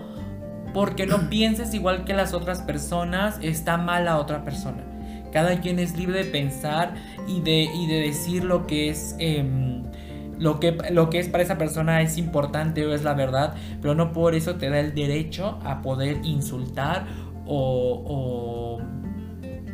porque 0.74 1.06
no 1.08 1.18
pienses 1.30 1.74
igual 1.74 2.04
que 2.04 2.14
las 2.14 2.34
otras 2.34 2.62
personas 2.62 3.39
está 3.41 3.78
mal 3.78 4.04
la 4.04 4.18
otra 4.18 4.43
persona. 4.43 4.84
Cada 5.32 5.62
quien 5.62 5.80
es 5.80 5.95
libre 5.95 6.26
de 6.26 6.30
pensar 6.30 6.95
y 7.26 7.39
de, 7.39 7.64
y 7.74 7.88
de 7.88 8.02
decir 8.02 8.43
lo 8.43 8.68
que 8.68 8.89
es... 8.89 9.16
Em, 9.20 9.84
lo 10.41 10.59
que, 10.59 10.75
lo 10.91 11.09
que 11.11 11.19
es 11.19 11.29
para 11.29 11.43
esa 11.43 11.57
persona 11.59 12.01
es 12.01 12.17
importante 12.17 12.83
o 12.85 12.93
es 12.93 13.03
la 13.03 13.13
verdad, 13.13 13.53
pero 13.79 13.93
no 13.93 14.11
por 14.11 14.33
eso 14.33 14.55
te 14.55 14.71
da 14.71 14.79
el 14.79 14.95
derecho 14.95 15.59
a 15.63 15.83
poder 15.83 16.19
insultar 16.23 17.05
o, 17.45 18.79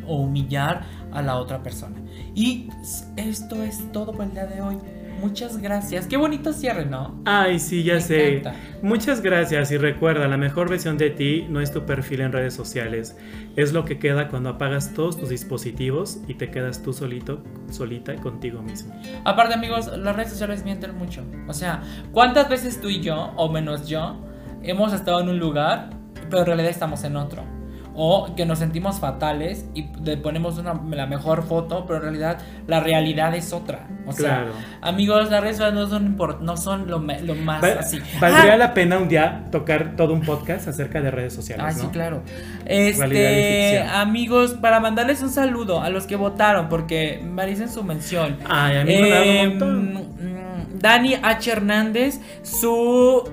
o, 0.05 0.13
humillar 0.13 0.85
a 1.13 1.21
la 1.21 1.37
otra 1.37 1.63
persona. 1.63 1.95
Y 2.35 2.69
esto 3.15 3.63
es 3.63 3.91
todo 3.93 4.11
por 4.11 4.25
el 4.25 4.31
día 4.31 4.45
de 4.45 4.61
hoy. 4.61 4.77
Muchas 5.19 5.57
gracias. 5.57 6.05
Qué 6.07 6.17
bonito 6.17 6.53
cierre, 6.53 6.85
¿no? 6.85 7.19
Ay, 7.25 7.59
sí, 7.59 7.83
ya 7.83 7.99
sé. 7.99 8.43
Muchas 8.81 9.21
gracias 9.21 9.71
y 9.71 9.77
recuerda, 9.77 10.27
la 10.27 10.37
mejor 10.37 10.69
versión 10.69 10.97
de 10.97 11.09
ti 11.09 11.45
no 11.49 11.59
es 11.59 11.71
tu 11.71 11.85
perfil 11.85 12.21
en 12.21 12.31
redes 12.31 12.53
sociales. 12.53 13.17
Es 13.55 13.73
lo 13.73 13.85
que 13.85 13.97
queda 13.97 14.29
cuando 14.29 14.49
apagas 14.49 14.93
todos 14.93 15.17
tus 15.17 15.29
dispositivos 15.29 16.19
y 16.27 16.35
te 16.35 16.51
quedas 16.51 16.83
tú 16.83 16.93
solito, 16.93 17.43
solita 17.71 18.15
contigo 18.15 18.61
mismo. 18.61 18.93
Aparte, 19.25 19.55
amigos, 19.55 19.87
las 19.97 20.15
redes 20.15 20.29
sociales 20.29 20.63
mienten 20.63 20.95
mucho. 20.95 21.23
O 21.47 21.53
sea, 21.53 21.81
¿cuántas 22.11 22.49
veces 22.49 22.79
tú 22.79 22.89
y 22.89 23.01
yo, 23.01 23.31
o 23.35 23.51
menos 23.51 23.87
yo, 23.87 24.17
hemos 24.61 24.93
estado 24.93 25.21
en 25.21 25.29
un 25.29 25.39
lugar, 25.39 25.89
pero 26.29 26.41
en 26.41 26.45
realidad 26.45 26.69
estamos 26.69 27.03
en 27.03 27.15
otro? 27.15 27.56
O 27.99 28.35
que 28.35 28.45
nos 28.45 28.59
sentimos 28.59 28.99
fatales 28.99 29.65
y 29.73 29.87
le 30.03 30.17
ponemos 30.17 30.59
una, 30.59 30.79
la 30.91 31.07
mejor 31.07 31.47
foto, 31.47 31.85
pero 31.87 31.97
en 31.97 32.03
realidad 32.03 32.37
la 32.67 32.79
realidad 32.79 33.33
es 33.33 33.51
otra. 33.53 33.87
O 34.05 34.11
sea, 34.11 34.45
amigos, 34.81 35.31
las 35.31 35.41
redes 35.41 35.57
sociales 35.57 35.79
no 35.79 35.87
son, 35.87 36.15
no 36.45 36.57
son 36.57 36.87
lo, 36.87 36.99
más 36.99 37.63
así. 37.63 37.99
Valdría 38.21 38.53
ah. 38.53 38.57
la 38.57 38.75
pena 38.75 38.99
un 38.99 39.09
día 39.09 39.45
tocar 39.51 39.95
todo 39.95 40.13
un 40.13 40.21
podcast 40.21 40.67
acerca 40.67 41.01
de 41.01 41.09
redes 41.09 41.33
sociales. 41.33 41.65
Ah, 41.67 41.71
sí, 41.71 41.87
claro. 41.87 42.21
Este, 42.65 43.81
amigos, 43.81 44.53
para 44.53 44.79
mandarles 44.79 45.23
un 45.23 45.31
saludo 45.31 45.81
a 45.81 45.89
los 45.89 46.05
que 46.05 46.15
votaron, 46.15 46.69
porque 46.69 47.19
merecen 47.23 47.67
su 47.67 47.83
mención. 47.83 48.37
Ay, 48.47 48.77
a 48.77 48.83
mí 48.85 48.95
me 48.95 49.09
da 49.09 49.21
un 49.23 49.49
montón. 49.49 49.93
Mm, 49.93 50.79
Dani 50.79 51.15
H. 51.15 51.51
Hernández, 51.51 52.21
su 52.43 53.23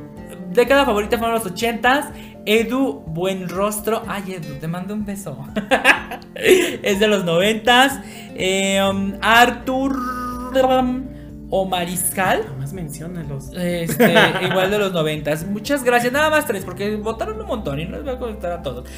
década 0.54 0.86
favorita 0.86 1.18
fueron 1.18 1.34
los 1.34 1.44
ochentas. 1.44 2.06
Edu 2.46 3.02
Buenrostro. 3.06 4.02
Ay, 4.06 4.34
Edu, 4.34 4.54
te 4.60 4.68
mando 4.68 4.94
un 4.94 5.04
beso. 5.04 5.38
es 6.34 7.00
de 7.00 7.08
los 7.08 7.24
noventas. 7.24 8.00
Eh, 8.34 8.80
um, 8.82 9.14
Artur 9.20 9.96
o 11.50 11.64
Mariscal. 11.66 12.40
Nada 12.44 12.56
más 12.56 12.72
menciónalos. 12.72 13.50
Este, 13.54 14.14
igual 14.42 14.70
de 14.70 14.78
los 14.78 14.92
noventas. 14.92 15.46
Muchas 15.46 15.84
gracias. 15.84 16.12
Nada 16.12 16.30
más 16.30 16.46
tres, 16.46 16.64
porque 16.64 16.96
votaron 16.96 17.40
un 17.40 17.46
montón 17.46 17.80
y 17.80 17.86
no 17.86 17.96
les 17.96 18.04
voy 18.04 18.14
a 18.14 18.18
contar 18.18 18.52
a 18.52 18.62
todos. 18.62 18.88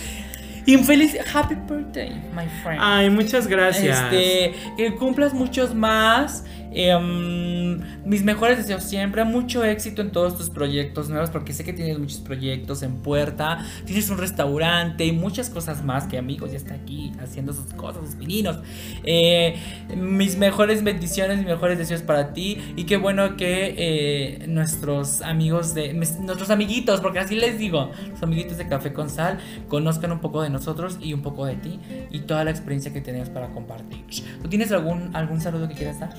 Y 0.66 0.74
un 0.74 0.85
feliz 0.85 1.16
happy 1.32 1.55
birthday, 1.55 2.10
my 2.35 2.47
friend. 2.62 2.81
Ay, 2.82 3.09
muchas 3.09 3.47
gracias. 3.47 4.02
Este, 4.02 4.55
que 4.77 4.94
cumplas 4.97 5.32
muchos 5.32 5.74
más. 5.74 6.44
Em, 6.72 7.80
mis 8.05 8.22
mejores 8.22 8.59
deseos 8.59 8.84
siempre. 8.84 9.24
Mucho 9.24 9.64
éxito 9.64 10.02
en 10.02 10.10
todos 10.10 10.36
tus 10.36 10.51
proyectos 10.51 11.09
nuevos. 11.09 11.30
Porque 11.30 11.52
sé 11.52 11.64
que 11.64 11.72
tienes 11.72 11.98
muchos 11.98 12.18
proyectos 12.18 12.82
en 12.82 12.97
puerta. 12.97 13.64
Tienes 13.84 14.10
un 14.10 14.18
restaurante 14.18 15.05
y 15.06 15.12
muchas 15.12 15.51
cosas 15.51 15.84
más. 15.84 16.06
Que 16.06 16.18
amigos 16.18 16.52
ya 16.52 16.56
está 16.56 16.74
aquí 16.74 17.12
haciendo 17.22 17.52
sus 17.52 17.72
cosas, 17.74 18.06
sus 18.06 18.14
pininos. 18.16 18.59
Eh, 19.05 19.56
mis 19.97 20.36
mejores 20.36 20.84
bendiciones, 20.84 21.38
mis 21.38 21.47
mejores 21.47 21.78
deseos 21.78 22.02
para 22.02 22.32
ti. 22.32 22.59
Y 22.76 22.84
qué 22.84 22.97
bueno 22.97 23.36
que 23.36 23.74
eh, 23.76 24.47
nuestros 24.48 25.22
amigos 25.22 25.74
de. 25.74 25.93
Nuestros 25.94 26.51
amiguitos, 26.51 27.01
porque 27.01 27.18
así 27.18 27.34
les 27.34 27.59
digo. 27.59 27.90
Los 28.10 28.22
amiguitos 28.22 28.59
de 28.59 28.68
Café 28.68 28.93
con 28.93 29.10
Sal 29.10 29.38
conozcan 29.68 30.12
un 30.12 30.20
poco 30.20 30.43
de 30.43 30.51
nosotros 30.51 30.98
y 31.01 31.12
un 31.12 31.22
poco 31.22 31.47
de 31.47 31.56
ti. 31.56 31.80
Y 32.10 32.20
toda 32.20 32.44
la 32.44 32.51
experiencia 32.51 32.93
que 32.93 33.01
tenemos 33.01 33.30
para 33.30 33.48
compartir. 33.48 34.05
¿Tú 34.43 34.48
tienes 34.48 34.72
algún, 34.72 35.14
algún 35.14 35.40
saludo 35.40 35.68
que 35.68 35.74
quieras 35.74 36.01
dar? 36.01 36.14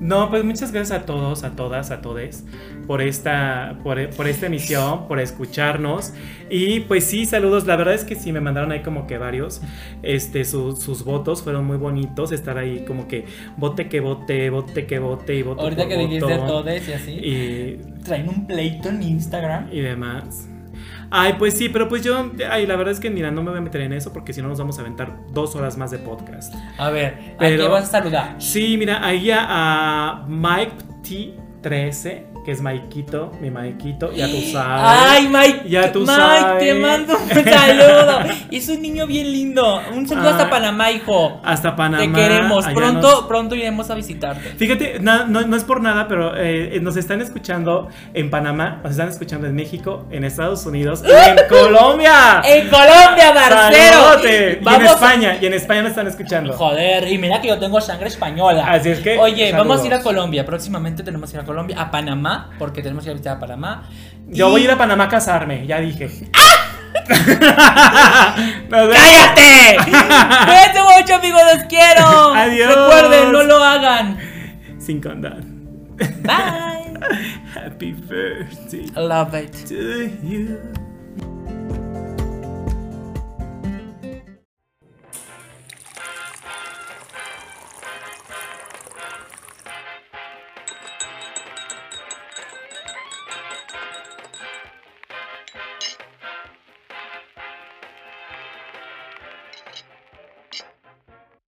No, 0.00 0.28
pues 0.30 0.44
muchas 0.44 0.72
gracias 0.72 1.00
a 1.00 1.06
todos, 1.06 1.42
a 1.44 1.56
todas, 1.56 1.90
a 1.90 2.00
todes 2.02 2.44
por 2.86 3.02
esta, 3.02 3.78
por, 3.82 4.10
por, 4.10 4.28
esta 4.28 4.46
emisión, 4.46 5.08
por 5.08 5.20
escucharnos. 5.20 6.12
Y 6.50 6.80
pues 6.80 7.04
sí, 7.04 7.26
saludos. 7.26 7.66
La 7.66 7.76
verdad 7.76 7.94
es 7.94 8.04
que 8.04 8.14
sí, 8.14 8.32
me 8.32 8.40
mandaron 8.40 8.72
ahí 8.72 8.82
como 8.82 9.06
que 9.06 9.18
varios. 9.18 9.62
Este, 10.02 10.44
sus 10.44 11.04
votos 11.04 11.42
fueron 11.42 11.66
muy 11.66 11.78
bonitos. 11.78 12.32
Estar 12.32 12.58
ahí 12.58 12.84
como 12.86 13.08
que 13.08 13.24
vote 13.56 13.88
que 13.88 14.00
vote, 14.00 14.50
vote 14.50 14.86
que 14.86 14.98
vote 14.98 15.34
y 15.34 15.42
voto 15.42 15.62
Ahorita 15.62 15.82
por 15.82 15.90
que 15.90 15.98
dijiste 15.98 16.36
todes 16.36 16.88
y 16.88 16.92
así. 16.92 17.10
Y, 17.12 17.80
Traen 18.04 18.28
un 18.28 18.46
pleito 18.46 18.88
en 18.88 19.02
Instagram. 19.02 19.68
y 19.72 19.80
demás. 19.80 20.48
Ay, 21.10 21.34
pues 21.38 21.56
sí, 21.56 21.68
pero 21.68 21.88
pues 21.88 22.02
yo, 22.02 22.30
ay, 22.50 22.66
la 22.66 22.76
verdad 22.76 22.92
es 22.92 23.00
que 23.00 23.10
mira, 23.10 23.30
no 23.30 23.42
me 23.42 23.50
voy 23.50 23.58
a 23.58 23.62
meter 23.62 23.80
en 23.82 23.92
eso 23.92 24.12
porque 24.12 24.32
si 24.32 24.42
no 24.42 24.48
nos 24.48 24.58
vamos 24.58 24.78
a 24.78 24.80
aventar 24.82 25.16
dos 25.32 25.54
horas 25.54 25.76
más 25.76 25.90
de 25.90 25.98
podcast. 25.98 26.54
A 26.78 26.90
ver, 26.90 27.36
¿a 27.38 27.46
qué 27.46 27.68
vas 27.68 27.84
a 27.84 27.86
saludar? 27.86 28.34
Sí, 28.38 28.76
mira, 28.76 29.04
ahí 29.06 29.30
a, 29.30 29.46
a 29.48 30.24
Mike 30.26 30.72
T13, 31.02 32.35
que 32.46 32.52
es 32.52 32.62
Maikito, 32.62 33.32
mi 33.40 33.50
Maikito, 33.50 34.12
ya 34.12 34.26
tú 34.28 34.40
sabes. 34.52 34.82
Ay, 34.86 35.28
Mike, 35.28 35.68
Ya 35.68 35.90
tú 35.92 35.98
Mike, 36.00 36.12
sabes. 36.12 36.58
te 36.60 36.74
mando 36.74 37.12
un 37.18 37.44
saludo. 37.44 38.18
Es 38.52 38.68
un 38.68 38.80
niño 38.80 39.06
bien 39.08 39.32
lindo. 39.32 39.80
Un 39.92 40.06
saludo 40.08 40.28
hasta 40.30 40.44
Ah, 40.44 40.50
Panamá, 40.50 40.92
hijo. 40.92 41.40
Hasta 41.44 41.74
Panamá. 41.74 42.04
Te 42.04 42.12
queremos. 42.12 42.64
Pronto, 42.68 43.10
nos- 43.10 43.24
pronto 43.24 43.54
iremos 43.56 43.90
a 43.90 43.96
visitarte. 43.96 44.50
Fíjate, 44.56 44.98
no, 45.00 45.26
no 45.26 45.56
es 45.56 45.64
por 45.64 45.80
nada, 45.82 46.06
pero 46.06 46.34
eh, 46.36 46.78
nos 46.80 46.96
están 46.96 47.20
escuchando 47.20 47.88
en 48.14 48.30
Panamá, 48.30 48.78
nos 48.82 48.92
están 48.92 49.08
escuchando 49.08 49.48
en 49.48 49.54
México, 49.56 50.06
en 50.12 50.22
Estados 50.22 50.64
Unidos, 50.66 51.02
y 51.04 51.10
en 51.10 51.36
Colombia. 51.48 52.42
En 52.44 52.68
Colombia. 52.68 53.34
Saludote. 53.50 54.60
Y 54.62 54.68
en. 54.74 54.86
España, 54.86 55.38
y 55.40 55.46
en 55.46 55.54
España 55.54 55.82
nos 55.82 55.90
están 55.90 56.06
escuchando. 56.06 56.52
Joder, 56.52 57.08
y 57.10 57.18
mira 57.18 57.40
que 57.40 57.48
yo 57.48 57.58
tengo 57.58 57.80
sangre 57.80 58.06
española. 58.08 58.66
Así 58.68 58.90
es 58.90 59.00
que, 59.00 59.18
Oye, 59.18 59.52
vamos 59.52 59.82
a 59.82 59.86
ir 59.86 59.94
a. 59.94 60.00
Colombia. 60.06 60.44
Próximamente 60.46 61.02
tenemos 61.02 61.30
que 61.30 61.36
ir 61.38 61.42
a 61.42 61.44
Colombia, 61.46 61.80
a 61.80 61.90
Panamá, 61.90 62.35
porque 62.58 62.82
tenemos 62.82 63.04
que 63.04 63.10
ir 63.10 63.12
a 63.12 63.14
visitar 63.14 63.36
a 63.36 63.40
Panamá. 63.40 63.88
Yo 64.28 64.48
Y- 64.48 64.50
voy 64.50 64.60
a 64.62 64.64
ir 64.64 64.70
a 64.72 64.78
Panamá 64.78 65.04
a 65.04 65.08
casarme, 65.08 65.66
ya 65.66 65.80
dije. 65.80 66.08
¡Cállate! 68.70 69.76
Cuídense 70.46 70.80
mucho, 70.82 71.14
amigos, 71.16 71.40
los 71.54 71.64
quiero. 71.64 72.32
Adiós. 72.34 72.68
Recuerden, 72.74 73.32
no 73.32 73.42
lo 73.42 73.62
hagan. 73.62 74.18
Sin 74.78 75.00
condón. 75.00 75.54
Bye. 76.22 76.98
Happy 77.54 77.92
birthday 77.92 78.86
I 78.96 79.00
love 79.00 79.34
it. 79.34 79.52
to 79.68 80.08
you. 80.26 80.58